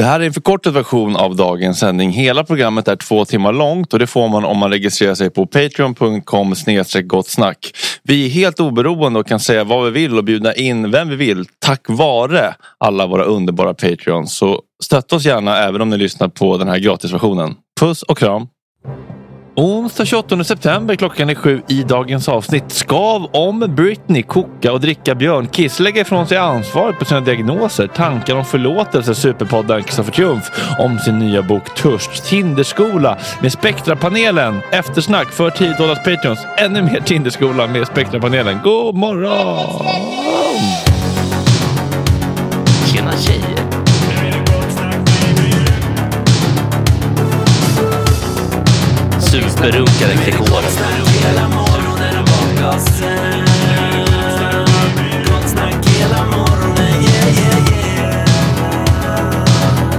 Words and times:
Det 0.00 0.06
här 0.06 0.20
är 0.20 0.24
en 0.24 0.32
förkortad 0.32 0.74
version 0.74 1.16
av 1.16 1.36
dagens 1.36 1.78
sändning. 1.78 2.10
Hela 2.10 2.44
programmet 2.44 2.88
är 2.88 2.96
två 2.96 3.24
timmar 3.24 3.52
långt 3.52 3.92
och 3.92 3.98
det 3.98 4.06
får 4.06 4.28
man 4.28 4.44
om 4.44 4.58
man 4.58 4.70
registrerar 4.70 5.14
sig 5.14 5.30
på 5.30 5.46
patreon.com 5.46 6.54
gott 7.04 7.28
snack. 7.28 7.72
Vi 8.02 8.26
är 8.26 8.30
helt 8.30 8.60
oberoende 8.60 9.18
och 9.18 9.26
kan 9.26 9.40
säga 9.40 9.64
vad 9.64 9.84
vi 9.84 9.90
vill 9.90 10.18
och 10.18 10.24
bjuda 10.24 10.54
in 10.54 10.90
vem 10.90 11.08
vi 11.08 11.16
vill 11.16 11.46
tack 11.58 11.80
vare 11.88 12.54
alla 12.78 13.06
våra 13.06 13.24
underbara 13.24 13.74
patreons. 13.74 14.36
Så 14.36 14.60
stötta 14.82 15.16
oss 15.16 15.24
gärna 15.24 15.56
även 15.58 15.80
om 15.80 15.90
ni 15.90 15.96
lyssnar 15.96 16.28
på 16.28 16.58
den 16.58 16.68
här 16.68 16.78
gratisversionen. 16.78 17.54
Puss 17.80 18.02
och 18.02 18.18
kram! 18.18 18.46
Onsdag 19.54 20.04
28 20.04 20.44
september 20.44 20.96
klockan 20.96 21.30
är 21.30 21.34
sju 21.34 21.62
i 21.68 21.82
dagens 21.82 22.28
avsnitt. 22.28 22.64
Skav 22.68 23.24
om 23.32 23.60
Britney, 23.76 24.22
koka 24.22 24.72
och 24.72 24.80
dricka 24.80 25.14
björnkiss. 25.14 25.80
Lägga 25.80 26.00
ifrån 26.00 26.26
sig 26.26 26.38
ansvaret 26.38 26.98
på 26.98 27.04
sina 27.04 27.20
diagnoser. 27.20 27.86
Tankar 27.86 28.36
om 28.36 28.44
förlåtelse. 28.44 29.14
Superpodden 29.14 29.82
Kristoffer 29.82 30.12
Triumf 30.12 30.50
om 30.78 30.98
sin 30.98 31.18
nya 31.18 31.42
bok 31.42 31.74
Törst. 31.74 32.24
Tinderskola 32.24 33.18
med 33.42 33.52
Spektrapanelen. 33.52 34.60
Eftersnack 34.72 35.28
för 35.28 35.50
10 35.50 35.76
dollars 35.78 35.98
Patreons. 36.04 36.46
Ännu 36.58 36.82
mer 36.82 37.00
Tinderskola 37.00 37.66
med 37.66 37.86
Spektrapanelen. 37.86 38.58
God 38.64 38.94
morgon! 38.94 40.89
Berunkade 49.60 50.14
Gregoren. 50.14 50.62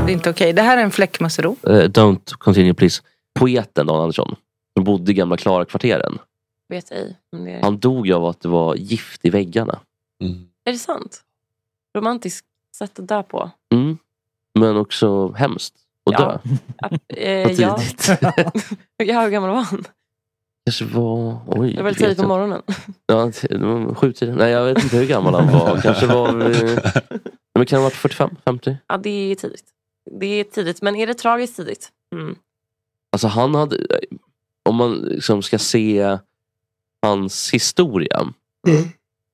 Det 0.05 0.11
är 0.11 0.13
inte 0.13 0.29
okej. 0.29 0.53
Det 0.53 0.61
här 0.61 0.77
är 0.77 0.83
en 0.83 0.91
fläckmussero. 0.91 1.55
Eh, 1.63 1.69
don't 1.69 2.33
continue 2.37 2.73
please. 2.73 3.01
Poeten 3.33 3.87
Dan 3.87 3.99
Andersson, 3.99 4.35
som 4.73 4.83
bodde 4.83 5.11
i 5.11 5.13
gamla 5.13 5.37
Klara-kvarteren. 5.37 6.19
Vet 6.69 6.91
ej. 6.91 7.17
Men 7.31 7.45
det. 7.45 7.59
Han 7.63 7.79
dog 7.79 8.11
av 8.11 8.25
att 8.25 8.41
det 8.41 8.49
var 8.49 8.75
gift 8.75 9.25
i 9.25 9.29
väggarna. 9.29 9.79
är 10.65 10.71
det 10.71 10.77
sant? 10.77 11.21
Romantiskt 11.97 12.47
sätt 12.77 12.99
att 12.99 13.07
dö 13.07 13.23
på. 13.23 13.51
Mm. 13.73 13.97
Men 14.59 14.77
också 14.77 15.31
hemskt 15.31 15.73
Ja. 16.03 16.17
dö. 16.17 16.39
Eh, 17.17 17.47
Vad 17.47 17.53
ja. 17.59 17.77
tidigt. 17.77 18.07
ja, 19.03 19.21
hur 19.21 19.29
gammal 19.29 19.49
var 19.49 19.61
han? 19.61 19.85
Kanske 20.65 20.85
var... 20.85 21.39
Oj, 21.47 21.71
Det 21.71 21.77
var 21.77 21.83
väl 21.83 21.93
vet 21.93 21.97
tidigt 21.97 22.17
på 22.17 22.23
jag. 22.23 22.27
morgonen. 22.27 22.61
Ja, 23.05 23.31
sju 23.95 24.13
tiden. 24.13 24.35
Nej, 24.35 24.51
jag 24.51 24.65
vet 24.65 24.83
inte 24.83 24.97
hur 24.97 25.07
gammal 25.07 25.33
han 25.33 25.51
var. 25.53 25.81
Kanske 25.83 26.05
var... 26.07 26.27
eh, 26.51 27.01
Men 27.55 27.65
kan 27.65 27.77
ha 27.79 27.83
varit 27.83 27.93
45, 27.95 28.35
50? 28.45 28.77
Ja, 28.87 28.97
det 28.97 29.09
är 29.31 29.35
tidigt. 29.35 29.63
Det 30.19 30.25
är 30.25 30.43
tidigt, 30.43 30.81
men 30.81 30.95
är 30.95 31.07
det 31.07 31.13
tragiskt 31.13 31.55
tidigt? 31.55 31.89
Mm. 32.15 32.35
Alltså 33.11 33.27
han 33.27 33.55
hade... 33.55 33.77
Om 34.69 34.75
man 34.75 34.93
liksom 34.95 35.41
ska 35.41 35.59
se 35.59 36.17
hans 37.01 37.53
historia. 37.53 38.33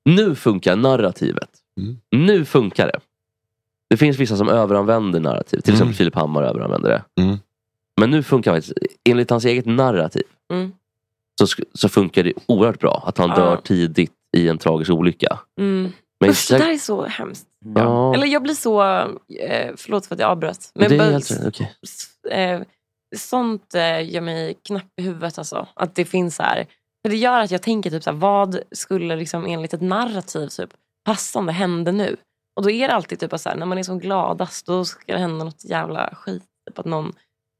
Nu 0.05 0.35
funkar 0.35 0.75
narrativet. 0.75 1.49
Nu 2.11 2.45
funkar 2.45 2.87
det. 2.87 2.99
Det 3.89 3.97
finns 3.97 4.17
vissa 4.17 4.37
som 4.37 4.49
överanvänder 4.49 5.19
narrativ. 5.19 5.59
Till 5.59 5.73
Mm. 5.73 5.75
exempel 5.75 5.95
Filip 5.95 6.15
Hammar 6.15 6.43
överanvänder 6.43 6.89
det. 6.89 7.21
Mm. 7.23 7.37
Men 7.99 8.11
nu 8.11 8.23
funkar 8.23 8.53
det. 8.53 8.73
Enligt 9.09 9.29
hans 9.29 9.45
eget 9.45 9.65
narrativ 9.65 10.23
Mm. 10.53 10.71
så, 11.41 11.47
så 11.73 11.89
funkar 11.89 12.23
det 12.23 12.33
oerhört 12.45 12.79
bra. 12.79 13.03
Att 13.07 13.17
han 13.17 13.29
Ja. 13.29 13.35
dör 13.35 13.55
tidigt 13.57 14.11
i 14.37 14.47
en 14.47 14.57
tragisk 14.57 14.91
olycka. 14.91 15.39
Mm. 15.59 15.91
Men 16.19 16.29
Usch, 16.29 16.47
det 16.51 16.57
där 16.57 16.71
är 16.71 16.77
så 16.77 17.05
hemskt. 17.05 17.47
Ja. 17.75 18.13
Eller 18.13 18.27
jag 18.27 18.43
blir 18.43 18.53
så... 18.53 18.83
Eh, 18.83 19.71
förlåt 19.77 20.05
för 20.05 20.15
att 20.15 20.19
jag 20.21 20.29
avbröt. 20.31 20.71
det 20.73 20.85
är 20.85 21.11
helt 21.11 21.31
s- 21.83 22.09
eh, 22.31 22.61
sånt 23.15 23.75
eh, 23.75 24.09
gör 24.13 24.21
mig 24.21 24.53
knapp 24.67 24.83
i 25.01 25.03
huvudet. 25.03 25.37
Alltså. 25.37 25.67
Att 25.73 25.95
det 25.95 26.05
finns 26.05 26.35
så 26.35 26.43
här. 26.43 26.65
För 27.05 27.09
det 27.09 27.17
gör 27.17 27.39
att 27.41 27.51
jag 27.51 27.61
tänker 27.61 27.89
typ 27.89 28.03
så 28.03 28.09
här, 28.09 28.17
vad 28.17 28.59
skulle 28.71 29.15
liksom 29.15 29.45
enligt 29.45 29.73
ett 29.73 29.81
narrativ 29.81 30.47
typ, 30.47 30.69
passande 31.05 31.51
hända 31.53 31.91
nu? 31.91 32.15
Och 32.57 32.63
då 32.63 32.69
är 32.69 32.87
det 32.87 32.93
alltid 32.93 33.19
typ 33.19 33.39
så 33.39 33.49
här, 33.49 33.55
när 33.55 33.65
man 33.65 33.77
är 33.77 33.83
som 33.83 33.99
gladast 33.99 34.65
då 34.65 34.85
ska 34.85 35.13
det 35.13 35.19
hända 35.19 35.45
något 35.45 35.65
jävla 35.65 36.09
skit. 36.13 36.43
Typ 36.69 36.79
att 36.79 36.85
någon 36.85 37.13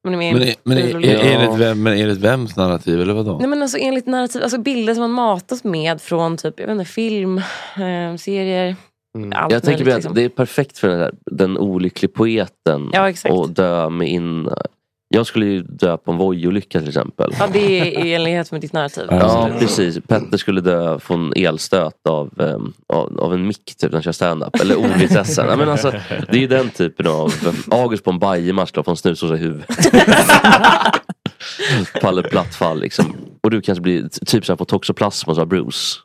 man 0.04 0.14
är 0.14 0.18
med 0.18 0.34
Men, 0.34 0.44
är- 0.44 0.56
men, 0.64 0.78
är, 0.78 1.06
är, 1.06 1.44
enligt 1.44 1.60
vem, 1.60 1.84
men 1.84 1.94
enligt 1.94 2.18
vems 2.18 2.56
narrativ 2.56 3.02
eller 3.02 3.14
vadå? 3.14 3.38
Nej 3.40 3.48
men 3.48 3.62
alltså 3.62 3.78
enligt 3.78 4.06
narrativ, 4.06 4.44
alltså 4.44 4.58
bilder 4.58 4.94
som 4.94 5.02
man 5.02 5.12
matas 5.12 5.64
med 5.64 6.02
från 6.02 6.38
typ, 6.38 6.60
jag 6.60 6.68
vet 6.68 6.74
inte, 6.74 6.86
film, 6.86 7.38
eh, 7.38 8.16
serier. 8.18 8.76
Allt 9.36 9.52
Jag 9.54 9.64
tänker 9.64 9.86
möjligt, 9.86 9.86
mig 9.86 9.92
att 9.94 9.98
liksom. 9.98 10.14
det 10.16 10.24
är 10.24 10.30
perfekt 10.30 10.78
för 10.78 10.88
den, 10.88 11.00
här, 11.00 11.12
den 11.32 11.58
olycklig 11.58 12.14
poeten 12.14 12.90
Ja, 12.94 13.14
att 13.24 13.56
dö 13.56 13.90
med 13.90 14.08
in... 14.10 14.50
Jag 15.09 15.25
skulle 15.25 15.45
ju 15.45 15.62
dö 15.62 15.98
på 15.98 16.12
en 16.12 16.18
Voi-olycka 16.18 16.80
till 16.80 16.88
exempel. 16.88 17.31
Ja, 17.39 17.48
det 17.54 17.80
är 17.80 18.06
i 18.06 18.13
enlighet 18.13 18.51
med 18.51 18.62
ditt 18.62 18.74
narrativ. 18.74 19.07
Ja, 19.09 19.50
precis. 19.59 20.00
Petter 20.07 20.38
skulle 20.38 20.62
dö 20.62 21.00
från 21.00 21.33
elstöt 21.36 22.07
av, 22.09 22.30
um, 22.36 22.74
av, 22.88 23.19
av 23.19 23.33
en 23.33 23.48
mick 23.48 23.65
typ, 23.65 23.92
när 23.92 23.92
han 23.92 24.04
kör 24.04 24.12
stand-up. 24.12 24.62
Eller 24.62 24.75
ordvitsessen. 24.75 25.45
ja, 25.50 25.56
men 25.56 25.69
alltså, 25.69 25.92
det 26.09 26.38
är 26.38 26.42
ju 26.42 26.48
den 26.48 26.69
typen 26.69 27.07
av... 27.07 27.33
August 27.71 28.04
på 28.04 28.12
en 28.12 28.19
bajemask 28.19 28.75
då, 28.75 28.83
får 28.83 28.92
en 28.92 28.98
snusdosa 28.98 29.36
i 29.36 29.38
huvudet. 29.38 29.71
Faller 32.01 32.24
platt 32.24 32.56
fall 32.56 32.80
liksom. 32.80 33.15
Och 33.44 33.51
du 33.51 33.62
kanske 33.62 33.81
blir 33.81 34.09
typ 34.25 34.45
så 34.45 34.51
här 34.51 34.57
på 34.57 34.65
toxoplasma 34.65 35.36
som 35.36 35.50
Bruce. 35.50 36.00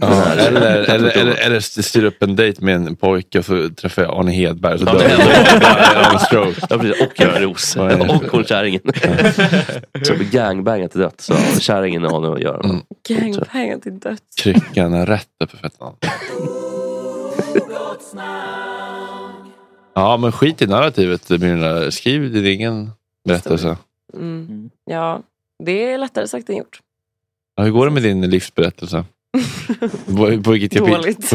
Ja, 0.00 0.24
eller, 0.32 0.62
eller, 0.62 1.10
eller, 1.16 1.34
eller 1.34 1.60
styr 1.60 2.04
upp 2.04 2.22
en 2.22 2.36
dejt 2.36 2.64
med 2.64 2.74
en 2.74 2.96
pojke 2.96 3.38
och 3.38 3.44
så 3.44 3.68
träffar 3.68 4.02
jag 4.02 4.18
Arne 4.18 4.30
Hedberg. 4.30 4.78
Så 4.78 4.84
dör 4.84 4.98
det 4.98 5.10
jag 5.10 6.06
av 6.06 6.12
en 6.12 6.18
stroke. 6.20 6.60
Ja, 6.70 6.78
precis. 6.78 7.02
Och 7.02 7.20
Göran 7.20 7.42
Roos. 7.42 7.76
Ja, 7.76 7.92
ja. 7.92 8.14
Och 8.14 8.24
hon 8.30 8.44
kärringen. 8.44 8.80
Så 10.02 10.14
blir 10.14 10.30
gangbangat 10.30 10.90
till 10.90 11.00
döds. 11.00 11.26
Så 11.26 11.60
kärringen 11.60 12.02
har 12.02 12.20
något 12.20 12.36
att 12.36 12.42
göra. 12.42 12.60
Mm. 12.64 12.80
Gangbangat 13.08 13.82
till 13.82 13.98
döds. 13.98 14.22
Kryckan 14.42 15.06
rätt 15.06 15.28
upp 15.44 15.54
i 15.54 15.56
fötterna. 15.56 15.92
Ja 19.94 20.16
men 20.16 20.32
skit 20.32 20.62
i 20.62 20.66
narrativet. 20.66 21.30
Skriv 21.94 22.32
din 22.32 22.44
egen 22.44 22.90
berättelse. 23.24 23.76
Mm. 24.14 24.70
Ja, 24.84 25.22
det 25.64 25.92
är 25.92 25.98
lättare 25.98 26.28
sagt 26.28 26.48
än 26.48 26.56
gjort. 26.56 26.80
Ja, 27.56 27.62
hur 27.62 27.70
går 27.70 27.86
det 27.86 27.92
med 27.92 28.02
din 28.02 28.30
livsberättelse? 28.30 29.04
på, 30.06 30.42
på, 30.42 30.50
vilket 30.50 30.72
kapitel? 30.72 31.02
Dåligt. 31.02 31.30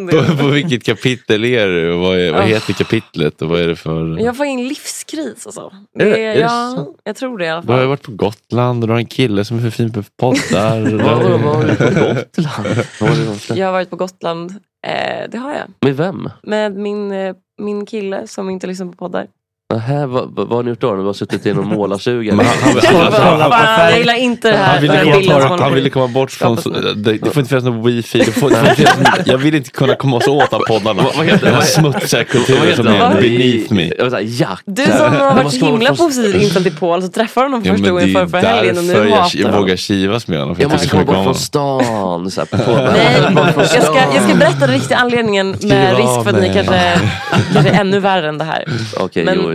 på, 0.10 0.36
på 0.42 0.46
vilket 0.48 0.84
kapitel 0.84 1.44
är 1.44 1.66
du? 1.68 1.92
Vad, 1.92 2.18
är, 2.18 2.32
vad 2.32 2.40
Oh. 2.42 2.46
heter 2.46 2.72
kapitlet? 2.72 3.42
Och 3.42 3.48
vad 3.48 3.60
är 3.60 3.68
det 3.68 3.76
för... 3.76 4.18
Jag 4.20 4.36
får 4.36 4.46
in 4.46 4.68
livskris 4.68 5.46
alltså. 5.46 5.72
Är 5.98 6.04
det- 6.04 6.10
Det, 6.10 6.24
är 6.24 6.34
det 6.34 6.40
ja, 6.40 6.72
sant? 6.76 6.98
jag 7.04 7.16
tror 7.16 7.38
det 7.38 7.44
i 7.44 7.48
alla 7.48 7.62
Du 7.62 7.68
har 7.72 7.78
ju 7.78 7.82
fall. 7.82 7.88
varit 7.88 8.02
på 8.02 8.12
Gotland 8.12 8.82
och 8.84 8.88
du 8.88 8.92
har 8.92 8.98
en 9.00 9.06
kille 9.06 9.44
som 9.44 9.58
är 9.58 9.62
för 9.62 9.70
fin 9.70 9.92
på 9.92 10.02
poddar. 10.20 10.80
Vad 10.80 11.26
du 11.26 11.76
på 11.76 13.04
Gotland? 13.04 13.58
Jag 13.58 13.66
har 13.66 13.72
varit 13.72 13.90
på 13.90 13.96
Gotland. 13.96 14.50
Eh, 14.86 15.30
det 15.30 15.38
har 15.38 15.50
jag. 15.52 15.62
Med 15.80 15.96
vem? 15.96 16.30
Med 16.42 16.74
min, 16.76 17.12
eh, 17.12 17.34
min 17.62 17.86
kille 17.86 18.26
som 18.26 18.50
inte 18.50 18.66
lyssnar 18.66 18.86
på 18.86 18.92
poddar. 18.92 19.26
Nähä, 19.74 20.06
vad, 20.06 20.30
vad, 20.34 20.48
har 20.48 20.62
ni 20.62 20.70
gjort 20.70 20.80
då? 20.80 20.94
Du 20.96 21.02
har 21.02 21.12
suttit 21.12 21.46
i 21.46 21.52
någon 21.54 21.66
målarstuga? 21.76 22.34
Men 22.34 22.46
han- 22.46 22.56
han- 22.62 23.12
han- 23.12 23.52
han- 23.52 23.90
jag 23.90 23.98
gillar 23.98 24.14
inte 24.14 24.50
det 24.50 24.56
här. 24.56 24.72
Han 24.74 24.82
ville, 24.82 25.20
komma, 25.20 25.48
bort, 25.48 25.60
han 25.60 25.74
ville 25.74 25.90
komma 25.90 26.08
bort 26.08 26.30
från... 26.30 26.56
Det, 26.96 27.12
det 27.12 27.30
får 27.30 27.38
inte 27.40 27.48
finnas 27.48 27.64
någon 27.64 27.82
wifi. 27.86 28.18
Det 28.18 28.24
får, 28.32 28.50
det 28.50 28.56
får 28.56 28.68
inte 28.68 28.74
finnas, 28.76 29.18
jag 29.26 29.38
vill 29.38 29.54
inte 29.54 29.70
kunna 29.70 29.94
komma 29.94 30.20
så 30.20 30.42
åt 30.42 30.52
av 30.52 30.60
poddarna. 30.68 31.02
Den 31.40 31.54
här 31.54 31.60
smutsiga 31.60 32.24
kulturen 32.24 32.76
som 32.76 32.86
är 32.86 33.20
beneath 33.20 33.72
me. 33.72 33.92
Jag 33.98 34.22
Jack. 34.22 34.60
Du 34.64 34.84
som 34.84 34.92
har 35.00 35.34
varit 35.34 35.52
så 35.52 35.66
himla 35.66 35.94
positivt 35.94 36.42
inställd 36.42 36.64
till 36.66 36.76
Paul 36.76 37.02
så 37.02 37.08
träffar 37.08 37.42
honom 37.42 37.62
första 37.64 37.90
gången 37.90 38.12
det 38.12 38.20
är 38.20 38.26
för, 38.26 38.40
för 38.40 38.46
helgen 38.48 38.78
och 38.78 38.84
därför 38.84 39.04
nu 39.04 39.10
jag, 39.10 39.16
hatar 39.16 39.38
jag 39.38 39.46
honom. 39.46 39.60
vågar 39.60 39.76
kivas 39.76 40.28
med 40.28 40.38
honom. 40.40 40.56
Jag 40.58 40.64
jag 40.64 40.72
måste 40.72 40.88
komma 40.88 41.04
bort 41.04 41.24
från 41.24 41.34
stan. 41.34 42.30
Så 42.30 42.40
här, 42.40 42.46
på, 42.64 42.72
Nej, 42.92 43.34
bort 43.34 43.54
från 43.54 43.64
jag 43.74 43.82
ska, 43.82 44.28
jag 44.28 44.38
berätta 44.38 44.66
den 44.66 44.70
riktiga 44.70 44.98
anledningen 44.98 45.56
med 45.62 45.96
risk 45.96 46.24
för 46.24 46.30
att 46.30 46.40
ni 46.40 46.52
kanske 46.54 46.74
är 46.74 47.80
ännu 47.80 48.00
värre 48.00 48.28
än 48.28 48.38
det 48.38 48.44
här. 48.44 48.64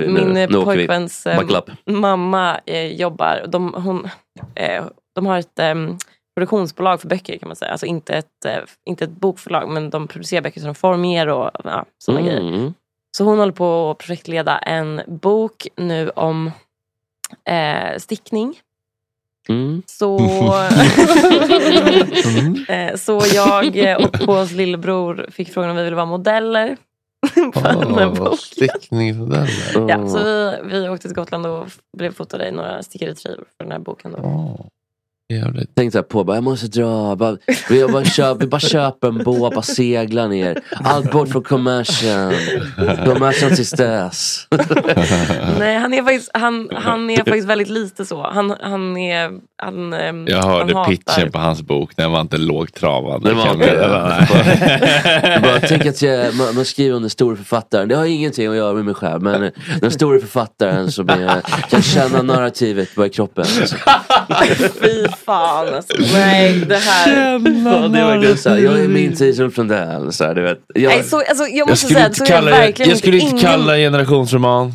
Nu, 0.08 0.26
min 0.26 0.38
eh, 0.38 0.50
nu 0.50 0.64
pojkväns 0.64 1.28
eh, 1.28 1.62
mamma 1.86 2.60
eh, 2.66 2.88
jobbar, 2.88 3.46
de, 3.48 3.74
hon, 3.74 4.10
eh, 4.56 4.86
de 5.16 5.26
har 5.26 5.38
ett 5.38 5.60
eh, 5.60 5.76
produktionsbolag 6.36 7.02
för 7.02 7.08
böcker 7.08 7.38
kan 7.38 7.50
man 7.50 7.56
säga. 7.56 7.72
Alltså 7.72 7.86
inte 7.86 8.14
ett, 8.14 8.46
eh, 8.46 8.58
inte 8.86 9.04
ett 9.04 9.12
bokförlag 9.12 9.70
men 9.70 9.90
de 9.90 10.08
producerar 10.08 10.42
böcker 10.42 10.60
som 10.60 10.68
de 10.68 10.76
formger 10.76 11.28
och 11.28 11.52
ja, 11.64 11.86
sådana 11.98 12.22
grejer. 12.22 12.40
Mm. 12.40 12.74
Så 13.18 13.24
hon 13.24 13.40
håller 13.40 13.54
på 13.54 13.92
att 13.92 13.98
projektleda 13.98 14.58
en 14.58 15.02
bok 15.08 15.68
nu 15.76 16.10
om 16.10 16.52
stickning. 17.98 18.60
Mm. 19.50 19.84
Så, 19.86 20.18
eh, 22.68 22.96
så 22.96 23.22
jag 23.34 23.66
och 24.06 24.12
Pauls 24.12 24.52
lillebror 24.52 25.26
fick 25.32 25.54
frågan 25.54 25.70
om 25.70 25.76
vi 25.76 25.84
ville 25.84 25.96
vara 25.96 26.06
modeller. 26.06 26.78
För 27.54 27.62
här 27.62 28.08
Åh, 28.08 28.14
boken. 28.14 28.38
Stickningsmodeller. 28.38 29.90
Ja, 29.90 30.08
så 30.08 30.54
vi, 30.64 30.80
vi 30.80 30.90
åkte 30.90 31.08
till 31.08 31.16
Gotland 31.16 31.46
och 31.46 31.68
blev 31.98 32.14
fotade 32.14 32.48
i 32.48 32.52
några 32.52 32.84
stickeritröjor 32.84 33.46
för 33.58 33.64
den 33.64 33.72
här 33.72 33.80
boken. 33.80 34.12
Då. 34.12 34.70
Jävligt. 35.34 35.76
Tänkte 35.76 35.98
jag 35.98 36.08
på, 36.08 36.24
bara, 36.24 36.38
jag 36.38 36.44
måste 36.44 36.68
dra. 36.68 37.16
Bara, 37.16 37.38
vi, 37.70 37.88
bara 37.88 38.06
köp, 38.06 38.42
vi 38.42 38.48
bara 38.48 38.60
köper 38.60 39.08
en 39.08 39.24
båt, 39.24 39.54
bara 39.54 39.62
seglar 39.62 40.28
ner. 40.28 40.62
Allt 40.72 41.12
bort 41.12 41.30
från 41.30 41.44
commercial. 41.44 42.34
Commercial 43.06 43.52
tills 43.52 43.72
dess. 43.72 44.48
Nej, 45.60 45.78
han 45.78 45.94
är, 45.94 46.04
faktiskt, 46.04 46.32
han, 46.34 46.70
han 46.74 47.10
är 47.10 47.18
faktiskt 47.18 47.48
väldigt 47.48 47.70
lite 47.70 48.06
så. 48.06 48.22
Han, 48.22 48.56
han 48.62 48.98
är... 48.98 49.32
Han, 49.64 49.94
ehm, 49.94 50.28
Jag 50.28 50.38
han 50.38 50.50
hörde 50.50 50.74
hatar- 50.74 50.90
pitchen 50.92 51.32
på 51.32 51.40
hans 51.40 51.62
bok. 51.62 51.92
Den 51.96 52.12
var 52.12 52.22
inte 52.22 52.38
var 53.36 53.46
jag. 53.50 53.72
Jag 55.34 55.42
bara, 55.44 55.60
tänk 55.60 55.86
att 55.86 56.02
jag, 56.02 56.36
man, 56.36 56.56
man 56.56 56.66
skriver 56.66 56.96
om 56.96 57.02
den 57.02 57.10
store 57.10 57.36
författaren. 57.36 57.88
Det 57.88 57.96
har 57.96 58.06
ingenting 58.06 58.48
att 58.48 58.56
göra 58.56 58.74
med 58.74 58.86
mig 58.86 58.94
själv. 58.94 59.22
Men 59.22 59.52
den 59.82 59.92
store 59.92 60.20
författaren 60.20 60.92
som 60.92 61.08
jag 61.08 61.42
kan 61.70 61.82
känna 61.82 62.22
narrativet 62.22 62.96
bara 62.96 63.06
i 63.06 63.10
kroppen. 63.10 63.46
Alltså. 63.60 63.76
Fy 64.82 65.08
fan 65.26 65.74
alltså. 65.76 65.94
Nej, 66.14 66.54
det 66.68 66.76
här... 66.78 67.32
Ja, 67.34 68.18
det 68.18 68.28
är 68.28 68.36
så 68.36 68.50
här, 68.50 68.58
jag 68.58 68.80
är 68.80 68.88
min 68.88 69.16
tids 69.16 69.40
Ulf 69.40 69.58
Lundell. 69.58 70.12
Så 70.14 70.24
här, 70.24 70.36
du 70.36 70.42
vet. 70.42 70.60
Jag, 70.76 70.90
Nej, 70.90 71.04
så, 71.04 71.18
alltså, 71.18 71.44
jag 71.44 71.52
Jag 71.58 71.70
måste 71.70 71.86
skulle 71.86 72.00
säga 72.00 72.08
inte 72.08 72.24
är 72.24 72.28
kalla, 72.28 72.68
jag 72.90 72.98
skulle 72.98 73.18
inte 73.18 73.30
ingen... 73.30 73.42
kalla 73.42 73.76
generationsroman. 73.76 74.74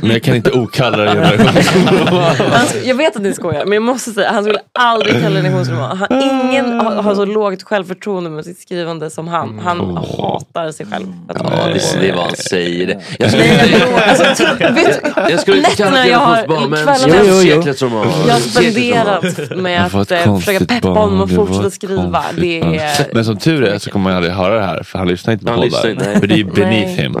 Men 0.00 0.10
jag 0.10 0.22
kan 0.22 0.36
inte 0.36 0.50
okalla 0.50 0.96
det 0.96 1.10
generationsroman. 1.10 2.22
Han, 2.38 2.66
sk- 2.66 2.84
jag 2.84 2.94
vet 2.94 3.16
att 3.16 3.22
ni 3.22 3.34
skojar, 3.34 3.64
men 3.64 3.72
jag 3.72 3.82
måste 3.82 4.10
säga 4.10 4.30
han 4.32 4.44
skulle 4.44 4.58
aldrig 4.72 5.12
kalla 5.22 5.28
det 5.30 5.36
en 5.38 5.42
generationsroman. 5.44 5.96
Han, 5.96 6.22
ingen 6.22 6.80
har, 6.80 7.02
har 7.02 7.14
så 7.14 7.24
lågt 7.24 7.62
självförtroende 7.62 8.30
med 8.30 8.44
sitt 8.44 8.60
skrivande 8.60 9.10
som 9.10 9.28
han. 9.28 9.58
Han 9.64 9.96
hatar 9.96 10.72
sig 10.72 10.86
själv. 10.86 11.06
Ja, 11.28 11.34
det, 11.66 12.00
det 12.00 12.08
är 12.10 12.14
vad 12.14 12.24
han 12.24 12.36
säger. 12.36 13.02
Jag 13.18 13.28
skulle 13.30 13.44
Nej, 13.44 13.64
inte, 13.64 13.78
jag, 13.78 14.02
alltså, 14.02 14.44
vet, 14.74 15.00
jag 15.30 15.40
skulle 15.40 15.56
inte 15.56 15.70
kalla 15.70 15.96
det 15.96 16.08
jag 16.08 16.18
har, 16.18 16.36
generationsbarn, 16.36 17.10
men 17.10 17.26
jo. 17.28 17.40
seklets-roman. 17.40 18.06
jag 18.26 18.34
har 18.34 18.40
spenderat 18.40 19.22
med 19.56 19.90
Det 19.92 19.98
att 20.00 20.26
eh, 20.26 20.38
försöka 20.38 20.64
peppa 20.64 20.88
honom 20.88 21.20
att 21.20 21.28
det 21.28 21.34
fortsätta 21.34 21.70
skriva. 21.70 22.24
Det 22.36 22.60
är... 22.60 23.14
Men 23.14 23.24
som 23.24 23.36
tur 23.36 23.64
är 23.64 23.78
så 23.78 23.90
kommer 23.90 24.04
man 24.10 24.16
aldrig 24.16 24.34
höra 24.34 24.54
det 24.54 24.64
här 24.66 24.82
för 24.82 24.98
han 24.98 25.08
lyssnar 25.08 25.32
inte 25.32 25.44
på 25.44 25.50
Han 25.50 25.60
lyssnar 25.60 25.80
poddar. 25.80 25.92
inte, 25.92 26.06
nej. 26.06 26.20
För 26.20 26.26
det 26.26 26.40
är 26.40 26.44
beneath 26.44 26.96
Nej. 26.96 26.96
him. 26.96 27.16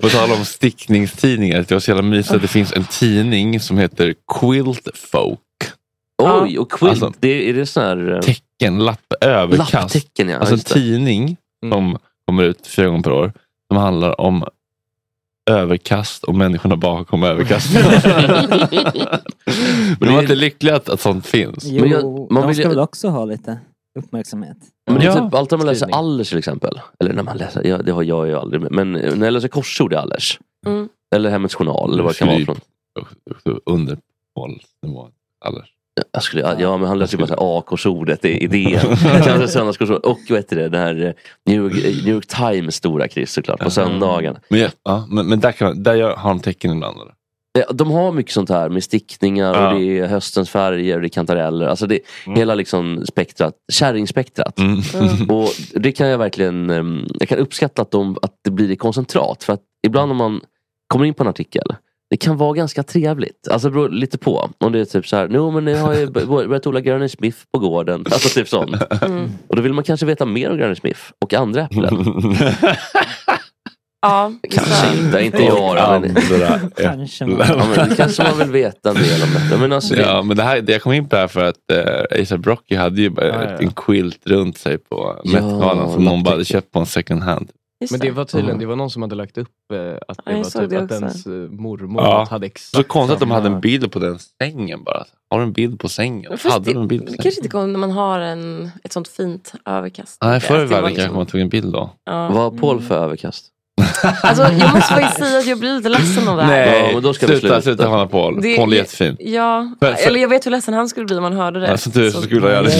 På 0.00 0.08
tal 0.08 0.32
om 0.32 0.44
stickningstidningar. 0.44 1.58
Det 1.68 1.70
var 1.74 1.80
så 1.80 1.90
jävla 1.90 2.02
mysigt 2.02 2.34
att 2.34 2.42
det 2.42 2.48
finns 2.48 2.72
en 2.72 2.84
tidning 2.84 3.60
som 3.60 3.78
heter 3.78 4.14
Quilt 4.40 4.88
Folk. 4.94 5.38
Oj, 6.22 6.58
och 6.58 6.72
quilt, 6.72 6.90
Alltså, 6.90 7.12
det, 7.20 7.48
är 7.50 7.54
det 7.54 7.66
sån 7.66 7.82
här 7.82 8.14
eh, 8.14 8.20
Tecken, 8.20 8.78
lapp, 8.84 9.12
överkast. 9.20 9.72
lapptecken? 9.72 10.28
Ja, 10.28 10.38
Alltså 10.38 10.54
en 10.54 10.60
tidning 10.60 11.36
som 11.70 11.98
kommer 12.26 12.42
ut 12.44 12.66
fyra 12.66 12.86
gånger 12.86 13.02
per 13.02 13.12
år. 13.12 13.32
Som 13.68 13.76
handlar 13.76 14.20
om 14.20 14.44
överkast 15.50 16.24
och 16.24 16.34
människorna 16.34 16.76
bakom 16.76 17.22
överkast. 17.22 17.70
Men 20.00 20.08
de 20.08 20.12
var 20.14 20.20
inte 20.22 20.34
lyckliga 20.34 20.76
att, 20.76 20.88
att 20.88 21.00
sånt 21.00 21.26
finns. 21.26 21.64
Jo, 21.64 21.80
Men 21.82 21.90
jag- 21.90 22.04
man 22.32 22.42
de 22.42 22.46
vill 22.46 22.56
ska 22.56 22.62
ju- 22.62 22.68
väl 22.68 22.78
också 22.78 23.08
ha 23.08 23.24
lite 23.24 23.58
uppmärksamhet. 23.98 24.56
Men 24.90 25.00
det 25.00 25.06
är 25.06 25.12
typ 25.12 25.34
alltid 25.34 25.58
när 25.58 25.64
man 25.64 25.74
läser. 25.74 25.88
Allers 25.92 26.28
till 26.28 26.38
exempel. 26.38 26.80
Eller 27.00 27.12
när 27.12 27.22
man 27.22 27.36
läser, 27.36 27.66
ja, 27.66 27.78
det 27.78 27.92
har 27.92 28.02
jag 28.02 28.26
ju 28.26 28.34
aldrig 28.34 28.62
med. 28.62 28.72
Men 28.72 28.92
när 28.92 29.26
jag 29.26 29.32
läser 29.32 29.48
korsord 29.48 29.92
i 29.92 29.96
Allers. 29.96 30.38
Mm. 30.66 30.88
Eller 31.14 31.30
Hemmets 31.30 31.54
Journal 31.54 31.92
eller 31.92 32.02
vad 32.02 32.12
det 32.12 32.18
kan 32.18 32.28
vara 32.28 32.38
något. 32.38 32.64
Under. 33.66 33.98
Allers. 35.44 35.72
Jag 36.12 36.22
skulle, 36.22 36.56
ja 36.58 36.76
men 36.76 36.88
han 36.88 36.98
läser 36.98 37.18
ju 37.18 37.26
bara 37.26 37.36
A-korsordet, 37.38 38.22
det 38.22 38.28
är 38.28 38.42
idén. 38.42 38.96
Söndagskorsord. 39.48 40.04
Och 40.04 40.18
vad 40.28 40.38
heter 40.38 40.56
det, 40.56 40.68
det 40.68 40.78
här 40.78 41.04
eh, 41.04 41.12
New 41.46 41.66
eh, 41.66 41.72
New 41.72 42.08
York 42.08 42.26
Times 42.26 42.74
stora 42.74 43.08
kryss 43.08 43.32
såklart 43.32 43.60
på 43.60 43.70
söndagen. 43.70 44.38
Men, 44.48 44.70
ja, 44.84 45.06
men, 45.10 45.26
men 45.26 45.40
där, 45.40 45.52
kan 45.52 45.82
där 45.82 46.16
har 46.16 46.30
de 46.30 46.40
tecken 46.40 46.72
ibland. 46.72 47.00
Eller? 47.00 47.14
Eh, 47.58 47.64
De 47.74 47.90
har 47.90 48.12
mycket 48.12 48.32
sånt 48.32 48.48
här 48.50 48.68
med 48.68 48.84
stickningar 48.84 49.54
Ja. 49.54 49.68
och 49.72 49.78
det 49.80 49.98
är 49.98 50.06
höstens 50.06 50.50
färger 50.50 50.94
och 50.94 51.00
det 51.00 51.06
är 51.06 51.08
kantareller. 51.08 51.66
Alltså 51.66 51.86
det, 51.86 52.00
hela 52.26 52.54
liksom 52.54 53.06
spektrat, 53.06 53.54
kärringspektrat. 53.72 54.58
Mm. 54.58 54.80
Och 55.30 55.48
det 55.74 55.92
kan 55.92 56.08
jag 56.08 56.18
verkligen 56.18 56.70
ehm, 56.70 57.06
jag 57.20 57.28
kan 57.28 57.38
uppskatta 57.38 57.82
att, 57.82 57.90
de, 57.90 58.16
att 58.22 58.32
det 58.44 58.50
blir 58.50 58.70
i 58.70 58.76
koncentrat. 58.76 59.44
För 59.44 59.52
att 59.52 59.62
ibland 59.86 60.10
om 60.10 60.16
man 60.16 60.40
kommer 60.88 61.04
in 61.04 61.14
på 61.14 61.22
en 61.22 61.28
artikel 61.28 61.74
det 62.10 62.16
kan 62.16 62.36
vara 62.36 62.52
ganska 62.52 62.82
trevligt. 62.82 63.48
Alltså 63.50 63.68
det 63.68 63.72
beror 63.72 63.88
lite 63.88 64.18
på. 64.18 64.50
Om 64.58 64.72
det 64.72 64.80
är 64.80 64.84
typ 64.84 65.06
så 65.06 65.16
här, 65.16 65.28
no, 65.28 65.50
men 65.50 65.64
ni 65.64 65.74
har 65.74 65.94
ju 65.94 66.06
b- 66.06 66.20
börjat 66.26 66.66
odla 66.66 66.80
Granny 66.80 67.08
Smith 67.08 67.38
på 67.52 67.58
gården. 67.58 68.04
Alltså 68.12 68.28
typ 68.28 68.48
sånt. 68.48 68.76
Mm. 69.02 69.30
Och 69.48 69.56
då 69.56 69.62
vill 69.62 69.72
man 69.72 69.84
kanske 69.84 70.06
veta 70.06 70.24
mer 70.26 70.50
om 70.50 70.58
Granny 70.58 70.74
Smith 70.74 71.00
och 71.24 71.34
andra 71.34 71.62
äpplen. 71.62 71.94
Ja, 74.02 74.32
Kanske 74.50 74.98
inte, 74.98 75.20
inte 75.24 75.42
jag 75.42 75.76
då. 75.76 76.00
Men, 76.00 76.16
Andra 76.16 76.60
Kanske 76.76 77.26
man- 77.26 77.46
ja, 77.48 77.64
men 77.76 77.96
kanske 77.96 78.22
man 78.22 78.38
vill 78.38 78.50
veta 78.50 78.88
en 78.88 78.94
del 78.94 79.22
om 79.22 79.28
detta. 79.34 79.58
Men 79.60 79.72
alltså, 79.72 79.94
det, 79.94 80.00
Ja, 80.02 80.22
men 80.22 80.36
det 80.36 80.42
här, 80.42 80.60
det 80.60 80.72
jag 80.72 80.82
kom 80.82 80.92
in 80.92 81.08
på 81.08 81.16
det 81.16 81.20
här 81.20 81.28
för 81.28 81.44
att 81.44 81.56
uh, 82.16 82.22
ASAP 82.22 82.46
Rocky 82.46 82.76
hade 82.76 83.00
ju 83.00 83.10
bara 83.10 83.26
Ja, 83.26 83.34
ja, 83.44 83.50
ja. 83.50 83.56
en 83.58 83.70
quilt 83.72 84.20
runt 84.26 84.58
sig 84.58 84.78
på 84.78 85.20
Ja, 85.24 85.30
Met-galan 85.40 85.92
som 85.92 86.04
någon 86.04 86.22
bara 86.22 86.30
hade 86.30 86.44
köpt 86.44 86.72
på 86.72 86.78
en 86.78 86.86
second 86.86 87.22
hand. 87.22 87.50
Just 87.80 87.90
Men 87.92 88.00
det 88.00 88.10
var 88.10 88.24
tydligen, 88.24 88.58
det 88.58 88.66
var 88.66 88.76
någon 88.76 88.90
som 88.90 89.02
hade 89.02 89.14
lagt 89.14 89.38
upp 89.38 89.48
eh, 89.72 89.78
att 89.80 89.96
Ja, 90.08 90.14
det 90.24 90.30
jag 90.32 90.38
var 90.44 90.50
typ 90.60 90.70
det 90.70 90.78
att 90.82 90.90
ens 90.92 91.26
eh, 91.26 91.32
mormor 91.32 92.02
Ja. 92.02 92.26
hade 92.30 92.46
exakt 92.46 92.76
Så 92.76 92.82
konstigt 92.82 93.14
att 93.14 93.20
de 93.20 93.30
hade 93.30 93.46
en 93.46 93.60
bild 93.60 93.92
på 93.92 93.98
den 93.98 94.18
sängen 94.42 94.84
bara. 94.84 95.04
Har 95.30 95.38
du 95.38 95.44
en 95.44 95.52
bild 95.52 95.80
på 95.80 95.88
sängen? 95.88 96.36
Men 96.42 96.52
hade 96.52 96.64
det, 96.64 96.72
de 96.72 96.82
en 96.82 96.88
bild 96.88 97.00
på 97.00 97.04
det 97.06 97.10
sängen? 97.10 97.22
kanske 97.22 97.40
inte 97.40 97.48
kommer 97.48 97.66
när 97.66 97.78
man 97.78 97.90
har 97.90 98.20
en, 98.20 98.70
ett 98.84 98.92
sånt 98.92 99.08
fint 99.08 99.52
överkast. 99.66 100.18
Nej, 100.22 100.40
förr 100.40 100.54
i 100.62 100.64
världen 100.64 100.84
liksom- 100.84 100.94
kanske 100.96 101.16
man 101.16 101.26
tog 101.26 101.40
en 101.40 101.48
bild 101.48 101.72
då. 101.72 101.90
Ja. 102.04 102.28
vad 102.28 102.42
har 102.42 102.50
Paul 102.58 102.80
för 102.82 102.94
överkast? 102.94 103.46
Alltså, 104.22 104.42
jag 104.42 104.74
måste 104.74 104.94
faktiskt 104.94 105.18
säga 105.18 105.38
att 105.38 105.46
jag 105.46 105.58
blir 105.58 105.76
lite 105.76 105.88
ledsen 105.88 106.28
av 106.28 106.36
det 106.36 106.42
här. 106.42 106.66
Ja, 106.66 106.90
men 106.94 107.02
då 107.02 107.14
ska 107.14 107.26
vi 107.26 107.32
sluta, 107.32 107.46
sluta. 107.46 107.62
sluta 107.62 107.86
hålla 107.86 108.06
Paul. 108.06 108.40
Det- 108.42 108.56
Paul 108.56 108.72
är 108.72 108.76
jättefin. 108.76 109.16
Ja, 109.20 109.72
För- 109.80 109.94
för- 109.94 110.06
eller 110.08 110.20
jag 110.20 110.28
vet 110.28 110.46
hur 110.46 110.50
ledsen 110.50 110.74
han 110.74 110.88
skulle 110.88 111.06
bli 111.06 111.16
om 111.16 111.24
han 111.24 111.32
hörde 111.32 111.60
det. 111.60 111.66
Ja, 111.66 111.76
tur 111.76 112.06
är 112.06 112.10
så 112.10 112.16
Så- 112.20 112.22
skulle 112.26 112.40
jag 112.40 112.50
göra 112.52 112.62
det. 112.62 112.72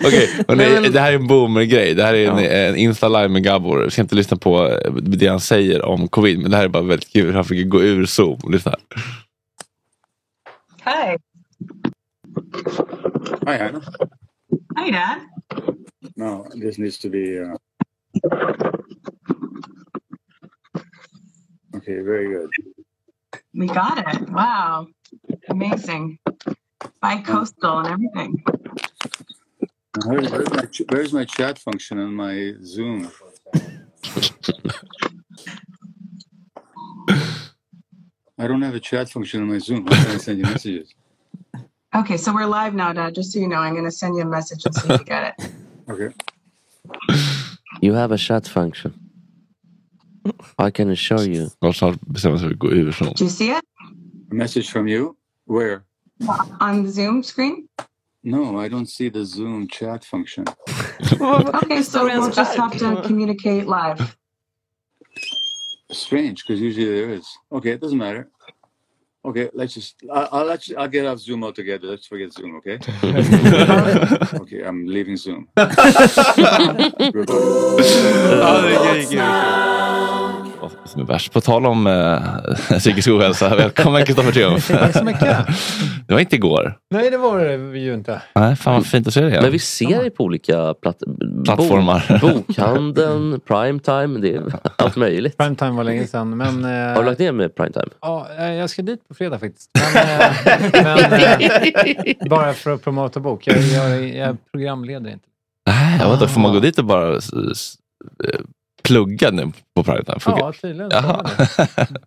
Okej, 0.06 0.30
Nej, 0.48 0.80
men- 0.80 0.92
det 0.92 1.00
här 1.00 1.10
är 1.12 1.16
en 1.16 1.26
boomer-grej. 1.26 1.94
Det 1.94 2.02
här 2.02 2.14
är 2.14 2.30
en, 2.30 2.38
en 2.38 2.76
Insta 2.76 3.08
live 3.08 3.28
med 3.28 3.44
Gabor. 3.44 3.82
Jag 3.82 3.92
ska 3.92 4.02
inte 4.02 4.14
lyssna 4.14 4.36
på 4.36 4.68
eh, 4.68 4.92
det 4.92 5.26
han 5.26 5.40
säger 5.40 5.84
om 5.84 6.08
covid, 6.08 6.38
men 6.38 6.50
det 6.50 6.56
här 6.56 6.64
är 6.64 6.68
bara 6.68 6.82
väldigt 6.82 7.12
kul. 7.12 7.34
Han 7.34 7.44
fick 7.44 7.68
gå 7.68 7.82
ur 7.82 8.06
Zoom. 8.06 8.38
Lyssna 8.52 8.72
här. 8.72 9.02
Hi. 10.84 11.18
Hi, 13.46 13.58
Hannah. 13.58 13.82
Hi, 14.84 14.90
Dad. 14.92 15.18
No, 16.16 16.46
this 16.62 16.78
needs 16.78 16.98
to 16.98 17.08
be. 17.08 17.18
Uh... 17.18 17.54
Okay, 21.76 22.00
very 22.00 22.28
good. 22.28 22.50
We 23.54 23.66
got 23.66 23.98
it. 23.98 24.30
Wow. 24.30 24.88
Amazing. 25.48 26.18
By 27.00 27.20
coastal 27.22 27.78
and 27.78 27.88
everything. 27.88 28.42
Where, 30.04 30.22
where's, 30.22 30.50
my, 30.50 30.68
where's 30.88 31.12
my 31.12 31.24
chat 31.24 31.58
function 31.58 31.98
on 31.98 32.14
my 32.14 32.54
Zoom? 32.62 33.10
I 38.38 38.46
don't 38.46 38.62
have 38.62 38.74
a 38.74 38.80
chat 38.80 39.08
function 39.08 39.42
on 39.42 39.48
my 39.48 39.58
Zoom. 39.58 39.86
How 39.86 40.04
can 40.04 40.12
I 40.12 40.18
send 40.18 40.38
you 40.38 40.44
messages? 40.44 40.94
Okay, 41.94 42.16
so 42.16 42.32
we're 42.32 42.46
live 42.46 42.74
now, 42.74 42.92
Dad. 42.92 43.14
Just 43.14 43.32
so 43.32 43.40
you 43.40 43.48
know, 43.48 43.56
I'm 43.56 43.72
going 43.72 43.84
to 43.84 43.90
send 43.90 44.14
you 44.14 44.22
a 44.22 44.26
message 44.26 44.64
and 44.64 44.74
see 44.74 44.88
if 44.88 45.00
you 45.00 45.04
get 45.04 45.34
it. 45.38 45.52
Okay. 45.88 46.14
You 47.88 47.94
have 47.94 48.12
a 48.12 48.18
chat 48.18 48.46
function. 48.46 48.92
I 50.58 50.70
can 50.70 50.90
assure 50.90 51.22
you. 51.22 51.50
Och 51.58 51.76
snart 51.76 52.00
bestämmer 52.00 52.36
sig 52.36 52.46
för 52.48 52.54
att 52.54 52.58
gå 52.58 52.70
ur 52.70 52.96
Do 53.00 53.24
you 53.24 53.30
see 53.30 53.50
it 53.50 53.64
A 54.30 54.34
message 54.34 54.70
from 54.70 54.88
you? 54.88 55.14
Where? 55.46 55.80
on 56.60 56.84
the 56.84 56.92
Zoom 56.92 57.22
screen? 57.22 57.68
No, 58.22 58.64
I 58.64 58.68
don't 58.68 58.88
see 58.88 59.10
the 59.10 59.24
Zoom 59.24 59.68
chat 59.68 60.04
function. 60.04 60.44
Okay, 61.62 61.82
so 61.82 62.04
we'll 62.04 62.30
just 62.30 62.56
have 62.56 62.78
to 62.78 63.02
communicate 63.06 63.66
live. 63.66 64.16
Strange, 65.90 66.36
because 66.42 66.60
usually 66.60 66.90
there 67.00 67.14
is. 67.18 67.26
Okay, 67.50 67.70
it 67.70 67.80
doesn't 67.80 67.98
matter. 67.98 68.28
Okay, 69.24 69.50
let's 69.52 69.74
just. 69.74 69.96
I, 70.12 70.28
I'll 70.32 70.44
let 70.44 70.68
you, 70.68 70.76
I'll 70.76 70.88
get 70.88 71.04
off 71.04 71.18
Zoom 71.18 71.42
altogether. 71.44 71.88
Let's 71.88 72.06
forget 72.06 72.32
Zoom. 72.32 72.56
Okay. 72.56 72.78
okay, 74.40 74.62
I'm 74.62 74.86
leaving 74.86 75.16
Zoom. 75.16 75.48
Goodbye. 75.56 77.34
Ja, 78.40 78.62
det 78.62 78.74
är 78.74 79.02
kul, 79.02 79.06
kul. 79.10 79.18
Vad 79.18 80.37
som 80.84 81.00
är 81.02 81.06
värst. 81.06 81.32
På 81.32 81.40
tal 81.40 81.66
om 81.66 81.86
eh, 81.86 82.22
psykisk 82.78 83.08
ohälsa. 83.08 83.56
Välkommen 83.56 84.04
Kristoffer 84.04 84.32
Triumf. 84.32 84.68
Tack 84.72 84.92
så 84.96 85.04
mycket. 85.04 85.36
Det 86.06 86.14
var 86.14 86.20
inte 86.20 86.36
igår. 86.36 86.74
Nej, 86.94 87.10
det 87.10 87.18
var 87.18 87.38
det 87.38 87.78
ju 87.78 87.94
inte. 87.94 88.22
Nej, 88.34 88.56
fan 88.56 88.74
vad 88.74 88.86
fint 88.86 89.06
att 89.06 89.14
se 89.14 89.20
dig 89.20 89.30
igen. 89.30 89.42
Men 89.42 89.52
vi 89.52 89.58
ser 89.58 90.04
det 90.04 90.10
på 90.10 90.24
olika 90.24 90.74
platt 90.82 91.02
Plattformar. 91.44 92.18
Bo 92.20 92.28
bokhandeln, 92.28 93.40
primetime, 93.40 94.20
det 94.20 94.34
är 94.34 94.42
allt 94.76 94.96
möjligt. 94.96 95.36
Primetime 95.36 95.70
var 95.70 95.84
länge 95.84 96.06
sedan. 96.06 96.36
Men, 96.36 96.64
eh, 96.64 96.70
Har 96.94 97.02
du 97.02 97.08
lagt 97.08 97.18
ner 97.18 97.32
med 97.32 97.54
primetime? 97.56 97.86
ja, 98.00 98.26
eh, 98.38 98.52
jag 98.52 98.70
ska 98.70 98.82
dit 98.82 99.08
på 99.08 99.14
fredag 99.14 99.38
faktiskt. 99.38 99.70
Men, 99.94 100.20
eh, 100.20 100.26
men 100.72 101.12
eh, 101.12 102.28
bara 102.30 102.52
för 102.52 102.74
att 102.74 102.82
promota 102.84 103.20
bok. 103.20 103.46
Jag, 103.46 103.58
jag, 103.58 104.08
jag 104.16 104.36
programleder 104.52 105.10
inte. 105.10 105.24
Nej, 105.66 105.98
jag 106.00 106.10
vet 106.10 106.20
inte, 106.22 106.32
får 106.34 106.40
man 106.40 106.52
gå 106.52 106.60
dit 106.60 106.78
och 106.78 106.84
bara 106.84 107.16
s- 107.16 107.30
s- 107.52 107.74
plugga 108.88 109.30
nu 109.30 109.52
på 109.76 109.84
Primetime? 109.84 110.20
Funkar- 110.20 110.40
Ja, 110.40 110.52
tydligen. 110.62 110.90
Jaha. 110.92 111.28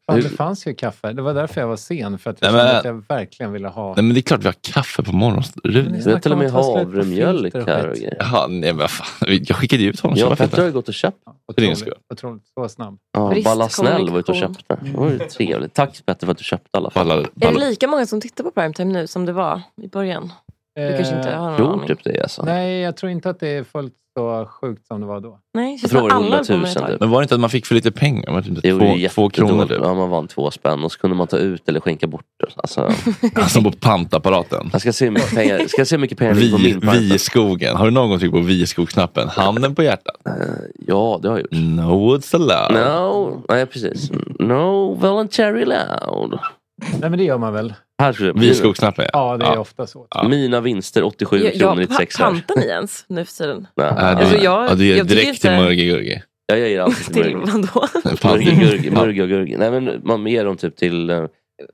Fan, 0.06 0.22
det 0.22 0.30
fanns 0.30 0.68
ju 0.68 0.74
kaffe. 0.74 1.14
Det 1.14 1.22
var 1.22 1.34
därför 1.34 1.62
jag 1.62 1.68
var 1.68 1.76
sen. 1.76 2.20
För 2.20 2.30
att 2.30 2.38
jag 2.42 2.54
Nej, 2.54 2.66
men- 2.66 2.76
att 2.76 2.86
jag 2.86 3.04
verkligen 3.08 3.52
ville 3.52 3.68
ha... 3.68 3.86
Nej 3.96 4.04
men 4.04 4.14
det 4.14 4.20
är 4.20 4.22
klart 4.22 4.42
vi 4.42 4.46
har 4.46 4.56
kaffe 4.74 5.04
på 5.04 5.12
morgonen. 5.12 5.44
Vi 5.64 6.12
har 6.12 6.20
till 6.20 6.32
och 6.32 6.38
med 6.38 6.52
havremjölk 6.52 7.54
här 7.54 7.88
och 7.88 7.96
grejer. 7.96 8.18
Jaha, 8.20 8.48
nej 8.48 8.60
men 8.60 8.78
vad 8.78 8.92
fan. 8.92 9.08
Jag 9.48 9.58
skickade 9.58 9.84
ju 9.84 9.90
ut 9.90 10.00
honom. 10.00 10.18
varför 10.30 10.36
Petter 10.48 10.58
har 10.58 10.66
ju 10.66 10.72
gått 10.72 10.88
och 10.88 10.94
köpt. 10.94 11.18
Otroligt, 11.48 11.84
otroligt. 12.14 12.44
Så 12.54 12.70
snabb. 12.70 12.98
Ja, 13.14 13.34
Balla 13.44 13.70
Snäll 13.70 14.10
var 14.10 14.20
ute 14.20 14.32
och 14.32 14.38
köpte. 14.38 14.78
Det 14.82 14.98
var 14.98 15.10
ju 15.10 15.20
trevligt. 15.20 15.74
Tack 15.74 16.06
Petter 16.06 16.26
för 16.28 16.32
att 16.32 16.38
du 16.38 16.44
köpte 16.44 16.70
i 16.74 16.78
alla 16.78 16.90
fall. 16.90 17.08
Balla, 17.08 17.22
Är 17.22 17.28
det 17.34 17.46
balla. 17.46 17.60
lika 17.60 17.88
många 17.88 18.06
som 18.06 18.22
tittar 18.22 18.44
på 18.44 18.52
primetime 18.52 18.94
nu 18.94 19.08
som 19.08 19.26
det 19.26 19.34
var 19.34 19.62
i 19.82 19.88
början? 19.88 20.34
Du 20.76 20.96
kanske 20.98 21.16
inte 21.16 21.30
har 21.30 21.48
någon 21.50 21.58
Tror 21.58 21.74
aning. 21.74 21.88
typ 21.88 22.04
det 22.04 22.22
alltså. 22.22 22.44
Nej, 22.46 22.80
jag 22.82 22.98
tror 22.98 23.12
inte 23.12 23.30
att 23.30 23.40
det 23.40 23.48
är 23.50 23.64
fullt 23.64 23.94
så 24.18 24.46
sjukt 24.46 24.88
som 24.88 25.02
det 25.02 25.08
var 25.08 25.20
då. 25.20 25.40
Nej, 25.54 25.80
Jag 25.82 25.92
tror 25.92 26.02
det 26.02 26.16
var 26.16 26.16
alla 26.26 26.36
höll 26.38 26.46
på 26.46 26.52
med 26.54 26.60
100 26.60 26.68
ett 26.70 26.76
000 26.76 26.84
tag. 26.84 26.92
typ. 26.92 27.00
Men 27.00 27.10
var 27.10 27.20
det 27.20 27.24
inte 27.24 27.36
att 27.36 27.42
man 27.42 27.50
fick 27.50 27.66
för 27.66 27.76
lite 27.76 27.92
pengar? 27.92 28.42
Det 28.42 28.48
inte 28.50 28.62
Det 28.62 28.78
två, 28.80 28.86
gjorde 28.86 29.10
två 29.10 29.30
kronor 29.30 29.66
typ? 29.66 29.78
Ja, 29.84 29.94
man 29.94 30.10
vann 30.10 30.28
två 30.28 30.52
spänn 30.52 30.84
och 30.84 30.92
så 30.92 31.00
kunde 31.00 31.16
man 31.16 31.28
ta 31.28 31.38
ut 31.38 31.70
eller 31.70 31.80
skänka 31.80 32.08
bort 32.08 32.26
det. 32.40 32.54
Alltså, 32.56 32.92
Alltså 33.36 33.62
på 33.62 33.72
pantapparaten. 33.72 34.70
jag 34.72 34.82
ska 34.82 34.94
se 34.94 35.06
hur 35.06 35.12
mycket 35.12 35.36
pengar, 35.36 35.68
ska 35.68 35.86
se 35.86 35.96
hur 35.96 36.02
mycket 36.02 36.18
pengar 36.18 36.34
det 36.34 36.40
ligger 36.40 36.58
på 36.58 36.62
Vi, 36.64 36.74
min 36.74 37.10
vi 37.10 37.16
i 37.16 37.20
skogen. 37.20 37.76
Har 37.76 37.86
du 37.86 37.92
någon 37.92 38.10
gång 38.10 38.20
tryckt 38.20 38.34
på 38.34 38.40
vi 38.42 38.62
i 38.62 38.66
skogsknappen? 38.68 39.30
Handen 39.30 39.76
på 39.76 39.84
hjärtat. 39.84 40.16
Ja, 40.88 41.20
det 41.22 41.28
har 41.30 41.36
jag 41.36 41.42
gjort. 41.42 41.52
No 41.52 41.98
woods 41.98 42.34
allowed. 42.36 42.74
No, 42.74 43.42
nej 43.50 43.66
precis. 43.66 44.12
No 44.40 44.94
voluntary 44.94 45.64
allowed. 45.64 46.40
Nej, 46.82 47.10
men 47.10 47.18
det 47.18 47.24
gör 47.24 47.38
man 47.38 47.54
väl? 47.54 47.74
Här 48.02 48.34
Vi 48.36 48.50
i 48.50 48.54
skogsknappen 48.56 49.06
ja. 49.14 49.32
Ja, 49.32 49.38
det 49.38 49.46
är 49.46 49.58
ofta 49.58 49.88
så. 49.88 50.08
Mina 50.30 50.62
vinster 50.62 51.04
87 51.04 51.38
Jag, 51.38 51.54
kronor 51.54 51.70
jag, 51.74 51.78
96 51.90 52.18
pa- 52.18 52.24
här. 52.24 52.32
pantar 52.32 52.56
ni 52.56 52.66
ens 52.68 53.06
nu 53.08 53.26
för 53.26 53.34
tiden? 53.34 53.68
Nej. 53.76 53.88
Ja, 53.88 53.94
Alltså, 53.94 54.36
jag- 54.38 54.70
ja, 54.70 54.76
du 54.76 54.86
ger 54.86 54.98
jag 54.98 55.08
direkt 55.08 55.42
till 55.42 55.50
inte- 55.52 55.64
Mörge 55.64 55.86
Gurgi. 55.86 56.22
Ja, 56.46 56.56
jag 56.58 56.70
ger 56.70 56.80
alltid 56.82 57.06
till 57.14 57.14
Till 57.24 57.38
Mörge. 57.38 57.68
vadå? 57.74 57.88
Mörge 58.30 58.52
Gurgi. 58.56 58.92
Mörge 58.92 59.22
och 59.24 59.30
Gurgi. 59.30 59.56
Nej 59.58 59.72
men 59.72 60.02
man 60.04 60.28
ger 60.28 60.46
dem 60.46 60.58
typ 60.58 60.76
till 60.76 61.10
eh, 61.10 61.16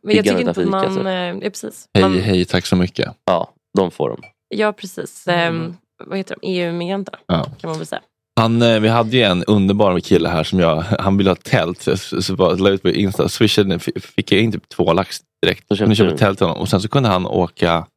Men 0.03 0.15
jag 0.15 0.25
tycker 0.25 0.39
inte 0.39 0.65
man... 0.65 0.95
typ. 0.95 1.05
eh, 1.05 1.11
Ja, 1.13 1.39
precis. 1.49 1.85
Hej, 1.93 2.03
Man, 2.03 2.19
hej, 2.19 2.45
tack 2.45 2.65
så 2.65 2.75
mycket. 2.75 3.09
Ja, 3.25 3.51
de 3.77 3.91
får 3.91 4.09
dem. 4.09 4.21
ja, 4.49 4.73
precis. 4.73 5.27
Ehm, 5.27 5.73
vad 6.05 6.17
heter 6.17 6.35
de? 6.41 6.47
EU-migranterna 6.47 7.17
Ja. 7.27 7.43
kan 7.61 7.69
man 7.69 7.77
väl 7.77 7.87
säga. 7.87 8.01
Han, 8.37 8.61
eh, 8.61 8.79
vi 8.79 8.87
hade 8.87 9.17
ju 9.17 9.23
en 9.23 9.43
underbar 9.43 9.99
kille 9.99 10.29
här 10.29 10.43
som 10.43 10.59
jag, 10.59 10.81
han 10.81 11.17
ville 11.17 11.29
ha 11.29 11.35
tält. 11.35 11.81
Så, 11.81 11.97
så, 11.97 12.21
så 12.21 12.35
bara 12.35 12.55
la 12.55 12.69
ut 12.69 12.81
på 12.81 12.89
Insta, 12.89 13.29
swishade, 13.29 13.79
fick 13.79 14.31
jag 14.31 14.41
in 14.41 14.51
typ 14.51 14.69
två 14.69 14.93
lax 14.93 15.19
direkt. 15.41 15.67
Kunde 15.67 15.77
köpte 15.77 15.95
köpa 15.95 16.17
tält 16.17 16.37
till 16.37 16.47
honom 16.47 16.61
och 16.61 16.69
sen 16.69 16.81
så 16.81 16.87
kunde 16.89 17.09
han 17.09 17.25
åka 17.25 17.87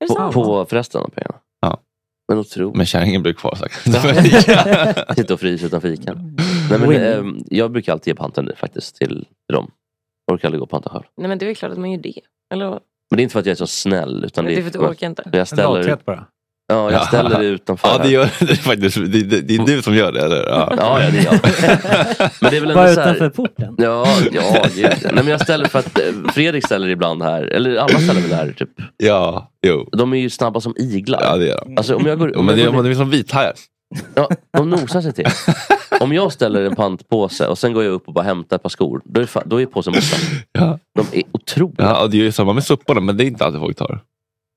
det 0.00 0.06
På, 0.06 0.32
på 0.32 0.66
förresten 0.66 1.00
av 1.00 1.08
pengarna. 1.08 1.34
Ja. 1.60 1.80
Men 2.28 2.38
otroligt. 2.38 2.76
med 2.76 2.88
kärringen 2.88 3.22
blev 3.22 3.32
kvar. 3.32 3.54
Sagt. 3.54 3.82
Sitta 5.16 5.34
och 5.34 5.40
frysa 5.40 5.66
utan 5.66 5.80
fikan. 5.80 6.36
Nej, 6.70 6.78
men, 6.78 6.92
ehm, 6.92 7.44
jag 7.50 7.72
brukar 7.72 7.92
alltid 7.92 8.10
ge 8.10 8.14
panten 8.14 8.50
faktiskt 8.56 8.96
till 8.96 9.26
dem. 9.52 9.70
Jag 10.26 10.34
orkar 10.34 10.48
aldrig 10.48 10.58
gå 10.58 10.64
och 10.64 10.70
panta 10.70 10.90
själv. 10.90 11.04
Nej, 11.16 11.28
men 11.28 11.38
det 11.38 11.44
är 11.44 11.46
väl 11.46 11.56
klart 11.56 11.72
att 11.72 11.78
man 11.78 11.90
gör 11.90 11.98
det. 11.98 12.20
Eller? 12.54 12.70
Men 12.70 12.80
det 13.10 13.20
är 13.20 13.22
inte 13.22 13.32
för 13.32 13.40
att 13.40 13.46
jag 13.46 13.52
är 13.52 13.56
så 13.56 13.66
snäll. 13.66 14.24
Utan 14.24 14.44
Det 14.44 14.50
det 14.50 14.56
är 14.56 14.60
för 14.60 14.66
att 14.66 14.72
du 14.72 14.78
orkar 14.78 15.06
inte. 15.06 15.30
Jag 15.32 15.48
ställer, 15.48 15.78
Lathet 15.78 16.04
bara. 16.04 16.26
Ja, 16.72 16.90
jag 16.92 17.06
ställer 17.06 17.38
det 17.38 17.44
utanför. 17.46 17.88
Ja, 17.88 17.98
det, 18.02 18.08
gör, 18.08 18.28
det, 18.38 18.50
är 18.50 18.56
faktiskt, 18.56 18.96
det, 18.96 19.06
det, 19.22 19.40
det 19.40 19.54
är 19.54 19.66
du 19.66 19.82
som 19.82 19.94
gör 19.94 20.12
det, 20.12 20.20
eller? 20.20 20.46
Ja. 20.48 20.72
Ja, 20.76 21.00
ja, 21.02 21.10
det 21.10 21.18
är 21.18 21.24
jag. 21.24 21.32
Men 22.40 22.50
det 22.50 22.56
är 22.56 22.60
väl 22.60 22.70
ändå 22.70 22.74
Bara 22.74 22.94
så 22.94 23.00
här, 23.00 23.14
utanför 23.14 23.30
porten. 23.30 23.74
Ja, 23.78 24.06
ja 24.32 24.64
gud. 24.74 24.86
Nej, 25.02 25.12
men 25.14 25.26
jag 25.26 25.40
ställer 25.40 25.64
för 25.68 25.78
att 25.78 25.98
eh, 25.98 26.04
Fredrik 26.34 26.66
ställer 26.66 26.88
ibland 26.88 27.22
här, 27.22 27.42
eller 27.42 27.76
alla 27.76 27.98
ställer 27.98 28.20
väl 28.20 28.32
här 28.32 28.54
typ. 28.58 28.68
ja, 28.96 29.50
jo. 29.66 29.88
De 29.92 30.12
är 30.12 30.16
ju 30.18 30.30
snabba 30.30 30.60
som 30.60 30.74
iglar. 30.78 31.20
Ja, 31.22 31.36
det 31.36 31.50
är 31.52 31.56
de. 31.64 31.76
Alltså 31.76 31.94
om 31.96 32.06
jag 32.06 32.18
går, 32.18 32.30
Jo, 32.34 32.38
om 32.40 32.46
men 32.46 32.54
det, 32.56 32.62
jag 32.62 32.72
går 32.72 32.78
är- 32.80 32.84
de 32.84 32.90
är 32.90 32.94
som 32.94 33.10
vithajar. 33.10 33.52
Ja, 34.14 34.28
de 34.56 34.70
nosar 34.70 35.00
sig 35.00 35.12
till. 35.12 35.26
Om 36.00 36.12
jag 36.12 36.32
ställer 36.32 36.62
en 36.64 36.74
pantpåse 36.76 37.46
och 37.46 37.58
sen 37.58 37.72
går 37.72 37.84
jag 37.84 37.92
upp 37.92 38.08
och 38.08 38.14
bara 38.14 38.24
hämtar 38.24 38.56
ett 38.56 38.62
par 38.62 38.70
skor. 38.70 39.00
Då 39.04 39.20
är, 39.20 39.28
då 39.44 39.60
är 39.60 39.66
påsen 39.66 39.92
borta. 39.92 40.16
Ja. 40.52 40.78
De 40.94 41.18
är 41.18 41.22
otroliga. 41.32 41.74
Ja, 41.88 42.02
och 42.02 42.10
det 42.10 42.16
är 42.16 42.22
ju 42.22 42.32
samma 42.32 42.52
med 42.52 42.64
soporna, 42.64 43.00
men 43.00 43.16
det 43.16 43.24
är 43.24 43.26
inte 43.26 43.44
alltid 43.44 43.60
folk 43.60 43.76
tar. 43.76 44.00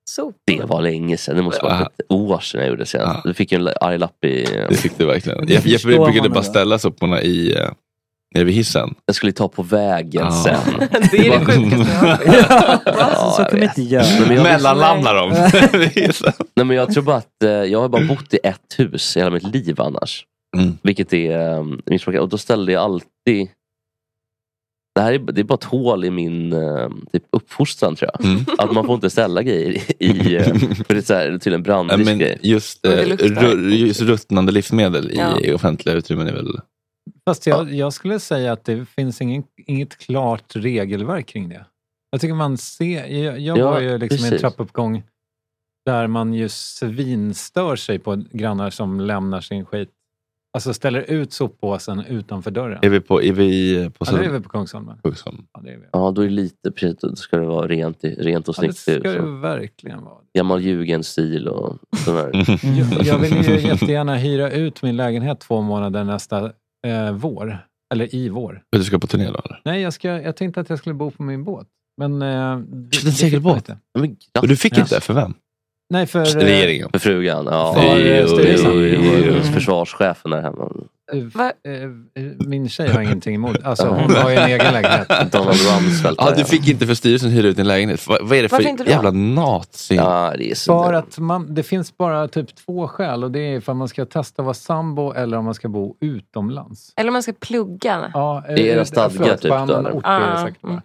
Så. 0.10 0.34
Det 0.48 0.62
var 0.64 0.82
länge 0.82 1.18
sedan. 1.18 1.36
Det 1.36 1.42
måste 1.44 1.64
vara 1.64 1.82
ett 1.82 2.12
år 2.12 2.40
sedan 2.40 2.62
jag 2.62 2.70
gjorde 2.70 2.82
det 2.82 2.86
senast. 2.86 3.24
Du 3.24 3.34
fick 3.34 3.52
en 3.52 3.70
arg 3.82 3.98
lapp 3.98 4.26
i... 4.26 4.46
Det 4.70 4.76
fick 4.76 4.98
du 4.98 5.06
verkligen. 5.06 5.46
Det 5.46 5.54
Jeppe 5.54 5.70
förstår 5.70 6.06
brukade 6.06 6.30
bara 6.30 6.44
ställa 6.44 6.80
soporna 6.80 7.22
i, 7.22 7.56
eh, 7.58 7.70
nere 8.36 8.44
vid 8.44 8.56
hissen. 8.56 8.96
Jag 9.06 9.16
skulle 9.16 9.32
ta 9.32 9.48
på 9.48 9.64
vägen 9.64 10.32
sen. 10.32 10.60
Det 11.12 11.28
är 11.28 11.40
det 11.40 11.46
sjukaste 11.46 12.06
jag. 12.06 12.80
Ja, 13.00 13.34
så 13.36 13.42
jag 13.42 13.50
kan 13.50 13.60
man 13.60 13.70
inte 13.70 13.82
göra. 13.82 14.04
Nej, 14.04 14.22
men 14.28 14.36
jag, 14.36 14.44
Mellanlandar 14.44 15.16
de 15.16 15.80
vid 15.80 15.90
hissen. 16.06 16.34
nej, 16.56 16.66
men 16.66 16.78
jag 16.78 16.94
tror 16.94 17.04
bara 17.04 17.18
att 17.18 17.44
eh, 17.44 17.50
jag 17.50 17.82
har 17.82 17.90
bara 17.90 18.06
bott 18.06 18.34
i 18.34 18.40
ett 18.44 18.76
hus 18.80 19.18
i 19.18 19.20
hela 19.20 19.32
mitt 19.32 19.44
liv 19.56 19.82
annars. 19.82 20.26
Mm. 20.58 20.78
Vilket 20.84 21.14
är 21.14 21.64
missbrukat. 21.92 22.22
Och 22.22 22.30
då 22.30 22.38
ställde 22.38 22.72
jag 22.72 22.84
alltid... 22.84 23.48
Det 24.96 25.02
här 25.02 25.14
är, 25.14 25.20
det 25.20 25.42
är 25.42 25.44
bara 25.44 25.54
ett 25.54 25.64
hål 25.64 26.06
i 26.06 26.10
min 26.12 26.54
eh, 26.54 26.90
typ 27.12 27.24
uppfostran 27.32 27.96
tror 27.96 28.12
jag. 28.14 28.26
Mm. 28.32 28.46
Att 28.58 28.74
man 28.74 28.86
får 28.86 28.96
inte 28.96 29.10
ställa 29.10 29.44
grejer 29.44 29.82
i... 30.04 30.36
eh, 30.36 30.44
för 30.88 30.94
det 30.94 30.98
är 31.00 31.02
så 31.02 31.14
här, 31.14 31.38
till 31.38 31.54
en 31.54 31.60
Ja, 31.60 31.64
brandrisk 31.64 32.06
men 32.10 32.20
grej. 32.20 32.40
just, 32.42 32.86
eh, 32.86 33.74
just 33.80 34.02
ruttnande 34.02 34.52
livsmedel 34.52 35.12
Ja. 35.14 35.40
i 35.40 35.54
offentliga 35.54 35.96
utrymmen 35.96 36.28
är 36.28 36.34
väl... 36.34 36.60
Fast 37.30 37.48
jag, 37.48 37.74
jag 37.74 37.94
skulle 37.94 38.20
säga 38.20 38.52
att 38.52 38.66
det 38.66 38.86
finns 38.86 39.22
ingen, 39.22 39.44
inget 39.58 39.98
klart 39.98 40.56
regelverk 40.56 41.28
kring 41.28 41.50
det. 41.50 41.66
Jag 42.12 42.22
tycker 42.22 42.34
man 42.36 42.58
ser, 42.58 43.06
jag, 43.06 43.40
jag 43.40 43.58
Ja, 43.58 43.72
var 43.72 43.80
ju 43.80 43.98
liksom 43.98 44.26
i 44.26 44.30
en 44.30 44.38
trappuppgång 44.40 45.04
där 45.86 46.08
man 46.08 46.34
ju 46.34 46.50
svinstör 46.50 47.76
sig 47.76 48.00
på 48.00 48.24
grannar 48.32 48.70
som 48.70 49.00
lämnar 49.00 49.42
sin 49.42 49.66
skit. 49.66 49.90
Alltså 50.56 50.74
ställer 50.74 51.02
ut 51.12 51.34
soppåsen 51.34 52.00
utanför 52.06 52.52
dörren. 52.52 52.80
Är 52.82 52.90
vi 52.90 53.00
på... 53.00 53.24
Är 53.24 53.34
vi 53.34 53.90
på 54.00 54.06
Ja, 54.12 54.18
är 54.20 54.30
vi 54.30 54.40
på 54.40 54.50
Kungsholmen. 54.50 54.98
Kungsholm? 55.04 55.46
Ja, 55.54 55.60
det 55.64 55.70
är 55.70 55.78
vi. 55.78 55.84
Ja, 55.92 56.12
då 56.12 56.22
är 56.22 56.26
det 56.26 56.32
lite... 56.34 56.72
Precis, 56.72 56.98
då 57.02 57.16
ska 57.16 57.38
det 57.38 57.46
vara 57.46 57.68
rent, 57.68 57.98
rent 58.04 58.48
och 58.50 58.56
Ja, 58.58 58.62
det 58.68 58.74
snyggt. 58.74 58.78
ska 58.78 58.94
ut. 58.94 59.04
det 59.04 59.22
verkligen 59.22 60.04
vara. 60.04 60.16
Gammal 60.38 60.62
jugendstil 60.62 61.48
och 61.48 61.78
sådär. 61.98 62.32
Jag, 62.96 63.06
jag 63.06 63.18
vill 63.20 63.50
ju 63.50 63.68
jättegärna 63.68 64.16
hyra 64.16 64.52
ut 64.52 64.82
min 64.82 64.96
lägenhet 64.98 65.40
två 65.40 65.62
månader 65.62 66.04
nästa 66.04 66.46
eh, 66.88 67.12
vår. 67.14 67.58
Eller 67.94 68.16
i 68.16 68.30
vår. 68.30 68.62
Du 68.72 68.84
ska 68.84 69.00
på 69.00 69.08
turné 69.08 69.26
då 69.26 69.40
eller? 69.46 69.62
Nej, 69.66 69.82
jag, 69.82 69.94
ska, 69.94 70.08
jag 70.22 70.36
tänkte 70.36 70.62
att 70.62 70.70
jag 70.70 70.80
skulle 70.80 70.96
bo 70.96 71.12
på 71.12 71.24
min 71.24 71.44
båt. 71.44 71.68
Men... 71.98 72.22
Eh, 72.22 72.58
det- 72.60 72.96
Köpte 72.96 73.08
en 73.10 73.14
segelbåt? 73.14 73.68
Men, 73.68 74.16
Men 74.42 74.50
du 74.50 74.56
fick 74.56 74.78
inte? 74.78 75.02
För 75.02 75.14
vem? 75.14 75.34
Nej, 75.90 76.06
för... 76.08 76.20
eh, 76.20 76.24
Regeringen. 76.42 76.90
För 76.92 77.00
frugan. 77.00 77.46
Ja, 77.52 77.74
För, 77.74 77.82
eh, 78.12 78.26
styrelsen. 78.28 78.72
Mm. 78.72 79.44
Försvarschefen 79.54 80.32
där 80.32 80.42
hemma. 80.42 80.72
eh, 81.14 81.20
Va? 81.24 81.52
Min 82.48 82.70
tjej 82.70 82.90
har 82.90 83.02
ingenting 83.02 83.36
emot. 83.36 83.58
Alltså 83.64 83.88
hon 83.88 84.16
har 84.16 84.30
ju 84.30 84.36
en 84.36 84.50
egen 84.50 84.74
lägenhet. 84.74 85.08
Donald 85.32 85.58
Rumsfeld. 85.60 86.18
Ja, 86.20 86.34
du 86.38 86.44
fick 86.46 86.68
inte 86.68 86.88
för 86.88 86.94
styrelsen 86.94 87.30
hyra 87.30 87.48
ut 87.48 87.56
din 87.58 87.68
lägenhet. 87.68 88.08
Vad, 88.08 88.18
vad 88.28 88.38
är 88.38 88.42
det 88.44 88.52
Varför 88.52 88.78
för 88.78 88.90
jävla 88.90 89.12
nazi? 89.12 89.96
Ja, 89.96 90.34
det 90.38 90.52
är 90.52 90.56
så 90.56 90.84
För 90.84 90.94
att 90.94 91.20
man, 91.20 91.54
det 91.56 91.64
finns 91.64 91.98
bara 91.98 92.28
typ 92.28 92.56
två 92.56 92.88
skäl 92.88 93.24
och 93.24 93.32
det 93.32 93.40
är 93.40 93.60
för 93.60 93.72
att 93.72 93.78
man 93.78 93.88
ska 93.88 94.06
testa 94.06 94.42
att 94.42 94.46
vara 94.46 94.54
sambo 94.54 95.14
eller 95.14 95.38
om 95.38 95.46
man 95.46 95.54
ska 95.54 95.68
bo 95.70 95.96
utomlands. 96.02 96.94
Eller 96.96 97.10
om 97.10 97.14
man 97.14 97.24
ska 97.24 97.34
plugga. 97.40 98.12
Ja, 98.14 98.44
Det 98.48 98.54
är 98.54 98.60
era 98.76 98.86
stadgar 98.86 99.38
typ 99.38 99.50
på 99.52 99.56
annan 99.58 99.86
eller? 99.86 99.92
ort 99.98 100.06
är 100.06 100.32
det 100.32 100.42
säkert 100.42 100.62
bara. 100.62 100.82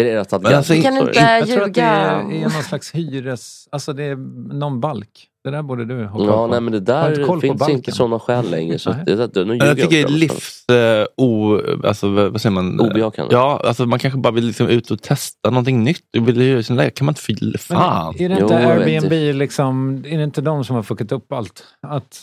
Är 0.00 0.04
det 0.04 0.10
era 0.10 0.24
stadgar? 0.24 0.52
Alltså, 0.52 0.74
Du 0.74 0.82
kan 0.82 0.96
inte 0.98 1.18
Jag 1.20 1.48
tror 1.48 1.62
att 1.62 1.74
det 1.74 1.80
ljuga. 1.80 1.86
är, 1.90 2.32
är 2.32 2.40
någon 2.42 2.50
slags 2.50 2.94
hyres... 2.94 3.68
Alltså 3.72 3.92
det 3.92 4.04
är 4.04 4.16
någon 4.54 4.80
balk. 4.80 5.26
Det 5.44 5.50
där 5.50 5.62
borde 5.62 5.84
du 5.84 6.04
ha 6.06 6.16
koll 6.18 6.26
Ja, 6.26 6.32
på. 6.32 6.46
nej 6.46 6.60
men 6.60 6.72
det 6.72 6.80
där 6.80 7.24
koll 7.26 7.40
på 7.40 7.40
finns 7.40 7.68
inte 7.68 7.92
sådana 7.92 8.18
skäl 8.18 8.50
längre. 8.50 8.78
Så 8.78 8.90
det, 9.06 9.16
det, 9.26 9.40
ljuger 9.40 9.66
jag 9.66 9.76
tycker 9.76 9.90
det 9.90 10.02
är 10.02 10.08
livs... 10.08 10.68
Eh, 10.68 11.06
o, 11.16 11.58
alltså, 11.84 12.08
vad 12.08 12.40
säger 12.40 12.54
man? 12.54 12.80
Obejakande. 12.80 13.34
Ja, 13.34 13.60
alltså 13.64 13.86
man 13.86 13.98
kanske 13.98 14.18
bara 14.20 14.32
vill 14.34 14.46
liksom 14.46 14.68
ut 14.68 14.90
och 14.90 15.02
testa 15.02 15.50
någonting 15.50 15.84
nytt. 15.84 16.04
Du 16.10 16.20
vill 16.20 16.64
sin 16.64 16.76
lägenhet. 16.76 16.94
Kan 16.96 17.04
man 17.04 17.12
inte 17.12 17.20
fylla... 17.22 17.40
Men 17.70 17.78
Fan! 17.78 18.14
Är 18.18 18.28
det 18.28 18.36
Jo, 18.40 18.42
inte 18.46 18.56
vet 18.56 18.66
Airbnb 19.04 19.38
liksom... 19.38 20.04
Är 20.06 20.18
det 20.18 20.24
inte 20.24 20.40
de 20.40 20.64
som 20.64 20.76
har 20.76 20.82
fuckat 20.82 21.12
upp 21.12 21.32
allt? 21.32 21.64
Att 21.86 22.20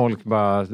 folk 0.00 0.24
bara 0.24 0.66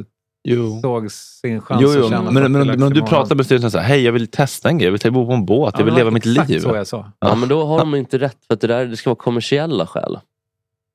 Jo. 0.49 0.81
såg 0.81 1.11
sin 1.13 1.61
chans 1.61 1.83
Jo, 1.83 1.89
att 1.91 1.97
jo. 1.97 2.09
tjäna 2.09 2.31
Men, 2.31 2.35
men, 2.53 2.55
40 2.65 2.67
men, 2.79 2.83
om 2.83 2.93
du 2.95 3.03
pratar 3.03 3.35
med 3.37 3.45
styrelsen 3.45 3.71
så 3.71 3.79
här, 3.79 3.89
hej 3.89 4.03
jag 4.03 4.13
vill 4.13 4.27
testa 4.27 4.69
en 4.69 4.79
grej, 4.79 4.87
jag 4.93 4.99
vill 5.03 5.13
bo 5.13 5.27
på 5.27 5.33
en 5.33 5.47
båt, 5.47 5.75
Ja, 5.75 5.81
jag 5.81 5.85
vill 5.85 5.95
det 5.95 5.99
leva 6.01 6.11
mitt 6.11 6.27
exakt 6.27 6.49
liv. 6.51 6.61
så 6.61 6.75
jag 6.77 6.87
sa. 6.87 7.13
Ja, 7.19 7.35
men 7.35 7.49
då 7.49 7.65
har 7.65 7.79
de 7.79 7.95
inte 7.95 8.19
rätt 8.19 8.37
för 8.47 8.55
att 8.55 8.61
det 8.61 8.67
där 8.67 8.87
det 8.87 8.97
ska 8.97 9.11
vara 9.11 9.17
kommersiella 9.17 9.87
skäl. 9.87 10.19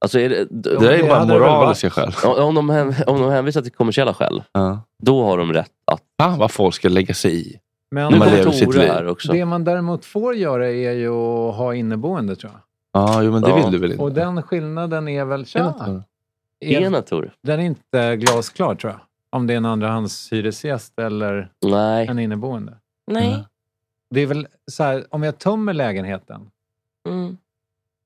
Alltså 0.04 0.20
är 0.20 0.30
det, 0.30 0.46
Det 0.50 0.80
där 0.80 0.90
är 0.92 0.98
ju 0.98 1.04
det 1.04 1.10
bara 1.10 1.26
det 1.26 1.34
moraliska 1.34 1.90
skäl. 1.90 2.12
Ja, 2.24 2.44
Om 2.44 2.56
de, 2.56 2.70
om 3.08 3.22
de 3.22 3.30
hänvisar 3.32 3.62
till 3.62 3.72
kommersiella 3.72 4.14
skäl, 4.14 4.44
Ja. 4.52 4.82
då 5.04 5.24
har 5.24 5.38
de 5.38 5.54
rätt 5.54 5.72
att... 5.86 6.02
Fan 6.22 6.40
vad 6.40 6.52
folk 6.52 6.76
ska 6.76 6.90
lägga 6.90 7.14
sig 7.14 7.36
i. 7.52 7.60
Men 7.92 8.12
Nu 8.14 8.20
lever 8.20 8.52
sitt 8.52 8.74
liv. 8.76 8.88
här 8.90 9.08
också. 9.08 9.32
det 9.34 9.46
man 9.46 9.64
däremot 9.64 10.06
får 10.06 10.36
göra 10.36 10.68
är 10.70 10.92
ju 10.94 11.10
att 11.10 11.56
ha 11.56 11.76
inneboende 11.76 12.36
tror 12.36 12.52
jag. 12.54 12.62
Ja, 13.02 13.24
jo, 13.24 13.32
men 13.32 13.42
det 13.42 13.50
Ja. 13.50 13.56
vill 13.56 13.72
du 13.72 13.78
väl 13.78 13.92
inte? 13.92 14.04
Och 14.04 14.12
den 14.12 14.44
skillnaden 14.44 15.08
är 15.08 15.26
väl... 15.26 15.46
Tja, 15.46 15.74
Ena 16.66 17.02
Tore. 17.02 17.32
den 17.44 17.60
är 17.60 17.64
inte 17.64 18.16
glasklar 18.16 18.76
tror 18.76 18.94
jag. 18.94 19.00
Om 19.36 19.48
det 19.48 19.54
är 19.54 19.58
en 19.58 19.66
andrahandshyresgäst 19.66 21.00
eller 21.00 21.52
Nej. 21.66 22.08
en 22.08 22.20
inneboende. 22.20 22.74
Nej. 23.12 23.46
Det 24.14 24.22
är 24.22 24.26
väl 24.28 24.48
så 24.72 24.84
här, 24.84 25.06
om 25.10 25.24
jag 25.24 25.38
tömmer 25.40 25.74
lägenheten 25.74 26.42
Mm. 27.10 27.38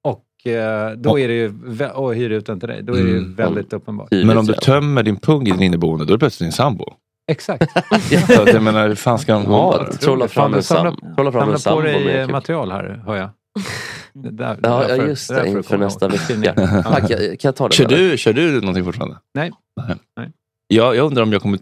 och 0.04 0.48
eh, 0.52 0.92
då 0.92 1.20
är 1.20 1.28
det 1.28 1.34
ju, 1.34 1.54
och 1.94 2.16
hyr 2.16 2.30
ut 2.30 2.46
den 2.46 2.60
till 2.60 2.70
dig, 2.70 2.84
då 2.84 2.94
är 2.94 3.04
det 3.04 3.10
ju 3.10 3.18
Mm. 3.18 3.36
väldigt 3.36 3.74
uppenbart. 3.74 4.08
Men 4.12 4.38
om 4.38 4.46
du 4.46 4.54
tömmer 4.54 5.04
din 5.04 5.18
pung 5.18 5.48
i 5.48 5.52
din 5.52 5.62
inneboende, 5.62 6.06
då 6.06 6.10
är 6.14 6.16
det 6.18 6.20
plötsligt 6.20 6.46
din 6.46 6.52
sambo. 6.52 6.86
Exakt. 7.32 7.72
Så 8.36 8.42
att 8.42 8.54
jag 8.54 8.64
menar, 8.64 8.88
hur 8.88 8.96
fan 8.96 9.20
ska 9.20 9.34
de 9.34 9.46
ha 9.46 9.84
det? 9.84 9.92
Trolla 9.98 10.28
fram 10.28 10.54
en 10.54 10.62
Samla- 10.64 10.92
sam- 11.02 11.16
trolla 11.16 11.32
fram 11.32 11.50
en 11.50 11.60
Samla 11.60 11.60
sambo 11.60 11.82
på 11.82 12.06
dig 12.06 12.16
eh, 12.18 12.26
typ- 12.26 12.32
material 12.32 12.72
här, 12.72 13.04
hör 13.06 13.16
jag. 13.16 13.30
Det 14.14 14.30
där- 14.32 14.60
Ja, 14.64 14.70
därför- 14.80 14.96
ja 14.98 15.04
just 15.08 15.30
det. 15.30 15.48
Inför 15.48 15.78
nästa 15.78 16.06
ihåg. 16.06 16.14
vecka. 16.38 16.54
Ja. 16.76 16.84
Tack, 16.84 17.10
jag- 17.10 17.20
kan 17.40 17.48
jag 17.50 17.56
ta 17.56 17.68
det? 17.68 17.74
Kör 17.76 17.86
eller? 17.86 17.98
du, 17.98 18.18
kör 18.18 18.34
du 18.34 18.60
någonting 18.60 18.86
fortfarande? 18.86 19.18
Nej. 19.34 19.52
Nej. 19.88 19.96
Nej. 20.18 20.32
Jag, 20.67 20.95
jag 20.95 21.06
undrar 21.06 21.23
om 21.23 21.34
jag 21.34 21.41
kommer, 21.41 21.58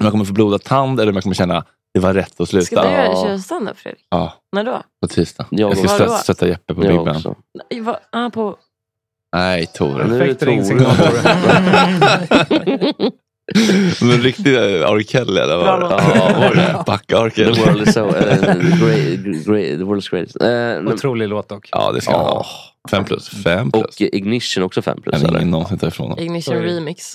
om 0.00 0.04
jag 0.04 0.10
kommer 0.10 0.24
få 0.24 0.32
blodad 0.32 0.62
tand 0.62 1.00
eller 1.00 1.12
om 1.12 1.16
jag 1.16 1.22
kommer 1.22 1.34
känna 1.34 1.64
det 1.94 2.00
var 2.00 2.14
rätt 2.14 2.40
att 2.40 2.48
sluta. 2.48 2.66
Ska 2.66 2.82
du 2.82 2.88
köra 3.22 3.38
standup 3.38 3.78
Fredrik? 3.78 4.04
Ja, 4.10 4.32
När 4.52 4.64
då? 4.64 4.82
på 5.02 5.08
tisdag. 5.08 5.46
Jag 5.50 5.70
Jag 5.70 5.78
ska 5.90 6.08
stötta, 6.08 6.48
Jeppe 6.48 6.74
på 6.74 6.80
Big 6.80 7.04
Ben. 7.04 7.22
Ah, 8.12 8.30
på 8.30 8.56
Nej, 9.36 9.66
Tor. 9.66 10.04
Nu 10.08 10.14
är 10.14 10.18
Perfekt 10.18 10.40
Tor. 10.40 10.46
ringsignal. 10.46 10.96
Men 14.00 14.10
riktig 14.22 14.54
eh, 14.56 14.62
R. 14.90 15.02
Kelly 15.08 15.40
eller 15.40 15.56
vad 15.56 15.80
var 15.80 16.54
det? 16.54 16.62
Det? 16.62 16.82
Backa 16.86 17.16
R. 17.18 17.30
The 17.30 17.44
Kelly. 17.44 17.60
world 17.62 17.88
is 17.88 17.94
so... 17.94 18.06
eh, 18.08 18.40
great, 18.54 19.44
great, 19.46 19.78
the 19.78 19.84
world's 19.84 20.10
greatest. 20.10 20.36
Men- 20.40 20.88
Otrolig 20.88 21.28
låt 21.28 21.48
dock. 21.48 21.68
Ja, 21.72 21.92
det 21.92 22.00
ska 22.00 22.16
han 22.16 22.24
ha. 22.24 22.46
Fem 22.90 23.04
plus. 23.04 23.28
Fem 23.28 23.70
plus. 23.70 23.84
och 23.84 24.00
Ignition 24.00 24.64
också 24.64 24.82
5 24.82 25.00
plus. 25.02 25.16
Kan 25.16 25.24
Eller? 25.26 25.38
ingen 25.38 25.50
någonsin 25.50 25.78
ta 25.78 25.86
ifrån 25.86 26.06
honom. 26.10 26.24
Ignition 26.24 26.54
Sorry. 26.54 26.76
remix. 26.76 27.14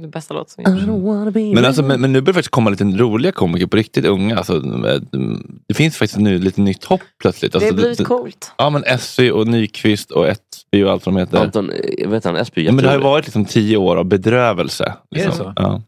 Det 0.00 0.08
bästa 0.08 0.34
låt 0.34 0.50
som 0.50 0.64
gjorts. 0.64 1.54
Men, 1.54 1.64
alltså, 1.64 1.82
men, 1.82 2.00
men 2.00 2.12
nu 2.12 2.20
börjar 2.20 2.32
det 2.32 2.34
faktiskt 2.34 2.50
komma 2.50 2.70
lite 2.70 2.84
roliga 2.84 3.32
komiker 3.32 3.66
på 3.66 3.76
riktigt 3.76 4.04
unga. 4.04 4.36
Alltså, 4.36 4.60
det 5.68 5.74
finns 5.74 5.96
faktiskt 5.96 6.18
nu 6.20 6.38
lite 6.38 6.60
nytt 6.60 6.84
hopp 6.84 7.00
plötsligt. 7.20 7.52
Det 7.52 7.56
Alltså, 7.58 7.70
har 7.70 7.76
blivit 7.76 8.04
coolt. 8.04 8.52
Ja 8.58 8.70
men 8.70 8.84
Essy 8.84 9.30
och 9.30 9.46
Nyqvist 9.46 10.10
och 10.10 10.28
Ettby 10.28 10.82
och 10.84 10.90
allt 10.92 11.06
vad 11.06 11.14
de 11.14 11.20
heter. 11.20 11.38
Anton, 11.44 11.70
vet 12.06 12.24
han, 12.24 12.36
Esby 12.36 12.64
ja, 12.64 12.72
men 12.72 12.84
det 12.84 12.90
har 12.90 12.96
ju 12.96 13.02
varit 13.02 13.24
liksom 13.24 13.44
tio 13.44 13.76
år 13.76 13.96
av 13.96 14.04
bedrövelse. 14.04 14.84
Är 14.84 14.92
det 15.10 15.24
Liksom. 15.24 15.32
så? 15.36 15.52
Ja. 15.56 15.82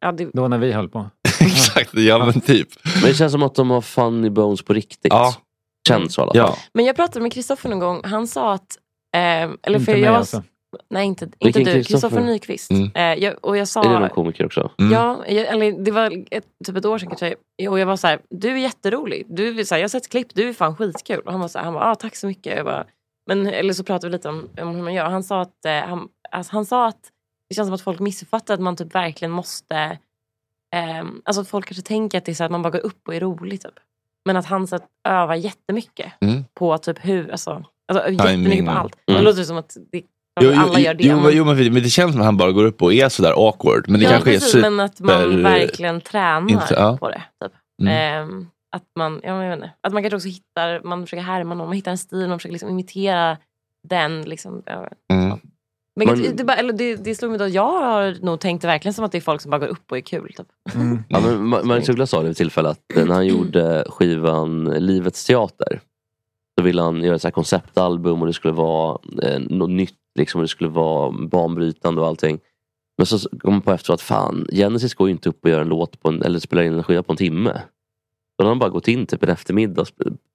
Ja, 0.00 0.12
det, 0.12 0.30
Då 0.32 0.48
när 0.48 0.58
vi 0.58 0.72
höll 0.72 0.88
på. 0.88 1.10
Exakt, 1.40 1.94
ja 1.94 2.18
men 2.24 2.40
typ. 2.40 2.68
Men 2.94 3.02
det 3.02 3.14
känns 3.14 3.32
som 3.32 3.42
att 3.42 3.54
de 3.54 3.70
har 3.70 3.80
funny 3.80 4.30
bones 4.30 4.62
på 4.62 4.72
riktigt. 4.72 5.12
Ja. 5.12 5.34
Känns 5.88 6.14
så 6.14 6.20
i 6.20 6.22
alla 6.22 6.32
fall. 6.32 6.38
Ja. 6.38 6.56
men 6.74 6.84
jag 6.84 6.96
pratade 6.96 7.20
med 7.22 7.32
Kristoffer 7.32 7.68
någon 7.68 7.78
gång. 7.78 8.00
Han 8.04 8.26
sa 8.26 8.52
att... 8.52 8.78
Eh, 9.16 9.20
eller 9.22 9.54
Inte 9.66 9.84
för 9.84 9.92
mig 9.92 10.00
jag, 10.00 10.14
alltså. 10.14 10.42
Nej, 10.88 11.06
inte, 11.06 11.28
inte 11.38 11.58
du. 11.58 11.84
Kristoffer? 11.84 12.20
Nyqvist. 12.20 12.70
Mm. 12.70 12.90
Eh, 12.94 13.24
jag, 13.24 13.34
och 13.44 13.56
jag 13.56 13.68
sa... 13.68 13.84
Är 13.84 13.88
det 13.88 13.98
någon 13.98 14.08
komiker 14.08 14.46
också? 14.46 14.70
Mm. 14.78 14.92
Ja, 14.92 15.26
jag, 15.26 15.46
eller 15.46 15.84
det 15.84 15.90
var 15.90 16.24
ett, 16.30 16.46
typ 16.66 16.76
ett 16.76 16.84
år 16.84 16.98
sedan 16.98 17.08
kanske. 17.08 17.34
Och 17.68 17.78
jag 17.78 17.86
var 17.86 17.96
så 17.96 18.06
här, 18.06 18.20
du 18.30 18.50
är 18.50 18.56
jätterolig. 18.56 19.26
Du, 19.28 19.64
så 19.64 19.74
här, 19.74 19.80
jag 19.80 19.84
har 19.84 19.88
sett 19.88 20.08
klipp, 20.08 20.34
du 20.34 20.48
är 20.48 20.52
fan 20.52 20.76
skitkul. 20.76 21.20
Och 21.20 21.32
han 21.32 21.40
var 21.40 21.48
så 21.48 21.58
här, 21.58 21.64
han 21.64 21.74
bara, 21.74 21.90
ah, 21.90 21.94
tack 21.94 22.16
så 22.16 22.26
mycket. 22.26 22.56
Jag 22.56 22.64
bara, 22.64 22.84
men, 23.26 23.46
eller 23.46 23.72
så 23.72 23.84
pratade 23.84 24.10
vi 24.10 24.16
lite 24.16 24.28
om, 24.28 24.48
om 24.60 24.74
hur 24.74 24.82
man 24.82 24.94
gör. 24.94 25.04
Han 25.04 25.22
sa 25.22 25.40
att, 25.40 25.64
eh, 25.64 25.72
han, 25.72 26.08
alltså, 26.30 26.52
han 26.52 26.66
sa 26.66 26.86
att 26.88 27.10
det 27.48 27.54
känns 27.54 27.66
som 27.66 27.74
att 27.74 27.80
folk 27.82 28.00
missuppfattar 28.00 28.54
att 28.54 28.60
man 28.60 28.76
typ 28.76 28.94
verkligen 28.94 29.32
måste... 29.32 29.98
ehm, 30.74 31.22
alltså 31.24 31.40
att 31.42 31.48
folk 31.48 31.66
kanske 31.66 31.82
tänker 31.82 32.18
att 32.18 32.24
det 32.24 32.32
är 32.32 32.34
så 32.34 32.44
att 32.44 32.50
man 32.50 32.62
bara 32.62 32.70
går 32.70 32.86
upp 32.86 33.08
och 33.08 33.14
är 33.14 33.20
rolig. 33.20 33.62
Typ. 33.62 33.72
Men 34.24 34.36
att 34.36 34.46
han 34.46 34.66
så 34.66 34.76
att, 34.76 34.86
övar 35.08 35.34
jättemycket 35.34 36.12
Mm. 36.20 36.44
på 36.54 36.78
typ 36.78 36.98
hur, 37.04 37.30
alltså, 37.30 37.64
alltså 37.92 38.10
jättemycket 38.10 38.64
på 38.66 38.70
allt. 38.70 38.96
Mm. 39.06 39.18
Det 39.18 39.24
låter 39.24 39.42
som 39.44 39.56
att 39.56 39.76
det, 39.92 40.02
Jo, 40.40 40.50
jo, 40.54 40.60
alla 40.60 40.78
gör 40.80 40.94
det. 40.94 41.04
jo, 41.04 41.20
men- 41.20 41.36
jo, 41.36 41.44
men, 41.44 41.56
men 41.56 41.82
det 41.82 41.88
känns 41.90 42.12
som 42.12 42.20
att 42.20 42.24
han 42.26 42.36
bara 42.36 42.52
går 42.52 42.64
upp 42.64 42.82
och 42.82 42.92
är 42.94 43.08
sådär 43.08 43.32
awkward. 43.48 43.88
Men 43.88 44.00
det 44.00 44.04
ja, 44.04 44.10
kanske 44.10 44.30
precis, 44.30 44.48
är 44.48 44.58
super... 44.58 44.70
men 44.70 44.80
att 44.86 45.00
man 45.00 45.42
verkligen 45.42 46.00
tränar 46.00 46.50
inte- 46.50 46.74
ja. 46.74 46.96
på 47.00 47.08
det. 47.10 47.22
Typ. 47.44 47.52
Mm. 47.82 47.92
Ehm, 48.22 48.46
att, 48.76 48.82
man, 48.98 49.20
ja, 49.22 49.34
men 49.34 49.42
jag 49.44 49.50
vet 49.50 49.56
inte, 49.64 49.72
att 49.80 49.92
man 49.92 50.02
kanske 50.02 50.16
också 50.16 50.28
hittar, 50.28 50.80
man 50.84 51.02
försöker 51.02 51.22
härma 51.22 51.54
någon, 51.54 51.66
man 51.66 51.76
hittar 51.76 51.90
en 51.90 51.98
stil, 51.98 52.28
man 52.28 52.38
försöker 52.38 52.52
liksom 52.52 52.68
imitera 52.70 53.36
den. 53.88 54.22
Liksom, 54.22 54.62
ja. 54.66 54.88
Mm. 55.12 55.38
men 55.96 56.06
Man- 56.08 56.36
det, 56.36 56.44
bara, 56.44 56.56
eller 56.56 56.72
det, 56.72 56.96
det 56.96 57.14
slog 57.14 57.30
mig 57.30 57.38
då 57.38 57.44
att 57.44 57.52
jag 57.52 57.72
har 57.80 58.16
nog 58.24 58.40
tänkt 58.40 58.62
det 58.62 58.68
verkligen 58.68 58.94
som 58.94 59.04
att 59.04 59.12
det 59.12 59.18
är 59.18 59.22
folk 59.22 59.40
som 59.40 59.50
bara 59.50 59.58
går 59.58 59.66
upp 59.68 59.90
och 59.90 59.96
är 59.96 60.00
kul. 60.00 60.32
Typ. 60.36 60.46
Ja, 61.08 61.20
men 61.20 61.38
Ma- 61.54 61.64
Magnus 61.64 61.88
Uggla 61.88 62.06
sa 62.06 62.20
det 62.22 62.28
vid 62.28 62.36
tillfälle 62.36 62.68
att 62.68 62.80
när 62.94 63.06
han 63.14 63.26
gjorde 63.26 63.84
skivan 63.88 64.64
Livets 64.64 65.26
teater 65.26 65.80
så 66.58 66.64
ville 66.64 66.82
han 66.82 67.02
göra 67.04 67.16
ett 67.16 67.34
konceptalbum 67.34 68.20
och 68.20 68.26
det 68.26 68.32
skulle 68.32 68.54
vara 68.54 68.98
eh, 69.22 69.38
något 69.40 69.70
nytt. 69.70 69.94
Liksom, 70.16 70.38
och 70.38 70.42
det 70.44 70.48
skulle 70.48 70.70
vara 70.70 71.10
banbrytande 71.10 72.00
och 72.00 72.06
allting. 72.06 72.38
Men 72.98 73.06
så 73.06 73.18
kom 73.38 73.52
man 73.52 73.62
på 73.62 73.72
efteråt, 73.72 74.00
fan 74.00 74.46
Genesis 74.52 74.94
går 74.94 75.08
ju 75.08 75.12
inte 75.12 75.28
upp 75.28 75.44
och 75.44 75.50
gör 75.50 75.60
en 75.60 75.68
låt 75.68 76.00
på 76.02 76.08
en, 76.08 76.22
eller 76.22 76.38
spelar 76.38 76.62
in 76.62 76.74
en 76.74 76.82
skiva 76.82 77.02
på 77.02 77.12
en 77.12 77.16
timme. 77.16 77.62
Då 78.38 78.44
har 78.44 78.48
han 78.48 78.58
bara 78.58 78.70
gått 78.70 78.88
in 78.88 79.06
typ 79.06 79.22
en 79.22 79.28
eftermiddag 79.28 79.84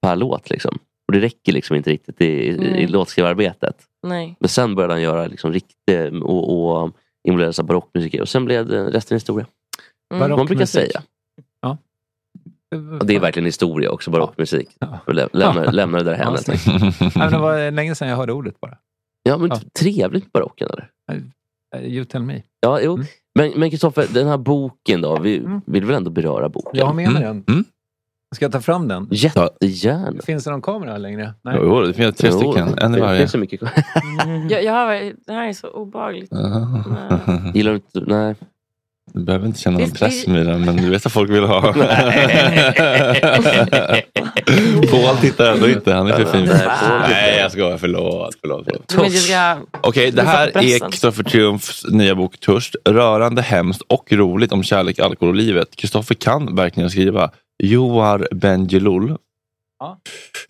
per 0.02 0.16
låt. 0.16 0.50
Liksom. 0.50 0.78
Och 1.06 1.12
det 1.12 1.20
räcker 1.20 1.52
liksom 1.52 1.76
inte 1.76 1.90
riktigt 1.90 2.20
i, 2.20 2.24
i, 2.24 2.48
i 2.48 2.56
Nej. 2.58 2.86
låtskrivararbetet. 2.86 3.76
Nej. 4.02 4.36
Men 4.40 4.48
sen 4.48 4.74
började 4.74 4.94
han 4.94 5.02
göra 5.02 5.26
liksom 5.26 5.52
riktig 5.52 6.22
och, 6.22 6.82
och 6.82 6.90
involverades 7.28 7.58
av 7.58 7.64
barockmusik 7.66 8.20
och 8.20 8.28
sen 8.28 8.44
blev 8.44 8.66
det 8.66 8.90
resten 8.90 9.16
historia. 9.16 9.46
Mm. 10.14 10.30
Man 10.30 10.46
brukar 10.46 10.66
säga. 10.66 11.02
Ja. 11.60 11.78
Och 13.00 13.06
det 13.06 13.14
är 13.16 13.20
verkligen 13.20 13.46
historia 13.46 13.90
också, 13.90 14.10
barockmusik. 14.10 14.68
Ja. 14.78 15.00
Lämna, 15.32 15.70
lämna 15.70 15.98
det 15.98 16.04
där 16.04 16.12
Ja, 16.12 16.18
hem 16.18 16.28
helt 16.28 16.44
snyggt. 16.44 16.68
enkelt. 16.68 17.00
Nej, 17.00 17.10
men 17.16 17.32
det 17.32 17.38
var 17.38 17.70
länge 17.70 17.94
sedan 17.94 18.08
jag 18.08 18.16
hörde 18.16 18.32
ordet 18.32 18.60
bara. 18.60 18.78
Ja, 19.22 19.38
men 19.38 19.48
Ja. 19.48 19.60
trevligt 19.80 20.24
med 20.24 20.30
barocken 20.32 20.68
eller? 20.70 20.90
Eh, 21.76 21.82
You 21.84 22.04
tell 22.04 22.22
me. 22.22 22.42
Ja, 22.60 22.80
jo. 22.80 22.94
Mm. 23.38 23.52
Men 23.56 23.70
Kristoffer, 23.70 24.06
den 24.14 24.26
här 24.28 24.38
boken 24.38 25.00
då? 25.00 25.18
Vi 25.20 25.38
Mm. 25.38 25.60
vill 25.66 25.84
väl 25.84 25.96
ändå 25.96 26.10
beröra 26.10 26.48
boken? 26.48 26.70
Jag 26.74 26.86
har 26.86 26.94
med 26.94 27.12
mig 27.12 27.22
Mm. 27.24 27.42
den. 27.46 27.54
Mm. 27.54 27.64
Ska 28.34 28.44
jag 28.44 28.52
ta 28.52 28.60
fram 28.60 28.88
den? 28.88 29.08
Jättegärna. 29.10 30.22
Finns 30.22 30.44
det 30.44 30.50
någon 30.50 30.62
kamera 30.62 30.90
här 30.90 30.98
längre? 30.98 31.34
Nej. 31.42 31.56
Jo, 31.62 31.80
det 31.80 31.94
finns 31.94 32.16
tre 32.16 32.28
Jo, 32.32 32.38
stycken, 32.38 32.68
en 32.78 32.92
i 32.92 32.94
det 32.94 33.00
varje. 33.00 33.18
finns 33.18 33.30
så 33.32 33.38
mycket. 33.38 33.60
Jag, 34.50 34.64
jag 34.64 34.72
har, 34.72 35.12
det 35.26 35.32
här 35.32 35.48
är 35.48 35.52
så 35.52 35.68
obehagligt. 35.68 36.32
Gillar 37.54 37.70
du 37.70 37.76
inte? 37.76 38.00
Nej. 38.06 38.34
Du 39.14 39.24
behöver 39.24 39.46
inte 39.46 39.60
känna 39.60 39.78
någon 39.78 39.88
Det- 39.88 39.98
press 39.98 40.24
den, 40.24 40.64
men 40.64 40.76
du 40.76 40.90
vet 40.90 41.06
att 41.06 41.12
folk 41.12 41.30
vill 41.30 41.44
ha. 41.44 41.60
Paul 44.90 45.16
tittar 45.20 45.52
ändå 45.52 45.68
inte, 45.68 45.92
han 45.92 46.06
är 46.06 46.12
för 46.12 46.24
fin. 46.24 46.50
Nej, 47.10 47.38
jag 47.40 47.52
skojar. 47.52 47.78
Förlåt. 47.78 48.34
förlåt, 48.40 48.64
förlåt. 48.90 49.12
Ska, 49.12 49.56
Okej, 49.80 50.10
det 50.10 50.22
här 50.22 50.48
är. 50.48 50.90
Kristoffer 50.90 51.22
Triumfs 51.24 51.84
nya 51.90 52.14
bok 52.14 52.40
Törst. 52.40 52.76
Rörande, 52.84 53.42
hemskt 53.42 53.82
och 53.88 54.12
roligt 54.12 54.52
om 54.52 54.62
kärlek, 54.62 54.98
alkohol 54.98 55.28
och 55.28 55.34
livet. 55.42 55.76
Kristoffer 55.76 56.14
kan 56.14 56.56
verkligen 56.56 56.90
skriva. 56.90 57.30
Joar 57.62 58.28
Bendjelloul. 58.30 59.16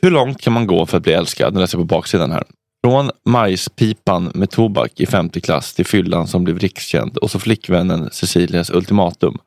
Hur 0.03 0.11
långt 0.11 0.40
kan 0.40 0.53
man 0.53 0.66
gå 0.66 0.87
för 0.87 0.96
att 0.96 1.03
bli 1.03 1.12
älskad? 1.12 1.55
Nu 1.55 1.61
läser 1.61 1.79
jag 1.79 1.88
på 1.88 1.94
baksidan 1.96 2.31
här. 2.33 2.44
Från 2.87 3.11
majspipan 3.25 4.33
med 4.35 4.51
tobak 4.51 5.01
i 5.01 5.07
femte 5.07 5.40
klass 5.40 5.75
till 5.75 5.87
fyllan 5.87 6.27
som 6.27 6.45
blev 6.45 6.59
rikskänd 6.59 7.16
och 7.16 7.31
så 7.31 7.38
flickvännen 7.38 8.11
Cecilias 8.12 8.71
ultimatum. 8.71 9.38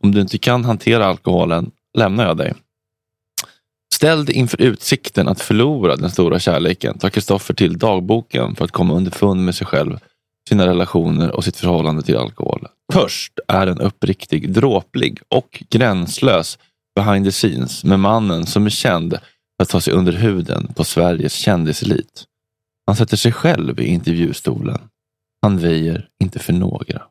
Om 0.00 0.12
du 0.12 0.20
inte 0.20 0.38
kan 0.38 0.64
hantera 0.64 1.06
alkoholen 1.06 1.70
lämnar 1.98 2.26
jag 2.26 2.36
dig. 2.36 2.54
Ställd 3.94 4.30
inför 4.30 4.62
utsikten 4.62 5.28
att 5.28 5.40
förlora 5.40 5.96
den 5.96 6.10
stora 6.10 6.38
kärleken 6.38 6.98
tar 6.98 7.10
Kristoffer 7.10 7.54
till 7.54 7.78
dagboken 7.78 8.54
för 8.54 8.64
att 8.64 8.70
komma 8.70 8.94
underfund 8.94 9.44
med 9.44 9.54
sig 9.54 9.66
själv, 9.66 9.98
sina 10.48 10.66
relationer 10.66 11.30
och 11.30 11.44
sitt 11.44 11.56
förhållande 11.56 12.02
till 12.02 12.16
alkohol. 12.16 12.66
Törst 12.92 13.32
är 13.48 13.66
en 13.66 13.80
uppriktig, 13.80 14.52
dråplig 14.52 15.20
och 15.28 15.62
gränslös 15.70 16.58
behind 16.96 17.24
the 17.24 17.32
scenes 17.32 17.84
med 17.84 18.00
mannen 18.00 18.46
som 18.46 18.66
är 18.66 18.70
känd 18.70 19.10
för 19.12 19.62
att 19.62 19.68
ta 19.68 19.80
sig 19.80 19.92
under 19.92 20.12
huden 20.12 20.72
på 20.76 20.84
Sveriges 20.84 21.34
kändiselit. 21.34 22.24
Han 22.88 22.96
sätter 22.96 23.16
sig 23.16 23.32
själv 23.32 23.80
i 23.80 23.86
intervjustolen. 23.86 24.78
Han 25.42 25.58
väjer 25.58 26.08
inte 26.24 26.38
för 26.38 26.52
några 26.52 26.78
frågor. 26.78 27.02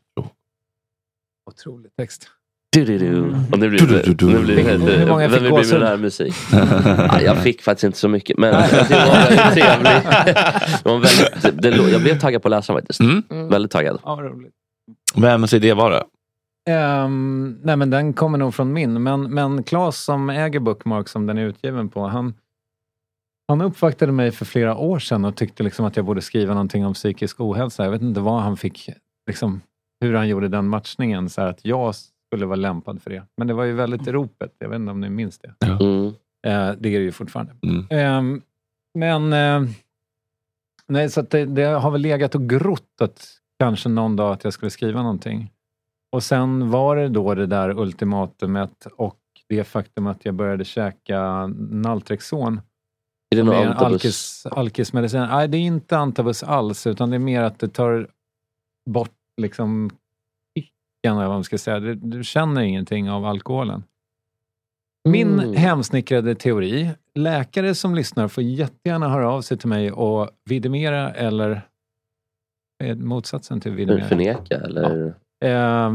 Otrolig 1.49 1.91
text. 1.97 2.29
Du, 2.71 2.85
du, 2.85 2.97
du. 2.97 3.21
Och 3.51 3.59
nu 3.59 3.69
blir 3.69 3.79
det, 3.79 4.25
nu 4.25 4.43
blir 4.43 4.55
det, 4.55 5.17
vem 5.17 5.31
fick 5.31 5.39
blir 5.39 5.49
gåshud? 5.49 5.79
med 5.79 5.99
musik? 5.99 6.33
ja, 6.51 7.21
jag 7.21 7.43
fick 7.43 7.61
faktiskt 7.61 7.83
inte 7.83 7.97
så 7.97 8.07
mycket. 8.07 8.37
Men 8.37 8.53
det 8.89 8.89
var 8.89 9.29
väldigt 9.29 9.53
trevligt. 9.53 10.03
Det 10.83 10.89
var 10.89 10.99
väldigt, 10.99 11.61
det, 11.61 11.91
jag 11.91 12.01
blev 12.01 12.19
taggad 12.19 12.41
på 12.41 12.47
att 12.47 12.51
läsa 12.51 12.73
faktiskt. 12.73 12.99
Mm. 12.99 13.23
Väldigt 13.49 13.71
taggad. 13.71 13.99
Ja, 14.03 14.11
roligt. 14.21 14.53
Vems 15.15 15.53
idé 15.53 15.73
var 15.73 15.91
det? 15.91 16.03
Ehm, 16.71 17.59
nej 17.63 17.77
men 17.77 17.89
den 17.89 18.13
kommer 18.13 18.37
nog 18.37 18.55
från 18.55 18.73
min. 18.73 19.03
Men, 19.03 19.33
men 19.33 19.63
Claes 19.63 20.03
som 20.03 20.29
äger 20.29 20.59
Bookmark 20.59 21.09
som 21.09 21.25
den 21.25 21.37
är 21.37 21.45
utgiven 21.45 21.89
på, 21.89 22.07
han, 22.07 22.33
han 23.47 23.61
uppvaktade 23.61 24.11
mig 24.11 24.31
för 24.31 24.45
flera 24.45 24.77
år 24.77 24.99
sedan 24.99 25.25
och 25.25 25.35
tyckte 25.35 25.63
liksom 25.63 25.85
att 25.85 25.95
jag 25.95 26.05
borde 26.05 26.21
skriva 26.21 26.53
någonting 26.53 26.85
om 26.85 26.93
psykisk 26.93 27.39
ohälsa. 27.39 27.83
Jag 27.83 27.91
vet 27.91 28.01
inte 28.01 28.19
vad 28.19 28.41
han 28.41 28.57
fick, 28.57 28.89
liksom, 29.27 29.61
hur 30.01 30.13
han 30.13 30.27
gjorde 30.27 30.47
den 30.47 30.67
matchningen, 30.67 31.29
så 31.29 31.41
här 31.41 31.47
att 31.47 31.65
jag 31.65 31.95
skulle 32.27 32.45
vara 32.45 32.55
lämpad 32.55 33.01
för 33.01 33.09
det. 33.09 33.23
Men 33.37 33.47
det 33.47 33.53
var 33.53 33.63
ju 33.63 33.73
väldigt 33.73 34.07
ropet, 34.07 34.55
jag 34.59 34.69
vet 34.69 34.75
inte 34.75 34.91
om 34.91 35.01
ni 35.01 35.09
minns 35.09 35.39
det. 35.39 35.53
Mm. 35.65 36.07
Eh, 36.47 36.77
det 36.79 36.89
är 36.89 36.99
det 36.99 37.05
ju 37.05 37.11
fortfarande. 37.11 37.55
Mm. 37.63 37.85
Ehm, 37.89 38.41
men 38.93 39.33
eh, 39.33 39.69
nej, 40.87 41.09
så 41.09 41.19
att 41.19 41.29
det, 41.29 41.45
det 41.45 41.63
har 41.63 41.91
väl 41.91 42.01
legat 42.01 42.35
och 42.35 42.49
grott 42.49 43.01
att 43.01 43.27
kanske 43.59 43.89
någon 43.89 44.15
dag 44.15 44.33
att 44.33 44.43
jag 44.43 44.53
skulle 44.53 44.69
skriva 44.69 45.01
någonting. 45.01 45.51
Och 46.11 46.23
sen 46.23 46.69
var 46.69 46.95
det 46.95 47.09
då 47.09 47.35
det 47.35 47.45
där 47.45 47.79
ultimatumet 47.79 48.87
och 48.97 49.19
det 49.49 49.63
faktum 49.63 50.07
att 50.07 50.25
jag 50.25 50.33
började 50.33 50.65
käka 50.65 51.47
Naltrexon. 51.57 52.61
Är 53.29 53.35
det 53.37 53.43
någon 53.43 53.55
antabus? 53.67 53.81
alkis, 53.93 54.45
alkismedicin. 54.51 55.19
Nej, 55.21 55.47
det 55.47 55.57
är 55.57 55.61
inte 55.61 55.97
antabus 55.97 56.43
alls, 56.43 56.87
utan 56.87 57.09
det 57.09 57.15
är 57.17 57.19
mer 57.19 57.41
att 57.41 57.59
det 57.59 57.67
tar 57.67 58.09
bort 58.89 59.11
liksom 59.41 59.89
kicken, 60.57 61.17
eller 61.17 61.27
vad 61.27 61.35
man 61.35 61.43
ska 61.43 61.57
säga. 61.57 61.79
Du, 61.79 61.95
du 61.95 62.23
känner 62.23 62.61
ingenting 62.61 63.09
av 63.09 63.25
alkoholen. 63.25 63.83
Min 65.09 65.39
Mm. 65.39 65.53
hemsnickrade 65.55 66.35
teori, 66.35 66.89
läkare 67.15 67.75
som 67.75 67.95
lyssnar 67.95 68.27
får 68.27 68.43
jättegärna 68.43 69.09
höra 69.09 69.31
av 69.31 69.41
sig 69.41 69.57
till 69.57 69.69
mig 69.69 69.91
och 69.91 70.29
vidimera 70.45 71.11
eller 71.13 71.61
eh, 72.83 72.95
motsatsen 72.97 73.59
till 73.61 73.71
vidimera. 73.71 74.07
Förneka 74.07 74.55
eller 74.57 75.13
Eh, 75.45 75.93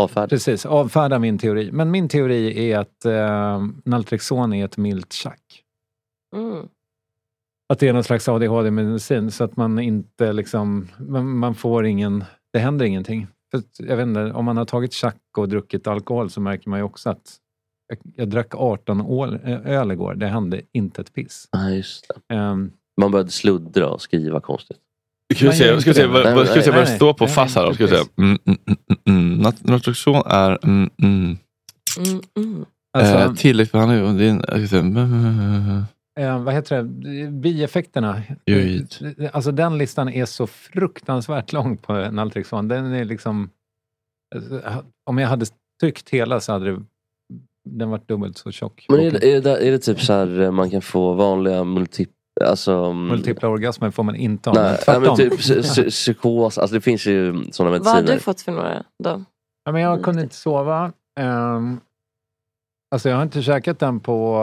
avfärda? 0.00 0.28
precis, 0.28 0.66
avfärda 0.66 1.18
min 1.18 1.38
teori. 1.38 1.72
Men 1.72 1.90
min 1.90 2.08
teori 2.08 2.70
är 2.72 2.78
att 2.78 3.04
eh, 3.04 3.66
Naltrexon 3.84 4.52
är 4.52 4.64
ett 4.64 4.76
milt 4.76 5.12
tjack. 5.12 5.62
Mm. 6.36 6.68
Att 7.68 7.78
det 7.78 7.88
är 7.88 7.92
någon 7.92 8.04
slags 8.04 8.28
ADHD-medicin 8.28 9.30
så 9.30 9.44
att 9.44 9.56
man 9.56 9.78
inte 9.78 10.32
liksom, 10.32 10.88
man, 10.98 11.38
man 11.38 11.54
får 11.54 11.86
ingen, 11.86 12.24
det 12.52 12.58
händer 12.58 12.86
ingenting. 12.86 13.26
För, 13.50 13.62
jag 13.78 13.96
vet 13.96 14.06
inte, 14.06 14.32
om 14.32 14.44
man 14.44 14.56
har 14.56 14.64
tagit 14.64 14.92
tjack 14.92 15.16
och 15.36 15.48
druckit 15.48 15.86
alkohol 15.86 16.30
så 16.30 16.40
märker 16.40 16.70
man 16.70 16.78
ju 16.78 16.82
också 16.82 17.10
att 17.10 17.36
jag, 17.88 17.98
jag 18.16 18.28
drack 18.28 18.54
18 18.54 19.00
öl, 19.00 19.34
öl 19.64 19.92
igår, 19.92 20.14
det 20.14 20.26
hände 20.26 20.60
inte 20.72 21.00
ett 21.00 21.12
piss. 21.12 21.48
Ja, 21.50 21.70
just 21.70 22.08
det. 22.08 22.34
Ehm, 22.34 22.72
Man 23.00 23.10
började 23.10 23.30
sluddra 23.30 23.88
och 23.88 24.02
skriva 24.02 24.40
konstigt. 24.40 24.78
Ska 25.34 25.50
vi 25.50 25.56
se, 25.56 25.80
ska 25.80 25.90
vi 25.90 25.94
se, 25.94 26.06
vad, 26.06 26.24
Nej, 26.24 26.34
vad, 26.34 26.46
ska 26.46 26.54
vi 26.54 26.62
se 26.62 26.70
nej, 26.70 26.78
vad 26.78 26.88
det 26.88 26.96
står 26.96 27.14
på 27.14 27.26
FASS 27.26 27.54
här 27.54 27.66
då? 27.66 27.74
Ska 27.74 27.84
vi 27.84 27.90
se. 27.90 27.96
precis. 27.96 28.18
Mm, 28.18 28.38
mm, 28.46 28.58
är 30.26 30.58
mm, 30.64 30.90
mm. 31.02 31.38
Mm, 31.98 32.20
mm. 32.36 32.64
alltså, 32.98 33.14
Eh, 33.14 33.34
tilläggsbehandling. 33.34 35.95
Mm, 36.20 36.30
eh, 36.36 36.42
vad 36.42 36.54
heter 36.54 36.76
det? 36.82 37.30
Bieffekterna. 37.30 38.22
Joid. 38.46 38.94
Alltså 39.32 39.52
den 39.52 39.78
listan 39.78 40.08
är 40.08 40.24
så 40.24 40.46
fruktansvärt 40.46 41.52
lång 41.52 41.76
på 41.76 41.92
Naltrexon. 42.10 42.68
Den 42.68 42.92
är 42.92 43.04
liksom... 43.04 43.50
alltså, 44.34 44.62
Om 45.10 45.18
jag 45.18 45.28
hade 45.28 45.46
tryckt 45.80 46.08
hela 46.10 46.40
så 46.40 46.52
hade 46.52 46.72
det, 46.72 46.82
den 47.68 47.90
varit 47.90 48.08
dubbelt 48.08 48.38
så 48.38 48.50
tjock. 48.52 48.86
Men 48.88 49.00
är 49.00 49.10
det, 49.10 49.32
är 49.36 49.40
det, 49.40 49.66
är 49.68 49.70
det 49.70 49.78
typ 49.78 50.00
så 50.00 50.12
här 50.12 50.40
eh, 50.40 50.50
man 50.50 50.70
kan 50.70 50.82
få 50.82 51.12
vanliga 51.12 51.64
multip... 51.64 52.10
Alltså, 52.44 52.72
mm, 52.72 53.06
Multipla 53.06 53.48
orgasmer 53.48 53.90
får 53.90 54.02
man 54.02 54.16
inte 54.16 54.50
ha. 54.50 54.54
nej, 54.54 54.64
nej, 54.70 54.78
tvärtom. 54.84 55.02
men 55.02 55.16
typ 55.16 55.32
psy- 55.32 55.60
psy- 55.62 55.90
psykos, 55.90 56.58
alltså 56.58 56.74
det 56.74 56.80
finns 56.80 57.06
ju 57.06 57.44
sådana 57.52 57.78
Vad 57.78 57.86
har 57.86 57.94
mediciner. 57.94 58.14
du 58.16 58.20
fått 58.20 58.40
för 58.40 58.52
några 58.52 58.84
då? 59.04 59.24
Ja, 59.64 59.72
men 59.72 59.82
jag 59.82 60.02
kunde 60.04 60.22
inte 60.22 60.34
sova. 60.34 60.92
Um, 61.20 61.80
alltså 62.94 63.08
jag 63.08 63.16
har 63.16 63.22
inte 63.22 63.42
käkat 63.42 63.78
den 63.78 64.00
på 64.00 64.36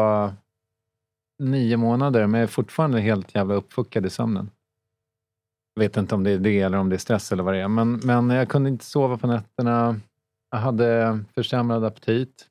nio 1.39 1.77
månader, 1.77 2.27
men 2.27 2.39
jag 2.39 2.47
är 2.47 2.51
fortfarande 2.51 3.01
helt 3.01 3.35
jävla 3.35 3.53
uppfuckad 3.53 4.05
i 4.05 4.09
sömnen. 4.09 4.51
Jag 5.75 5.83
vet 5.83 5.97
inte 5.97 6.15
om 6.15 6.23
det 6.23 6.31
är 6.31 6.39
det 6.39 6.59
eller 6.59 6.77
om 6.77 6.89
det 6.89 6.95
är 6.95 6.97
stress 6.97 7.31
eller 7.31 7.43
vad 7.43 7.53
det 7.53 7.59
är. 7.59 7.67
Men, 7.67 7.93
men 7.93 8.29
jag 8.29 8.49
kunde 8.49 8.69
inte 8.69 8.85
sova 8.85 9.17
på 9.17 9.27
nätterna. 9.27 9.99
Jag 10.51 10.57
hade 10.57 11.19
försämrad 11.35 11.83
aptit. 11.85 12.49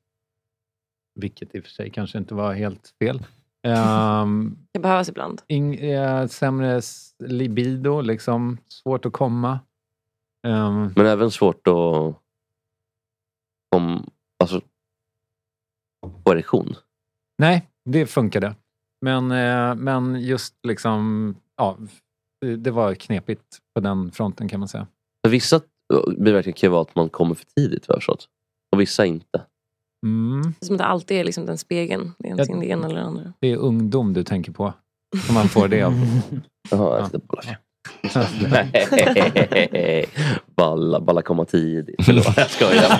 Vilket 1.19 1.55
i 1.55 1.59
och 1.59 1.63
för 1.63 1.71
sig 1.71 1.89
kanske 1.89 2.17
inte 2.17 2.35
var 2.35 2.53
helt 2.53 2.93
fel. 2.99 3.25
Um, 3.67 4.57
Det 4.73 4.79
behövs 4.79 5.09
ibland. 5.09 5.41
ing, 5.47 5.75
eh, 5.75 6.27
sämre 6.27 6.81
libido, 7.23 8.01
liksom. 8.01 8.57
Svårt 8.67 9.05
att 9.05 9.13
komma. 9.13 9.59
Um, 10.47 10.93
Men 10.95 11.05
även 11.05 11.31
svårt 11.31 11.67
att 11.67 11.73
om, 13.75 14.09
alltså, 14.43 14.61
få 16.23 16.31
erektion. 16.31 16.75
Nej, 17.37 17.69
det 17.85 18.05
funkade. 18.07 18.55
Men, 19.03 19.31
eh, 19.31 19.75
men 19.75 20.21
just 20.21 20.55
liksom, 20.67 21.35
ja, 21.57 21.77
det- 22.57 22.71
var 22.71 22.93
knepigt 22.93 23.57
på 23.75 23.81
den 23.81 24.11
fronten 24.11 24.47
kan 24.49 24.59
man 24.59 24.69
säga. 24.69 24.87
För 25.25 25.31
vissa 25.31 25.61
biverkningar 26.17 26.57
kan 26.57 26.67
ju 26.67 26.71
vara 26.71 26.81
att 26.81 26.95
man 26.95 27.09
kommer 27.09 27.35
för 27.35 27.45
tidigt 27.57 27.85
jag 27.87 27.95
har 27.95 27.99
förstått. 27.99 28.27
Och 28.75 28.81
vissa 28.81 29.05
inte. 29.05 29.41
Mm. 30.05 30.41
Det 30.41 30.63
är 30.63 30.65
som 30.65 30.75
att 30.75 30.79
det 30.79 30.85
alltid 30.85 31.17
är 31.17 31.23
liksom 31.23 31.45
den 31.45 31.57
spegeln. 31.57 32.11
Det 32.19 32.27
är 32.29 32.31
antingen 32.31 32.59
det 32.59 32.65
ena 32.65 32.85
eller 32.85 32.95
det 32.95 33.05
andra. 33.05 33.33
Det 33.39 33.47
är 33.51 33.57
ungdom 33.57 34.13
du 34.13 34.23
tänker 34.23 34.51
på, 34.51 34.73
som 35.25 35.35
man 35.35 35.47
får 35.47 35.67
det 35.67 35.83
av. 35.83 35.93
Jaha, 36.71 37.09
Nej, 38.51 40.07
balla, 40.55 40.99
balla 41.01 41.21
komma 41.21 41.45
tidigt. 41.45 42.05
Förlåt, 42.05 42.37
jag 42.37 42.49
skojar. 42.49 42.99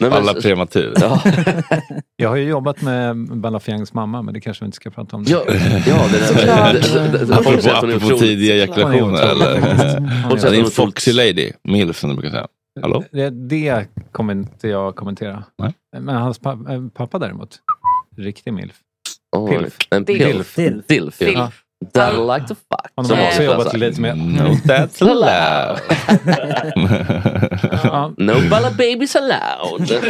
Nej, 0.00 0.10
men- 0.10 0.12
Alla 0.12 0.34
prematur. 0.34 0.92
Ja, 1.00 1.22
Jag 2.16 2.28
har 2.28 2.36
ju 2.36 2.44
jobbat 2.48 2.82
med 2.82 3.16
Balafiangs 3.40 3.94
mamma, 3.94 4.22
men 4.22 4.34
det 4.34 4.40
kanske 4.40 4.64
vi 4.64 4.66
inte 4.66 4.76
ska 4.76 4.90
prata 4.90 5.16
om. 5.16 5.24
ja, 5.28 5.44
ja 5.86 6.08
det 6.12 6.44
där 6.46 7.32
Apropå, 7.32 7.70
apropå 7.70 8.18
tidiga 8.18 8.54
ejakulationer 8.54 9.22
eller? 9.30 9.60
Hon 9.60 9.70
är 10.32 10.36
säger 10.36 10.50
Det 10.50 10.56
är 10.60 10.64
en 10.64 10.70
foxy 10.70 11.12
lady. 11.12 11.52
Milf 11.64 11.98
som 11.98 12.10
du 12.10 12.16
brukar 12.16 12.30
säga. 12.30 12.46
Hallå? 12.82 13.04
Det, 13.12 13.30
det 13.30 13.86
kommer 14.12 14.32
inte 14.32 14.68
jag 14.68 14.96
kommentera. 14.96 15.44
Nej. 15.58 15.72
Men 15.98 16.16
hans 16.16 16.38
pa 16.38 16.52
eh, 16.52 16.82
pappa 16.94 17.18
däremot, 17.18 17.58
riktig 18.16 18.52
milf. 18.52 18.74
Oj, 19.36 19.56
Pilf. 19.58 19.76
En 19.90 20.04
pilf. 20.04 20.54
Dilf. 20.54 20.86
Dilf. 20.86 20.86
Dilf. 21.18 21.20
Ja. 21.20 21.40
That 21.44 21.52
I 21.80 22.36
like 22.36 22.46
to 22.46 22.54
fuck. 22.54 22.92
Han 22.96 23.04
Som 23.04 23.18
har 23.18 23.26
också 23.26 23.42
jobbat 23.42 23.76
lite 23.76 24.00
med... 24.00 24.18
No, 24.18 24.42
that's 24.64 25.02
allowed. 25.10 25.80
Ja, 27.82 28.12
No 28.16 28.48
balla 28.50 28.70
babies 28.70 29.16
allowed. 29.16 29.90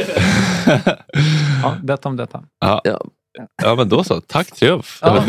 ja, 1.62 1.76
detta 1.82 2.08
om 2.08 2.16
detta. 2.16 2.42
ja. 2.60 2.80
Ja. 2.84 3.00
ja, 3.62 3.74
men 3.74 3.88
då 3.88 4.04
så. 4.04 4.20
Tack 4.20 4.50
Triumf. 4.50 4.98
Ja. 5.02 5.24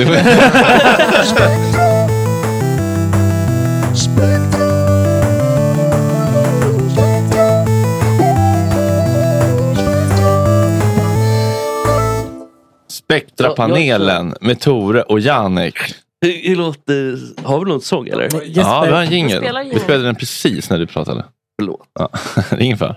Spektrapanelen 12.88 14.36
med 14.41 14.60
Tore 14.60 15.02
och 15.02 15.19
Janek. 15.19 15.75
Hur, 16.21 16.49
hur 16.49 16.55
låter... 16.55 17.17
Har 17.43 17.65
vi 17.65 17.71
någon 17.71 17.82
sång 17.82 18.08
eller? 18.08 18.29
Ja, 18.45 18.84
vi 18.86 18.91
har 18.91 19.01
en 19.03 19.12
jingel. 19.12 19.69
Vi 19.73 19.79
spelade 19.79 20.03
den 20.05 20.15
precis 20.15 20.69
när 20.69 20.79
du 20.79 20.88
pratade. 20.88 21.25
Förlåt. 21.62 21.88
Ja, 21.99 22.10
ingen 22.60 22.77
fara. 22.77 22.95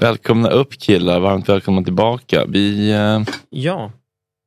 Välkomna 0.00 0.50
upp 0.50 0.72
killar, 0.78 1.20
varmt 1.20 1.48
välkomna 1.48 1.82
tillbaka. 1.82 2.44
Vi, 2.48 2.90
eh, 2.90 3.20
Ja, 3.50 3.92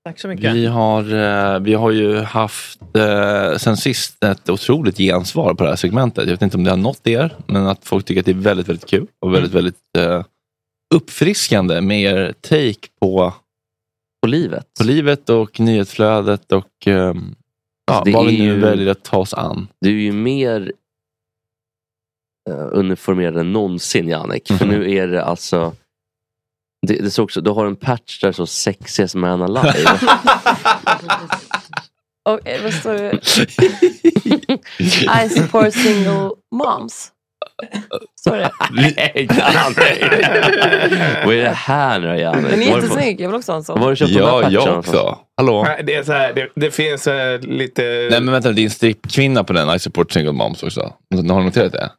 tack 0.06 0.20
så 0.20 0.28
mycket. 0.28 0.54
vi, 0.54 0.66
har, 0.66 1.14
eh, 1.54 1.60
vi 1.60 1.74
har 1.74 1.92
ju 1.92 2.18
haft 2.20 2.80
eh, 2.98 3.58
sen 3.58 3.78
sist 3.78 4.24
ett 4.24 4.50
otroligt 4.50 4.98
gensvar 4.98 5.54
på 5.54 5.64
det 5.64 5.70
här 5.70 5.76
segmentet. 5.78 6.24
Jag 6.26 6.32
vet 6.32 6.42
inte 6.42 6.58
om 6.58 6.64
det 6.64 6.70
har 6.70 6.78
nått 6.78 7.08
er, 7.08 7.36
men 7.48 7.68
att 7.68 7.86
folk 7.86 8.06
tycker 8.06 8.20
att 8.20 8.26
det 8.26 8.32
är 8.32 8.36
väldigt, 8.36 8.68
väldigt 8.70 8.90
kul 8.90 9.08
och 9.26 9.34
väldigt, 9.34 9.52
väldigt 9.54 9.76
eh, 9.98 10.24
uppfriskande 10.96 11.82
med 11.82 12.02
er 12.02 12.34
take 12.42 12.88
på, 13.02 13.34
På 14.22 14.28
livet. 14.28 14.66
på 14.80 14.84
livet 14.84 15.30
och 15.30 15.60
nyhetsflödet 15.60 16.52
och 16.52 16.88
eh, 16.88 17.14
ja, 17.90 17.96
Alltså, 17.96 18.04
det 18.04 18.12
vad 18.18 18.26
är 18.28 18.32
vi 18.32 18.38
nu 18.40 18.44
ju- 18.46 18.60
väljer 18.60 18.92
att 18.92 19.04
ta 19.04 19.18
oss 19.18 19.34
an. 19.34 19.68
Du 19.82 19.90
är 19.90 20.02
ju 20.04 20.12
mer 20.12 20.72
uh, 22.50 22.68
uniformerad 22.72 23.38
än 23.38 23.52
någonsin 23.54 24.08
Jannik. 24.08 24.48
För 24.48 24.66
Mhm. 24.66 24.76
nu 24.80 24.92
är 24.96 25.08
det 25.08 25.24
alltså 25.26 25.74
Det, 26.88 26.94
det 26.98 27.12
står 27.12 27.24
också, 27.24 27.42
du 27.42 27.50
har 27.52 27.66
en 27.66 27.76
patch 27.76 28.22
där 28.22 28.32
så 28.32 28.46
sexiest 28.48 29.16
man 29.16 29.42
alive. 29.42 29.90
Och 32.30 32.48
eh, 32.48 32.64
vad 32.64 32.74
står 32.74 32.94
det? 32.94 33.12
I 35.26 35.30
support 35.30 35.74
single 35.74 36.30
moms. 36.56 37.12
Nej, 38.72 39.28
Janne. 39.32 41.26
Vad 41.26 41.36
är 41.36 41.42
det 41.44 41.50
här 41.50 42.00
nu 42.00 42.08
då, 42.08 42.16
Janne? 42.16 42.50
Den 42.50 42.62
är 42.62 42.66
jättesnygg. 42.66 43.22
Jag 43.22 43.28
vill 43.30 43.36
också 43.38 43.52
ha 43.52 43.58
en 43.58 43.64
sån. 43.64 43.80
Var 43.80 43.84
har 43.84 43.90
du 43.90 43.96
köpt 43.96 44.14
de 44.14 44.20
Ja, 44.20 44.26
där 44.26 44.32
patcharna 44.32 44.54
jag 44.54 44.64
från? 44.64 44.78
också. 44.78 45.18
Hallå? 45.38 45.68
Det, 45.84 45.96
är 45.96 46.04
så 46.04 46.12
här, 46.12 46.34
det, 46.34 46.50
det 46.56 46.72
finns 46.72 47.08
eh, 47.08 47.40
lite... 47.42 47.82
Nej 48.12 48.22
men 48.22 48.32
vänta, 48.32 48.52
det 48.52 48.62
är 48.62 48.64
en 48.64 48.70
strippkvinna 48.70 49.44
på 49.44 49.54
den. 49.54 49.76
I 49.76 49.80
support 49.80 50.12
single 50.12 50.32
moms 50.32 50.64
också. 50.64 50.82
Har 51.16 51.40
du 51.40 51.44
noterat 51.44 51.72
det? 51.72 51.90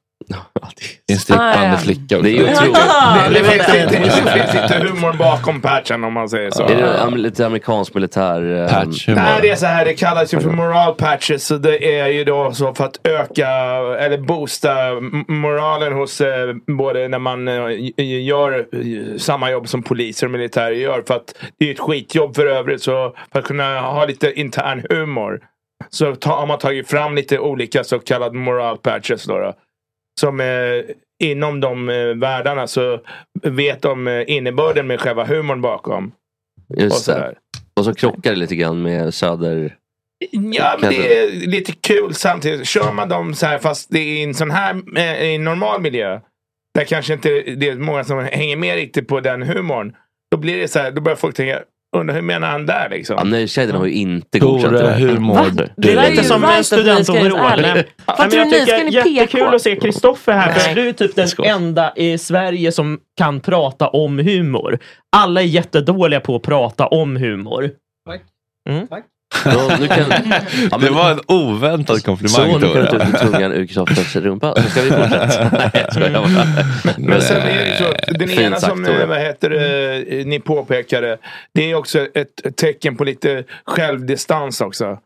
En 1.13 1.19
strippande 1.19 1.59
Ah, 1.59 1.71
ja. 1.73 1.77
flicka 1.77 2.17
också. 2.17 2.23
Det 2.23 2.31
är 2.31 2.33
ju 2.33 2.43
otroligt. 2.53 2.75
det, 3.35 3.45
finns 3.45 3.69
inte, 3.69 3.99
det 3.99 4.43
finns 4.43 4.55
inte 4.63 4.79
humor 4.89 5.13
bakom 5.13 5.61
patchen 5.61 6.05
om 6.05 6.13
man 6.13 6.29
säger 6.29 6.51
så. 6.51 6.63
Är 6.63 6.77
det 6.77 7.01
am- 7.03 7.17
lite 7.17 7.47
amerikansk 7.47 7.95
militär... 7.95 8.57
eh, 8.63 8.67
Nej, 9.15 9.39
det 9.43 9.51
är 9.51 9.57
så 9.57 9.67
här, 9.67 9.85
det 9.85 9.95
kallas 9.95 10.35
ju 10.35 10.41
för 10.41 10.51
moral 10.51 10.95
patches. 10.95 11.47
Så 11.47 11.57
det 11.57 11.99
är 11.99 12.07
ju 12.07 12.25
då 12.25 12.53
så 12.53 12.75
för 12.75 12.85
att 12.85 13.01
öka 13.07 13.49
eller 13.99 14.19
boosta 14.19 14.87
m- 14.89 15.25
moralen 15.29 15.93
hos 15.93 16.21
eh, 16.21 16.55
både 16.67 17.09
när 17.09 17.19
man 17.19 17.49
eh, 17.49 17.69
j- 17.71 18.21
gör 18.23 18.53
eh, 18.73 19.17
samma 19.19 19.51
jobb 19.51 19.69
som 19.69 19.83
poliser 19.83 20.27
och 20.27 20.31
militärer 20.31 20.71
gör. 20.71 21.03
För 21.07 21.15
att 21.15 21.35
det 21.59 21.69
är 21.69 21.73
ett 21.75 21.81
skitjobb 21.81 22.37
för 22.37 22.47
övrigt. 22.47 22.83
Så 22.83 23.15
för 23.33 23.39
att 23.39 23.45
kunna 23.45 23.81
ha 23.81 24.05
lite 24.05 24.33
intern 24.41 24.83
humor 24.91 25.41
så 25.91 26.15
ta, 26.15 26.31
har 26.37 26.47
man 26.47 26.59
tagit 26.59 26.89
fram 26.91 27.15
lite 27.15 27.39
olika 27.39 27.85
så 27.85 27.99
kallade 27.99 28.39
moral 28.39 28.77
patches. 28.79 29.25
Då, 29.25 29.39
då. 29.39 29.53
Som 30.21 30.41
eh, 30.41 30.47
inom 31.23 31.61
de 31.61 31.89
eh, 31.89 32.07
världarna 32.07 32.67
så 32.67 33.01
vet 33.43 33.83
de 33.83 34.09
eh, 34.09 34.23
innebörden 34.27 34.87
med 34.87 35.01
själva 35.01 35.25
humorn 35.25 35.61
bakom. 35.61 36.13
och 36.69 36.83
Just 36.83 37.05
så 37.05 37.13
det. 37.13 37.35
Och 37.77 37.85
så 37.85 37.95
krockar 37.95 38.31
det 38.31 38.37
lite 38.37 38.57
grann 38.57 38.83
med 38.83 39.15
söder... 39.15 39.77
Ja, 40.31 40.79
men 40.81 40.91
det 40.91 41.19
är 41.19 41.31
lite 41.47 41.73
kul 41.73 42.15
samtidigt. 42.15 42.67
Kör 42.67 42.93
man 42.93 43.09
dem 43.09 43.35
så 43.35 43.47
här 43.47 43.59
fast 43.59 43.91
det 43.91 43.99
är 43.99 44.19
i 44.19 44.23
en 44.23 44.35
sån 44.35 44.51
här 44.51 44.99
i 45.23 45.35
en 45.35 45.45
normal 45.45 45.81
miljö. 45.81 46.21
Där 46.75 46.85
kanske 46.85 47.13
inte 47.13 47.29
det 47.29 47.69
är 47.69 47.77
många 47.77 48.05
som 48.05 48.19
hänger 48.19 48.57
med 48.57 48.75
riktigt 48.75 49.09
på 49.09 49.21
den 49.21 49.43
humorn. 49.43 49.97
Då 50.31 50.37
blir 50.37 50.59
det 50.59 50.69
så 50.69 50.79
här, 50.79 50.91
då 50.91 51.01
börjar 51.01 51.17
folk 51.17 51.37
tänka, 51.37 51.63
undrar 51.97 52.15
hur 52.15 52.23
menar 52.23 52.49
han 52.49 52.67
där 52.67 52.89
liksom? 52.91 53.17
Ja, 53.19 53.25
Nöjesägarna 53.25 53.79
har 53.79 53.87
ju 53.87 53.93
inte 53.93 54.39
godkänt 54.39 54.79
det. 54.79 54.93
hur 54.93 55.19
mår 55.19 55.51
du? 55.51 55.69
Det 55.77 55.93
är 55.93 56.11
lite 56.11 56.25
som 56.25 56.45
en 56.45 56.65
studentoverall. 56.65 57.53
ärliga. 57.53 57.75
Men, 57.75 57.85
jag 58.19 58.31
du, 58.31 58.45
ni 58.45 58.51
tycker 58.51 58.67
ska 58.67 58.85
ni 58.85 59.11
jättekul 59.11 59.55
att 59.55 59.63
se 59.63 59.77
Kristoffer 59.77 60.33
här. 60.33 60.53
För 60.53 60.67
Nej. 60.67 60.75
du 60.75 60.89
är 60.89 60.93
typ 60.93 61.15
den 61.15 61.29
enda 61.45 61.93
i 61.97 62.19
Sverige 62.19 62.73
som 62.73 63.01
kan 63.19 63.41
prata 63.41 63.89
om 63.89 64.19
humor. 64.19 64.79
Alla 65.17 65.41
är 65.41 65.45
jättedåliga 65.45 66.21
på 66.21 66.37
att 66.37 66.43
prata 66.43 66.87
om 66.87 67.17
humor. 67.17 67.71
Tack. 68.07 68.23
Mm. 68.69 68.87
Tack. 68.87 69.05
Nu 69.81 69.89
kan, 69.89 70.05
ja, 70.71 70.79
Det 70.79 70.91
var 70.91 71.11
en 71.11 71.21
oväntad 71.27 72.05
komplimang 72.05 72.53
Så, 72.53 72.59
nu 72.59 72.73
kan 72.75 72.83
du 72.83 72.87
ta 72.87 73.09
ut 73.09 73.33
tungan 73.33 73.53
ur 73.53 73.67
Kristoffers 73.67 74.17
rumpa. 74.17 74.55
Så 74.57 74.71
ska 74.71 74.83
vi 74.83 74.91
fortsätta. 74.91 75.51
Nej, 75.59 75.71
jag 75.73 75.93
skojar 75.93 76.13
bara. 76.13 76.97
Men 76.99 77.21
sen 77.23 77.43
är 77.43 77.65
det 77.65 77.77
så 77.79 77.85
att 77.85 78.19
den 78.19 78.31
ena 78.31 78.57
sagt, 78.57 78.73
som 78.73 78.85
eh, 78.85 79.07
vad 79.07 79.19
heter 79.19 79.51
eh, 79.51 80.27
ni 80.27 80.41
påpekade. 80.41 81.19
Det 81.55 81.71
är 81.71 81.75
också 81.75 82.07
ett 82.15 82.31
ett 82.47 82.57
tecken 82.57 82.97
på 82.97 83.05
lite 83.05 83.45
självdistans 83.65 84.61
också. 84.61 84.99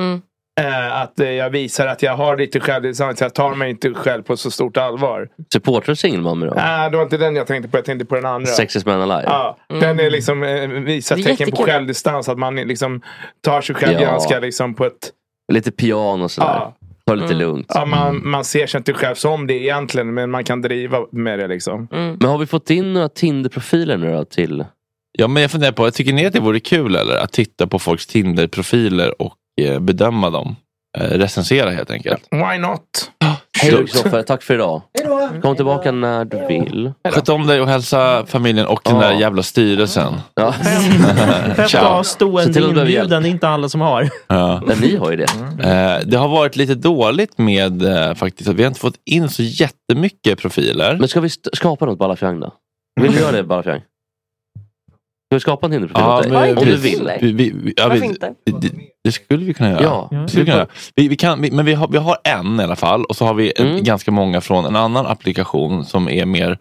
Mm. 0.00 0.22
Eh, 0.60 1.00
att 1.00 1.20
eh, 1.20 1.30
jag 1.30 1.50
visar 1.50 1.86
att 1.86 2.02
jag 2.02 2.16
har 2.16 2.36
lite 2.36 2.60
självdistans. 2.60 3.20
Jag 3.20 3.34
tar 3.34 3.54
mig 3.54 3.70
inte 3.70 3.94
själv 3.94 4.22
på 4.22 4.36
så 4.36 4.50
stort 4.50 4.76
allvar. 4.76 5.28
Supportrar 5.52 5.94
singelmamma 5.94 6.46
då? 6.46 6.52
Nej, 6.56 6.90
det 6.90 6.96
var 6.96 7.04
inte 7.04 7.16
den 7.16 7.36
jag 7.36 7.46
tänkte 7.46 7.68
på. 7.70 7.76
Jag 7.78 7.84
tänkte 7.84 8.04
på 8.06 8.14
den 8.14 8.26
andra. 8.26 8.46
Sexiest 8.46 8.86
man 8.86 9.00
alive? 9.10 9.22
Ja, 9.30 9.56
den 9.68 10.00
är 10.00 10.10
liksom 10.10 10.42
eh, 10.42 10.68
visar 10.68 11.16
tecken 11.16 11.36
på 11.36 11.42
jättekul. 11.42 11.66
självdistans. 11.66 12.28
Att 12.28 12.38
man 12.38 12.56
liksom 12.56 13.02
tar 13.44 13.60
sig 13.60 13.74
själv 13.74 13.92
Ja. 14.00 14.10
ganska 14.10 14.40
liksom 14.40 14.74
på 14.74 14.84
ett... 14.84 15.10
Lite 15.52 15.70
piano 15.72 16.24
och 16.24 16.30
sådär. 16.30 16.48
Ja. 16.48 16.76
Ta 17.06 17.14
det 17.16 17.22
lite 17.22 17.34
lugnt. 17.34 17.66
Ja, 17.74 17.84
man, 17.86 18.28
man 18.28 18.44
ser 18.44 18.66
sig 18.66 18.78
inte 18.78 18.92
själv 18.92 19.14
som 19.14 19.46
det 19.46 19.54
egentligen. 19.54 20.14
Men 20.14 20.30
man 20.30 20.44
kan 20.44 20.62
driva 20.62 20.98
med 21.12 21.38
det 21.38 21.46
liksom. 21.48 21.88
Men 21.90 22.24
har 22.24 22.38
vi 22.38 22.46
fått 22.46 22.70
in 22.70 22.92
några 22.92 23.08
Tinder-profiler 23.08 23.96
nu 23.96 24.12
då 24.12 24.24
till? 24.24 24.64
Ja, 25.18 25.28
men 25.28 25.42
jag 25.42 25.50
funderar 25.50 25.72
på, 25.72 25.90
tycker 25.90 26.12
ni 26.12 26.26
att 26.26 26.32
det 26.32 26.40
vore 26.40 26.60
kul 26.60 26.96
eller? 26.96 27.16
Att 27.16 27.32
titta 27.32 27.66
på 27.66 27.78
folks 27.78 28.06
Tinder-profiler 28.06 29.22
och 29.22 29.26
eh, 29.26 29.32
bedöma 29.80 30.30
dem? 30.30 30.56
Eh, 30.98 31.02
recensera 31.18 31.70
helt 31.70 31.90
enkelt. 31.90 32.22
Why 32.30 32.58
not? 32.58 32.80
Hej 33.62 33.70
då 33.70 33.78
Kristoffer, 33.78 34.22
tack 34.22 34.42
för 34.42 34.54
idag. 34.54 34.82
Kom 35.42 35.56
tillbaka 35.56 35.92
när 35.92 36.24
du 36.24 36.46
vill. 36.46 36.92
Sköt 37.10 37.28
om 37.28 37.46
dig 37.46 37.60
och 37.60 37.68
hälsa 37.68 38.26
familjen 38.26 38.66
och 38.66 38.80
den 38.84 38.94
Ja. 38.96 39.00
där 39.02 39.12
jävla 39.12 39.42
styrelsen. 39.42 40.14
Ja. 40.34 40.52
Fett 40.52 41.58
att 41.58 41.72
ha 41.72 42.04
stående 42.04 42.60
inbjudan, 42.60 43.22
det 43.22 43.28
är 43.28 43.30
inte 43.30 43.48
alla 43.48 43.68
som 43.68 43.80
har. 43.80 44.08
Ja. 44.26 44.62
Men 44.66 44.78
ni 44.78 44.96
har 44.96 45.10
ju 45.10 45.16
det. 45.16 45.26
Eh, 45.60 46.06
det 46.08 46.16
har 46.16 46.28
varit 46.28 46.56
lite 46.56 46.74
dåligt 46.74 47.38
med 47.38 47.82
eh, 47.82 48.14
faktiskt 48.14 48.50
att 48.50 48.56
vi 48.56 48.62
har 48.62 48.68
inte 48.68 48.80
fått 48.80 48.98
in 49.10 49.28
så 49.28 49.42
jättemycket 49.42 50.38
profiler. 50.38 50.96
Men 50.98 51.08
ska 51.08 51.20
vi 51.20 51.26
st- 51.26 51.50
skapa 51.52 51.86
något 51.86 51.98
Balafjang 51.98 52.40
då? 52.40 52.52
Vill 53.00 53.12
du 53.12 53.18
göra 53.20 53.32
det 53.32 53.42
Balafjang? 53.42 53.80
Ska 55.34 55.36
vi 55.36 55.40
skapa 55.40 55.66
en 55.66 55.72
Tinder-profil 55.72 56.02
Ja, 56.06 56.18
åt 56.18 56.22
dig? 56.22 56.32
men 56.32 56.58
Om 56.58 56.64
du 56.64 56.76
vi- 56.76 56.90
vill. 56.90 57.10
Vi, 57.20 57.32
vi, 57.32 57.50
vi, 57.64 57.74
ja, 57.76 57.84
Varför 57.88 58.00
vi, 58.00 58.06
inte? 58.06 58.34
Det, 58.60 58.70
det 59.04 59.12
skulle 59.12 59.44
vi 59.44 59.54
kunna 59.54 59.70
göra. 59.70 59.82
Ja. 59.82 60.08
Skulle 60.28 60.44
vi, 60.44 60.50
kunna 60.50 60.56
göra. 60.58 60.68
Vi, 60.94 61.08
vi 61.08 61.16
kan, 61.16 61.42
vi, 61.42 61.50
men 61.50 61.64
vi 61.66 61.74
har, 61.74 61.88
vi 61.88 61.98
har 61.98 62.16
en 62.24 62.60
i 62.60 62.62
alla 62.62 62.76
fall 62.76 63.04
och 63.04 63.16
så 63.16 63.24
har 63.26 63.34
vi 63.34 63.52
en, 63.56 63.66
Mm. 63.66 63.82
ganska 63.84 64.10
många 64.10 64.40
från 64.40 64.64
en 64.64 64.76
annan 64.76 65.06
applikation 65.06 65.84
som 65.84 66.08
är 66.08 66.26
mer 66.26 66.58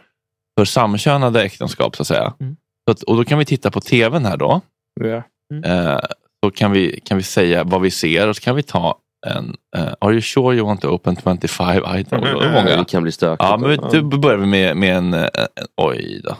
för 0.59 0.65
samkönade 0.65 1.43
äktenskap 1.43 1.95
så 1.95 2.03
att 2.03 2.07
säga. 2.07 2.33
Mm. 2.39 2.55
Så 2.87 2.91
att, 2.91 3.03
och 3.03 3.17
då 3.17 3.23
kan 3.25 3.39
vi 3.39 3.45
titta 3.45 3.71
på 3.71 3.81
tvn 3.81 4.25
här 4.25 4.37
då. 4.37 4.61
Ja. 5.01 5.23
Eh, 5.65 5.99
så 6.45 6.51
kan 6.51 6.71
vi, 6.71 6.99
kan 7.05 7.17
vi 7.17 7.23
säga 7.23 7.63
vad 7.63 7.81
vi 7.81 7.91
ser 7.91 8.27
och 8.29 8.35
så 8.35 8.41
kan 8.41 8.55
vi 8.55 8.63
ta 8.63 8.97
en 9.27 9.55
eh, 9.77 9.93
Are 10.01 10.11
you 10.11 10.21
sure 10.21 10.55
you 10.57 10.65
want 10.67 10.81
to 10.81 10.87
open 10.87 11.15
25 11.15 11.83
items? 11.97 12.23
Det 12.41 12.51
många. 12.53 12.77
Det 12.77 12.85
kan 12.89 13.03
bli 13.03 13.11
stökigt. 13.11 13.43
Ja, 13.49 13.57
men 13.57 14.09
då 14.09 14.17
börjar 14.17 14.37
vi 14.37 14.45
med, 14.45 14.77
med 14.77 14.95
en, 14.97 15.13
eh, 15.13 15.21
en... 15.21 15.65
Oj 15.81 16.21
då. 16.23 16.35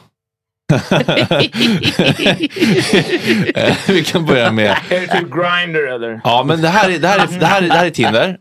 Eh, 3.55 3.77
vi 3.87 4.03
kan 4.03 4.25
börja 4.25 4.51
med... 4.51 4.65
Är 4.89 5.01
det 5.01 5.07
typ 5.07 5.31
grinder 5.31 5.93
eller? 5.93 6.21
Ja, 6.23 6.43
men 6.47 6.61
det 6.61 6.67
här 6.67 6.89
är, 6.89 6.99
det 6.99 7.07
här 7.07 7.19
är, 7.19 7.39
det 7.39 7.45
här 7.45 7.61
är, 7.61 7.67
det 7.67 7.73
här 7.73 7.85
är 7.85 7.89
Tinder. 7.89 8.39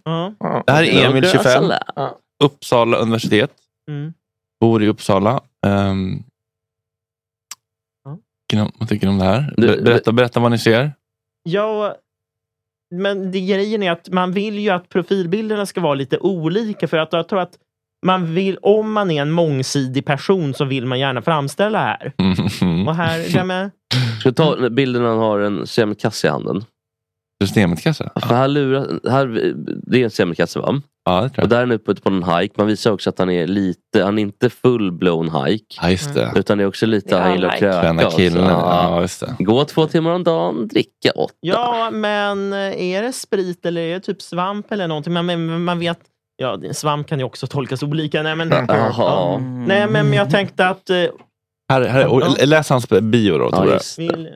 Det 0.67 0.73
här 0.73 0.83
är 0.83 1.11
Emil, 1.11 1.31
25. 1.31 1.65
Ja. 1.97 2.19
Uppsala 2.45 2.97
universitet. 2.97 3.53
Mm. 3.91 4.13
Bor 4.61 4.83
i 4.83 4.89
Uppsala. 4.89 5.41
Um, 5.67 6.25
vad 8.79 8.89
tycker 8.89 9.07
ni 9.07 9.13
om 9.13 9.19
det 9.19 9.25
här? 9.25 9.55
Ber- 9.57 9.83
Berätta, 9.83 10.13
berätta 10.13 10.41
vad 10.41 10.51
ni 10.51 10.59
ser. 10.59 10.93
Ja, 11.43 11.97
men 12.95 13.31
det, 13.33 13.41
grejen 13.41 13.83
är 13.83 13.91
att 13.91 14.09
man 14.09 14.33
vill 14.33 14.59
ju 14.59 14.71
att 14.71 14.89
profilbilderna 14.89 15.67
ska 15.67 15.81
vara 15.81 15.95
lite 15.95 16.19
olika 16.19 16.89
för 16.89 16.97
att 16.97 17.13
jag 17.13 17.29
tror 17.29 17.41
att 17.41 17.59
man 18.07 18.35
vill, 18.35 18.59
om 18.63 18.93
man 18.93 19.11
är 19.11 19.23
en 19.23 19.31
mångsidig 19.31 20.07
person 20.07 20.55
så 20.55 20.65
vill 20.65 20.87
man 20.87 20.99
gärna 20.99 21.23
framställa 21.23 21.79
här. 21.79 22.13
Mm. 22.63 22.89
Och 22.89 22.95
här, 22.95 23.37
ja, 23.37 23.45
men, 23.45 23.71
Ska 24.21 24.29
vi 24.29 24.35
ta 24.35 24.71
bilden 24.71 25.03
när 25.03 25.09
han 25.09 25.19
har 25.19 25.41
en 25.41 25.67
cementkasse 25.67 26.27
i 26.27 26.31
handen? 26.31 26.65
Systemet-kasse? 27.45 28.11
För 28.21 28.35
här 28.35 28.49
lurar, 28.49 29.11
här, 29.11 29.55
det 29.87 30.01
är 30.01 30.05
en 30.05 30.11
cementkasse 30.11 30.59
va? 30.59 30.81
Ja, 31.05 31.21
det 31.21 31.29
tror 31.29 31.33
jag. 31.37 31.43
Och 31.45 31.49
där 31.49 31.57
är 31.57 31.61
han 31.61 31.73
uppe 31.73 31.95
på 31.95 32.09
en 32.09 32.25
hike. 32.25 32.55
Man 32.59 32.67
visar 32.67 32.91
också 32.91 33.11
att 33.11 33.19
han 33.19 33.31
är 33.31 33.47
lite, 33.47 34.03
han 34.03 34.19
är 34.19 34.23
inte 34.23 34.49
full-blown 34.49 35.45
hike. 35.45 35.79
Ja, 35.83 35.91
just 35.91 36.15
det. 36.15 36.33
Utan 36.37 36.59
det 36.59 36.65
är 36.65 36.69
också 36.69 36.87
lite, 36.87 37.17
är 37.17 37.21
han 37.21 37.33
gillar 37.33 37.49
att 37.49 37.59
kröka. 37.59 38.11
Killen. 38.11 38.45
Ja. 38.45 38.91
Ja, 38.91 39.01
just 39.01 39.21
det. 39.21 39.37
Gå 39.39 39.65
två 39.65 39.87
timmar 39.87 40.11
om 40.11 40.25
dagen, 40.25 40.69
dricka 40.69 41.11
åtta. 41.15 41.35
ja, 41.41 41.91
men 41.91 42.53
eh, 42.53 42.83
är 42.83 43.03
det 43.03 43.13
sprit 43.13 43.67
eller 43.67 43.81
är 43.81 43.95
det 43.95 44.01
typ 44.01 44.23
svamp 44.23 44.73
eller 44.73 44.89
någonting? 44.89 45.13
Man, 45.13 45.65
man 45.65 45.79
vet, 45.79 45.99
ja, 46.37 46.59
svamp 46.73 47.07
kan 47.07 47.19
ju 47.19 47.25
också 47.25 47.47
tolkas 47.47 47.83
olika. 47.83 48.23
Nej, 48.23 48.37
men, 48.37 48.51
ja. 48.69 49.39
Nej, 49.67 49.87
men 49.89 50.13
jag 50.13 50.31
tänkte 50.31 50.67
att 50.69 50.91
eh, 50.91 50.97
Här, 51.73 51.83
här, 51.83 52.07
och, 52.07 52.47
läs 52.47 52.71
hans 52.71 52.89
bio 52.89 53.39
då, 53.39 53.49
Ja, 53.53 53.79
vill, 53.99 54.29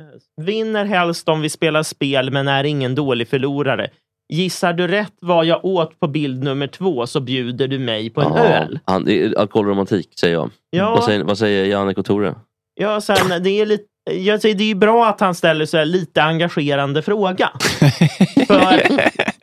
vinner 0.42 0.84
helst 0.84 1.28
om 1.28 1.40
vi 1.40 1.50
spelar 1.50 1.82
spel 1.82 2.30
men 2.30 2.48
är 2.48 2.64
ingen 2.64 2.94
dålig 2.94 3.28
förlorare. 3.28 3.90
Gissar 4.32 4.72
du 4.72 4.88
rätt 4.88 5.14
vad 5.20 5.46
jag 5.46 5.64
åt 5.64 6.00
på 6.00 6.08
bild 6.08 6.42
nummer 6.42 6.66
två 6.66 7.06
så 7.06 7.20
bjuder 7.20 7.68
du 7.68 7.78
mig 7.78 8.10
på 8.10 8.20
en 8.20 8.32
Ja, 8.34 8.44
öl. 8.44 8.78
Han, 8.84 9.08
alkoholromantik 9.36 10.08
säger 10.20 10.34
jag. 10.34 10.50
Ja. 10.70 10.90
Vad, 10.90 11.04
säger, 11.04 11.24
vad 11.24 11.38
säger 11.38 11.64
Jannik 11.64 11.98
och 11.98 12.04
Tore? 12.06 12.34
Ja, 12.80 13.00
sen, 13.00 13.42
det, 13.42 13.50
är 13.50 13.66
lite, 13.66 13.84
jag 14.10 14.40
säger, 14.40 14.54
det 14.54 14.64
är 14.64 14.68
ju 14.68 14.74
bra 14.74 15.06
att 15.06 15.20
han 15.20 15.34
ställer 15.34 15.66
så 15.66 15.76
här 15.76 15.84
lite 15.84 16.22
engagerande 16.22 17.02
fråga. 17.02 17.50
För, 18.46 18.82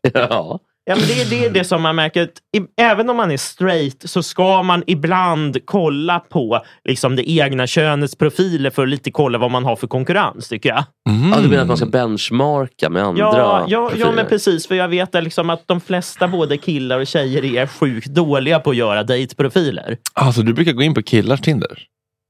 Ja. 0.13 0.60
Ja, 0.86 0.96
men 0.96 1.08
det, 1.08 1.22
är- 1.22 1.30
det 1.30 1.46
är 1.46 1.50
det 1.50 1.63
som 1.63 1.82
man 1.82 1.96
märker. 1.96 2.24
Att, 2.24 2.30
i, 2.58 2.82
även 2.82 3.10
om 3.10 3.17
man 3.17 3.32
är 3.32 3.38
straight 3.38 4.10
så 4.10 4.24
ska 4.24 4.63
man 4.63 4.84
ibland 4.88 5.58
kolla 5.66 6.20
på 6.20 6.62
liksom, 6.84 7.16
det 7.16 7.30
egna 7.32 7.68
könets 7.68 8.16
profiler 8.16 8.70
för 8.70 8.84
att 8.84 8.89
lite 8.89 9.12
kolla 9.12 9.38
vad 9.38 9.51
man 9.51 9.66
har 9.66 9.76
för 9.76 9.88
konkurrens, 9.88 10.47
tycker 10.49 10.70
jag. 10.70 10.84
Ja, 11.32 11.38
du 11.41 11.47
menar 11.49 11.62
att 11.62 11.68
man 11.68 11.78
ska 11.78 11.86
benchmarka 11.86 12.89
med 12.89 13.03
andra 13.03 13.22
Ja, 13.24 13.38
ja, 13.38 13.66
ja 13.70 13.88
profiler? 13.89 14.12
men 14.12 14.26
precis. 14.28 14.68
För 14.68 14.76
jag 14.76 14.88
vet 14.88 15.16
att 15.16 15.24
liksom 15.24 15.49
att 15.49 15.64
de 15.68 15.82
flesta 15.82 16.28
både 16.28 16.57
killar 16.57 16.99
och 16.99 17.07
tjejer 17.07 17.45
är 17.45 17.68
sjukt 17.68 18.07
dåliga 18.07 18.60
på 18.60 18.70
att 18.70 18.76
göra 18.76 19.03
dejtprofiler. 19.03 19.97
Alltså, 20.14 20.41
du 20.41 20.53
brukar 20.53 20.72
gå 20.72 20.82
in 20.84 20.93
på 20.93 21.01
killars 21.01 21.41
Tinder? 21.41 21.80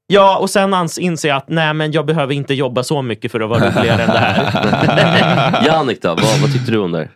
Ja, 0.07 0.37
och 0.37 0.49
sen 0.49 0.73
ans- 0.73 0.99
inser 0.99 1.29
jag 1.29 1.37
att 1.37 1.49
nej, 1.49 1.73
men 1.73 1.91
jag 1.91 2.05
behöver 2.05 2.33
inte 2.33 2.53
jobba 2.53 2.83
så 2.83 3.01
mycket 3.01 3.31
för 3.31 3.39
att 3.39 3.49
vara 3.49 3.59
roligare 3.71 4.01
än 4.03 4.09
det 4.09 4.19
här. 4.19 5.65
Jannik 5.67 6.01
då, 6.01 6.07
vad, 6.09 6.41
vad 6.41 6.53
tyckte 6.53 6.71
du 6.71 6.77
om 6.77 6.91
det? 6.91 7.09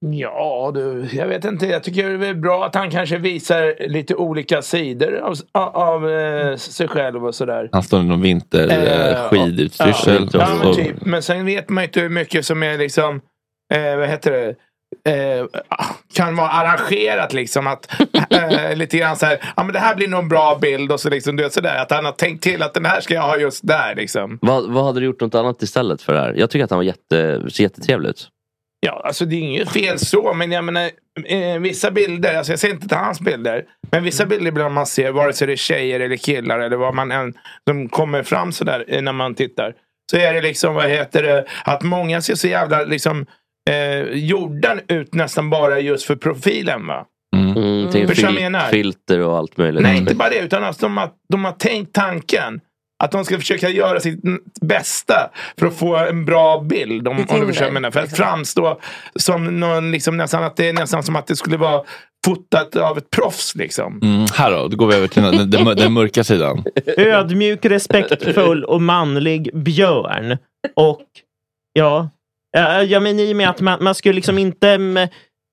Ja, 0.00 0.70
du, 0.74 1.08
jag 1.12 1.26
vet 1.26 1.44
inte. 1.44 1.66
Jag 1.66 1.82
tycker 1.82 2.18
det 2.18 2.26
är 2.26 2.34
bra 2.34 2.66
att 2.66 2.74
han 2.74 2.90
kanske 2.90 3.18
visar 3.18 3.88
lite 3.88 4.14
olika 4.14 4.62
sidor 4.62 5.16
av, 5.16 5.34
av 5.74 6.10
eh, 6.10 6.56
sig 6.56 6.88
själv 6.88 7.26
och 7.26 7.34
sådär. 7.34 7.68
Han 7.72 7.82
står 7.82 8.00
i 8.00 8.04
någon 8.04 8.24
Eh, 8.26 8.40
vinterskidutstyrsel. 9.30 10.28
Ja, 10.32 10.40
ja, 10.40 10.64
men, 10.64 10.74
typ. 10.74 11.04
men 11.04 11.22
sen 11.22 11.46
vet 11.46 11.68
man 11.68 11.84
ju 11.84 11.86
inte 11.86 12.00
hur 12.00 12.08
mycket 12.08 12.46
som 12.46 12.62
är 12.62 12.78
liksom, 12.78 13.20
eh, 13.74 13.96
vad 13.96 14.08
heter 14.08 14.30
det? 14.30 14.54
Eh, 15.04 15.46
kan 16.14 16.36
vara 16.36 16.48
arrangerat 16.48 17.32
liksom 17.32 17.66
att 17.66 17.88
eh, 18.30 18.76
lite 18.76 18.98
grann 18.98 19.16
så 19.16 19.26
här, 19.26 19.38
ja 19.56 19.64
men 19.64 19.72
det 19.72 19.78
här 19.78 19.94
blir 19.94 20.08
nog 20.08 20.20
en 20.20 20.28
bra 20.28 20.58
bild 20.60 20.92
och 20.92 21.00
så 21.00 21.10
liksom 21.10 21.36
du 21.36 21.42
vet 21.42 21.52
sådär 21.52 21.76
att 21.76 21.90
han 21.90 22.04
har 22.04 22.12
tänkt 22.12 22.42
till 22.42 22.62
att 22.62 22.74
den 22.74 22.84
här 22.84 23.00
ska 23.00 23.14
jag 23.14 23.22
ha 23.22 23.36
just 23.36 23.66
där 23.66 23.94
liksom. 23.94 24.38
Vad, 24.42 24.70
vad 24.70 24.84
hade 24.84 25.00
du 25.00 25.06
gjort 25.06 25.20
något 25.20 25.34
annat 25.34 25.62
istället 25.62 26.02
för 26.02 26.12
det 26.12 26.20
här? 26.20 26.34
Jag 26.36 26.50
tycker 26.50 26.64
att 26.64 26.70
han 26.70 26.78
var 26.78 26.84
jätte, 26.84 27.42
ser 27.50 27.62
jättetrevlig 27.62 28.08
ut. 28.08 28.28
Ja, 28.80 29.02
alltså 29.04 29.24
det 29.24 29.36
är 29.36 29.40
inget 29.40 29.72
fel 29.72 29.98
så, 29.98 30.32
men 30.34 30.52
jag 30.52 30.64
menar 30.64 30.90
eh, 31.26 31.58
vissa 31.60 31.90
bilder, 31.90 32.34
alltså 32.34 32.52
jag 32.52 32.58
ser 32.58 32.70
inte 32.70 32.88
till 32.88 32.96
hans 32.96 33.20
bilder, 33.20 33.64
men 33.90 34.04
vissa 34.04 34.26
bilder 34.26 34.46
ibland 34.46 34.74
man 34.74 34.86
ser, 34.86 35.12
vare 35.12 35.32
sig 35.32 35.46
det 35.46 35.52
är 35.52 35.56
tjejer 35.56 36.00
eller 36.00 36.16
killar 36.16 36.58
eller 36.58 36.76
vad 36.76 36.94
man 36.94 37.12
än, 37.12 37.34
som 37.68 37.88
kommer 37.88 38.22
fram 38.22 38.52
sådär 38.52 38.84
eh, 38.88 39.02
när 39.02 39.12
man 39.12 39.34
tittar. 39.34 39.74
Så 40.10 40.16
är 40.16 40.34
det 40.34 40.40
liksom, 40.40 40.74
vad 40.74 40.90
heter 40.90 41.22
det, 41.22 41.44
att 41.64 41.82
många 41.82 42.20
ser 42.20 42.34
så 42.34 42.48
jävla 42.48 42.84
liksom 42.84 43.26
eh, 43.70 44.00
gjorda 44.00 44.76
ut 44.88 45.14
nästan 45.14 45.50
bara 45.50 45.80
just 45.80 46.06
för 46.06 46.16
profilen 46.16 46.86
va. 46.86 47.06
Mm, 47.36 47.88
tänk 47.92 48.08
Förstår 48.08 48.28
fil, 48.28 48.58
filter 48.70 49.20
och 49.20 49.36
allt 49.36 49.56
möjligt. 49.56 49.82
Nej, 49.82 49.98
inte 49.98 50.14
bara 50.14 50.28
det, 50.28 50.38
utan 50.38 50.64
att 50.64 50.80
de 50.80 50.96
har, 50.96 51.10
de 51.28 51.44
har 51.44 51.52
tänkt 51.52 51.92
tanken. 51.92 52.60
Att 53.04 53.10
de 53.10 53.24
ska 53.24 53.38
försöka 53.38 53.68
göra 53.68 54.00
sitt 54.00 54.20
bästa 54.60 55.30
för 55.58 55.66
att 55.66 55.78
få 55.78 55.96
en 55.96 56.24
bra 56.24 56.60
bild. 56.60 57.08
Om, 57.08 57.26
om 57.28 57.40
du 57.40 57.46
förstår 57.46 57.70
menar. 57.70 57.90
För 57.90 58.00
att 58.00 58.16
framstå 58.16 58.80
som 59.14 59.60
någon, 59.60 59.92
liksom, 59.92 60.16
nästan, 60.16 60.44
att 60.44 60.56
det 60.56 60.68
är 60.68 60.72
nästan 60.72 61.02
som 61.02 61.16
att 61.16 61.26
det 61.26 61.36
skulle 61.36 61.56
vara 61.56 61.82
fotat 62.24 62.76
av 62.76 62.98
ett 62.98 63.10
proffs. 63.10 63.54
Liksom. 63.54 64.00
Mm, 64.02 64.26
här 64.34 64.50
då, 64.50 64.68
då 64.68 64.76
går 64.76 64.86
vi 64.86 64.94
över 64.94 65.08
till 65.08 65.22
den, 65.22 65.50
den, 65.50 65.76
den 65.76 65.92
mörka 65.92 66.24
sidan. 66.24 66.64
Ödmjuk, 66.96 67.64
respektfull 67.64 68.64
och 68.64 68.82
manlig 68.82 69.50
björn. 69.54 70.38
Och 70.76 71.02
ja, 71.72 72.10
eh, 72.56 72.82
ja 72.82 73.00
men 73.00 73.20
i 73.20 73.32
och 73.32 73.36
med 73.36 73.50
att 73.50 73.60
man, 73.60 73.84
man 73.84 73.94
skulle 73.94 74.14
liksom 74.14 74.38
inte 74.38 74.70
mm, 74.70 75.08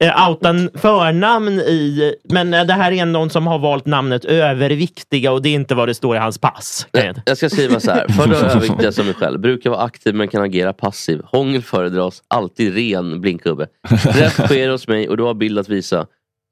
eh, 0.07 0.29
outa 0.29 0.53
förnamn 0.75 1.59
i, 1.59 2.15
men 2.23 2.53
eh, 2.53 2.65
det 2.65 2.73
här 2.73 2.91
är 2.91 3.05
någon 3.05 3.29
som 3.29 3.47
har 3.47 3.59
valt 3.59 3.85
namnet 3.85 4.25
överviktiga 4.25 5.31
och 5.31 5.41
det 5.41 5.49
är 5.49 5.53
inte 5.53 5.75
vad 5.75 5.87
det 5.87 5.93
står 5.93 6.15
i 6.15 6.19
hans 6.19 6.37
pass. 6.37 6.87
jag. 6.91 7.21
Jag 7.25 7.37
ska 7.37 7.49
skriva 7.49 7.79
så 7.79 7.91
här. 7.91 8.07
För 8.07 8.23
att 8.23 8.43
överviktiga 8.43 8.91
som 8.91 9.05
mig 9.05 9.15
själv. 9.15 9.39
Brukar 9.39 9.69
vara 9.69 9.81
aktiv 9.81 10.15
men 10.15 10.27
kan 10.27 10.43
agera 10.43 10.73
passiv. 10.73 11.21
Hångel 11.25 11.61
föredras. 11.61 12.23
Alltid 12.27 12.75
ren 12.75 13.21
blinkgubbe. 13.21 13.67
Rätt 14.03 14.33
sker 14.33 14.69
hos 14.69 14.87
mig 14.87 15.09
och 15.09 15.17
du 15.17 15.23
har 15.23 15.33
bild 15.33 15.59
att 15.59 15.69
visa. 15.69 16.05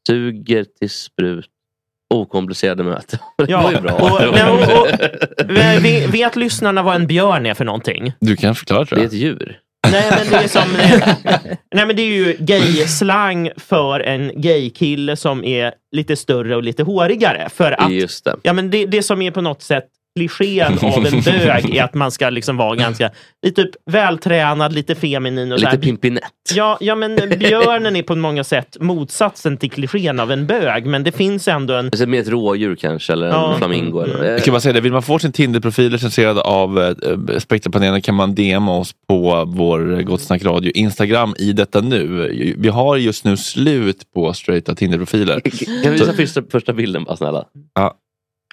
Suger 0.08 0.66
till 0.80 0.90
sprut. 0.90 1.46
Okomplicerade 2.14 2.84
möten. 2.84 3.20
Det 3.38 3.82
bra. 3.82 3.94
Och, 3.94 4.12
och, 4.52 4.82
och, 4.82 6.14
vet, 6.14 6.36
lyssnarna 6.36 6.84
vad 6.84 6.96
en 6.96 7.08
björn 7.08 7.46
är 7.46 7.54
för 7.54 7.66
någonting? 7.66 8.14
Du 8.20 8.36
kan 8.36 8.56
förklara 8.56 8.86
tror 8.86 8.96
Det 8.96 9.02
är 9.02 9.04
jag. 9.04 9.14
ett 9.14 9.20
djur. 9.20 9.60
Nej 9.92 10.12
men 10.12 10.32
det 10.32 10.38
är 10.38 10.48
som 10.48 10.76
eh, 10.76 11.08
Nej 11.76 11.86
men 11.86 11.96
det 11.96 12.02
är 12.02 12.08
ju 12.08 12.36
gay-slang 12.40 13.50
för 13.58 14.00
en 14.00 14.42
gay-kille 14.42 15.16
som 15.16 15.44
är 15.44 15.74
lite 15.92 16.16
större 16.16 16.56
och 16.56 16.64
lite 16.64 16.84
hårigare. 16.84 17.50
För 17.50 17.72
att, 17.82 17.92
Just 17.92 18.26
det. 18.26 18.36
ja, 18.44 18.54
men 18.54 18.70
det, 18.70 18.86
det 18.86 19.04
som 19.04 19.22
är 19.22 19.32
på 19.32 19.42
något 19.42 19.62
sätt 19.62 19.86
klichén 20.18 20.78
av 20.82 21.06
en 21.06 21.22
bög 21.26 21.76
är 21.76 21.84
att 21.84 21.94
man 21.94 22.12
ska 22.12 22.30
liksom 22.30 22.58
vara 22.58 22.76
ganska 22.76 23.10
lite 23.46 23.64
typ 23.64 23.72
vältränad, 23.92 24.74
lite 24.74 24.96
feminin 24.96 25.52
och 25.52 25.60
Lite 25.60 25.78
pimpinett. 25.78 26.24
Ja, 26.56 26.78
ja, 26.82 26.96
men 26.96 27.16
björnen 27.40 27.96
är 27.96 28.04
på 28.04 28.16
många 28.16 28.44
sätt 28.44 28.78
motsatsen 28.80 29.58
till 29.58 29.72
klichén 29.72 30.20
av 30.20 30.32
en 30.32 30.48
bög. 30.48 30.86
Men 30.86 31.04
det 31.04 31.12
finns 31.12 31.48
ändå 31.48 31.74
en... 31.74 31.86
Alltså, 31.86 32.06
Mer 32.06 32.20
ett 32.22 32.28
rådjur 32.28 32.76
kanske, 32.76 33.14
eller 33.14 33.28
en 33.28 33.34
Ja. 33.34 33.56
flamingo. 33.58 34.00
Eller, 34.02 34.24
Jag 34.32 34.44
kan 34.44 34.52
bara 34.52 34.62
säga 34.62 34.74
det, 34.74 34.82
vill 34.82 34.92
man 34.92 35.02
få 35.04 35.20
sin 35.20 35.32
Tinder-profil 35.32 35.92
recenserad 35.92 36.38
av 36.40 36.80
eh, 36.80 37.38
Spektrapanelen 37.40 38.02
kan 38.02 38.16
man 38.16 38.36
DMa 38.36 38.78
oss 38.78 38.92
på 39.08 39.44
vår 39.48 40.02
Gott 40.02 40.22
Snack 40.22 40.44
Radio 40.44 40.72
Instagram 40.76 41.36
i 41.40 41.54
detta 41.54 41.82
nu. 41.82 42.56
Vi 42.58 42.70
har 42.70 42.98
just 42.98 43.26
nu 43.26 43.38
slut 43.38 43.98
på 44.16 44.34
straighta 44.34 44.76
Tinder-profiler. 44.76 45.40
Kan 45.40 45.52
vi 45.84 45.90
visa 45.90 46.06
Så- 46.06 46.14
första, 46.14 46.42
första 46.52 46.74
bilden 46.74 47.04
bara 47.04 47.18
snälla? 47.18 47.46
Ja, 47.76 47.94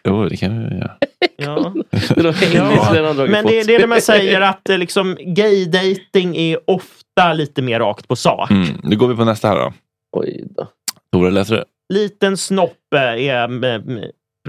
jo, 0.04 0.28
det 0.28 0.36
kan 0.36 0.68
vi 0.68 0.76
göra. 0.76 0.92
Ja. 1.36 1.74
Dragit 2.16 3.30
Men 3.30 3.46
det, 3.46 3.62
det 3.62 3.74
är 3.74 3.78
det 3.78 3.86
man 3.86 4.00
säger 4.00 4.40
att 4.40 4.68
eh, 4.68 4.78
liksom, 4.78 5.16
gay-dating 5.16 6.36
är 6.36 6.70
ofta 6.70 7.32
lite 7.32 7.62
mer 7.62 7.80
rakt 7.80 8.08
på 8.08 8.16
sak. 8.16 8.50
Mm, 8.50 8.68
nu 8.82 8.96
går 8.96 9.08
vi 9.08 9.16
på 9.16 9.24
nästa 9.24 9.48
här 9.48 9.56
då. 9.56 9.72
Oj 10.16 10.44
då. 10.56 10.68
Tore, 11.12 11.30
läser 11.30 11.56
du? 11.56 11.64
Liten 11.94 12.36
snopp 12.36 12.94
eh, 12.94 13.00
är 13.00 13.64
eh, 13.64 13.80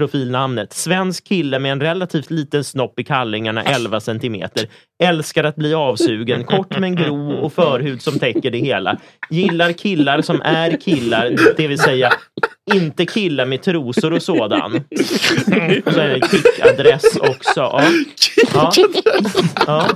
profilnamnet. 0.00 0.72
Svensk 0.72 1.24
kille 1.28 1.58
med 1.58 1.72
en 1.72 1.80
relativt 1.80 2.30
liten 2.30 2.64
snopp 2.64 3.00
i 3.00 3.04
kallingarna 3.04 3.62
11 3.62 4.00
centimeter. 4.00 4.66
Älskar 5.02 5.44
att 5.44 5.56
bli 5.56 5.74
avsugen. 5.74 6.44
Kort 6.44 6.78
men 6.78 6.96
grov 6.96 7.30
och 7.30 7.52
förhud 7.52 8.02
som 8.02 8.18
täcker 8.18 8.50
det 8.50 8.58
hela. 8.58 8.96
Gillar 9.30 9.72
killar 9.72 10.22
som 10.22 10.42
är 10.42 10.80
killar, 10.80 11.34
det 11.56 11.66
vill 11.68 11.78
säga 11.78 12.12
inte 12.74 13.06
killar 13.06 13.46
med 13.46 13.62
trosor 13.62 14.12
och 14.12 14.22
sådan. 14.22 14.76
Och 15.86 15.92
så 15.92 16.00
är 16.00 16.08
det 16.08 16.28
kickadress 16.30 17.16
också. 17.16 17.60
Ja. 17.60 17.82
Ja. 18.54 18.72
Ja. 19.66 19.86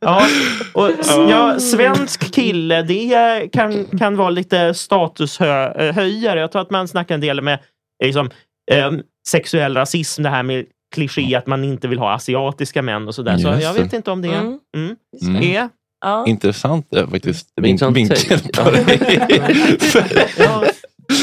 Ja. 0.00 0.26
Och, 0.72 0.90
ja, 1.30 1.60
svensk 1.60 2.34
kille, 2.34 2.82
det 2.82 3.48
kan, 3.52 3.84
kan 3.98 4.16
vara 4.16 4.30
lite 4.30 4.74
statushöjare. 4.74 6.36
Eh, 6.36 6.38
Jag 6.42 6.52
tror 6.52 6.62
att 6.62 6.70
man 6.70 6.88
snackar 6.88 7.14
en 7.14 7.20
del 7.20 7.40
med 7.42 7.58
liksom, 8.04 8.30
eh, 8.70 8.92
sexuell 9.28 9.74
rasism, 9.76 10.22
det 10.22 10.28
här 10.28 10.42
med 10.42 10.64
kliché 10.94 11.34
att 11.34 11.46
man 11.46 11.64
inte 11.64 11.88
vill 11.88 11.98
ha 11.98 12.12
asiatiska 12.14 12.82
män 12.82 13.08
och 13.08 13.14
sådär. 13.14 13.38
Så 13.38 13.48
Just 13.48 13.62
jag 13.62 13.74
det. 13.74 13.82
vet 13.82 13.92
inte 13.92 14.10
om 14.10 14.22
det 14.22 14.28
Mm. 14.28 14.58
mm. 14.76 14.96
Mm. 15.22 15.42
är... 15.42 15.68
Ja. 16.00 16.26
Intressant 16.26 16.94
eh, 16.94 17.10
faktiskt. 17.10 17.48
Vinkeln 17.60 18.08
take. 18.08 18.62
på 18.64 18.70
det. 18.70 20.22
Ja. 20.38 20.64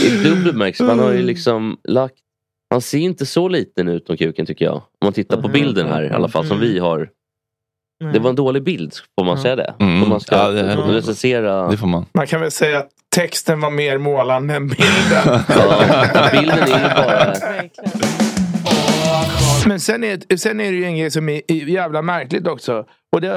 I 0.06 0.10
dubbel 0.24 0.44
bemärkelse. 0.54 0.84
Man 0.84 1.00
har 1.00 1.12
ju 1.12 1.22
liksom 1.22 1.78
lagt... 1.84 2.16
Han 2.70 2.82
ser 2.82 2.98
inte 3.00 3.26
så 3.26 3.48
liten 3.48 3.88
ut 3.88 4.10
om 4.10 4.18
kuken 4.18 4.46
tycker 4.46 4.66
jag. 4.66 4.76
Om 4.76 4.82
man 5.04 5.14
tittar 5.14 5.42
på 5.42 5.48
bilden 5.48 5.88
här 5.88 6.04
i 6.04 6.10
alla 6.10 6.28
fall 6.28 6.48
som 6.48 6.60
vi 6.60 6.80
har. 6.80 7.10
Det 8.12 8.20
var 8.20 8.30
en 8.30 8.36
dålig 8.36 8.64
bild, 8.64 8.94
får 9.20 9.26
man 9.26 9.38
säga 9.38 9.56
det? 9.56 9.74
Mm. 9.80 10.04
Om 10.04 10.10
man 10.10 10.20
ska 10.20 10.36
Ja, 10.36 10.48
det- 10.50 10.76
recensera... 10.76 11.68
Det 11.68 11.78
får 11.78 11.88
man. 11.88 12.06
Man 12.14 12.28
kan 12.28 12.42
väl 12.42 12.52
säga 12.52 12.80
att 12.80 12.90
texten 13.16 13.62
var 13.62 13.70
mer 13.70 13.98
målande 13.98 14.56
än 14.56 14.68
bilden. 14.68 14.84
Ja, 15.50 16.30
bilden 16.32 16.60
är 16.60 16.68
ju 16.68 16.96
bara... 16.96 17.34
Men 19.68 19.80
sen 19.80 20.04
är, 20.04 20.38
sen 20.38 20.60
är 20.60 20.72
det 20.72 20.78
ju 20.78 20.86
en 20.86 20.98
grej 20.98 21.12
som 21.12 21.30
är 21.30 21.42
jävla 21.52 22.02
märkligt 22.02 22.48
också. 22.48 22.86
Och 23.16 23.22
det 23.22 23.36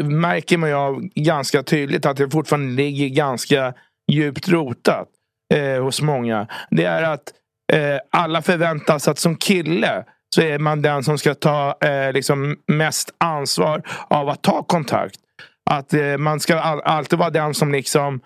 äh, 0.00 0.04
märker 0.04 0.58
man 0.58 0.68
ju 0.68 0.74
av 0.74 1.00
ganska 1.14 1.62
tydligt 1.62 2.06
att 2.06 2.16
det 2.16 2.30
fortfarande 2.30 2.72
ligger 2.82 3.08
ganska 3.08 3.74
djupt 4.12 4.48
rotat 4.48 5.08
eh, 5.54 5.82
hos 5.82 6.02
många. 6.02 6.46
Det 6.70 6.84
är 6.84 7.02
att 7.02 7.32
eh, 7.72 7.98
alla 8.12 8.42
förväntas 8.42 9.08
att 9.08 9.18
som 9.18 9.36
kille 9.36 10.04
så 10.34 10.42
är 10.42 10.58
man 10.58 10.82
den 10.82 11.04
som 11.04 11.18
ska 11.18 11.34
ta 11.34 11.78
eh, 11.80 12.12
liksom 12.12 12.56
mest 12.66 13.14
ansvar 13.18 13.82
av 14.08 14.28
att 14.28 14.42
ta 14.42 14.62
kontakt. 14.62 15.20
Att 15.70 15.94
eh, 15.94 16.16
man 16.16 16.40
ska 16.40 16.58
all, 16.58 16.80
alltid 16.80 17.18
vara 17.18 17.30
den 17.30 17.54
som 17.54 17.72
liksom 17.72 18.20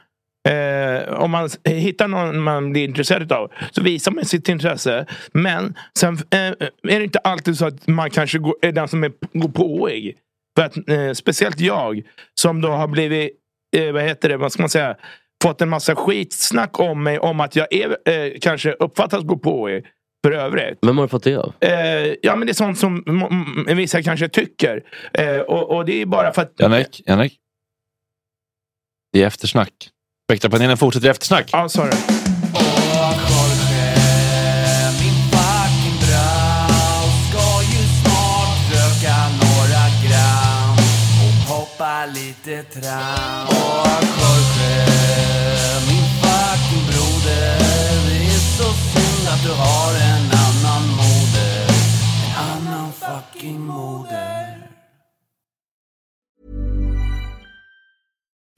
Eh, 0.48 1.12
om 1.12 1.30
man 1.30 1.48
hittar 1.64 2.08
någon 2.08 2.42
man 2.42 2.72
blir 2.72 2.84
intresserad 2.84 3.32
av 3.32 3.52
så 3.70 3.82
visar 3.82 4.12
man 4.12 4.24
sitt 4.24 4.48
intresse. 4.48 5.06
Men 5.32 5.74
sen 5.98 6.14
eh, 6.14 6.38
är 6.38 6.98
det 6.98 7.04
inte 7.04 7.18
alltid 7.18 7.58
så 7.58 7.66
att 7.66 7.86
man 7.86 8.10
kanske 8.10 8.38
går, 8.38 8.54
är 8.62 8.72
den 8.72 8.88
som 8.88 9.04
är, 9.04 9.12
går 9.32 9.48
påig. 9.48 10.16
För 10.56 10.64
att, 10.64 10.88
eh, 10.88 11.12
speciellt 11.12 11.60
jag 11.60 12.02
som 12.40 12.60
då 12.60 12.68
har 12.68 12.88
blivit, 12.88 13.30
eh, 13.76 13.92
vad 13.92 14.02
heter 14.02 14.28
det, 14.28 14.36
vad 14.36 14.52
ska 14.52 14.62
man 14.62 14.70
säga, 14.70 14.96
fått 15.42 15.60
en 15.60 15.68
massa 15.68 15.96
skitsnack 15.96 16.80
om 16.80 17.02
mig 17.02 17.18
om 17.18 17.40
att 17.40 17.56
jag 17.56 17.66
är, 17.70 18.08
eh, 18.08 18.32
kanske 18.40 18.72
uppfattas 18.72 19.22
gå 19.22 19.36
påig 19.36 19.86
för 20.24 20.32
övrigt. 20.32 20.78
Vem 20.82 20.98
har 20.98 21.04
du 21.04 21.08
fått 21.08 21.24
det 21.24 21.36
av? 21.36 21.52
Eh, 21.60 21.70
ja 22.22 22.36
men 22.36 22.46
det 22.46 22.52
är 22.52 22.54
sånt 22.54 22.78
som 22.78 23.04
vissa 23.66 24.02
kanske 24.02 24.28
tycker. 24.28 24.82
Eh, 25.14 25.36
och, 25.36 25.76
och 25.76 25.84
det 25.84 26.02
är 26.02 26.06
bara 26.06 26.32
för 26.32 26.42
att 26.42 26.52
Jannik, 26.58 27.02
Jannik. 27.06 27.38
Det 29.12 29.22
är 29.22 29.26
eftersnack. 29.26 29.72
Spektrapanelen 30.30 30.76
fortsätter 30.76 31.10
eftersnack. 31.10 31.50
Ja, 31.52 31.68
sorry. 31.68 31.92
Hoppa 41.48 42.06
lite 42.06 42.62
tram 42.62 43.46
Och 43.48 44.04
Jorge, 44.20 44.86
min 45.88 46.04
fucking 46.22 46.86
broder 46.86 47.58
Det 48.08 48.16
är 48.24 48.40
så 48.58 48.64
synd 48.64 49.28
att 49.28 49.42
du 49.42 49.52
har 49.52 49.94
En 49.94 50.01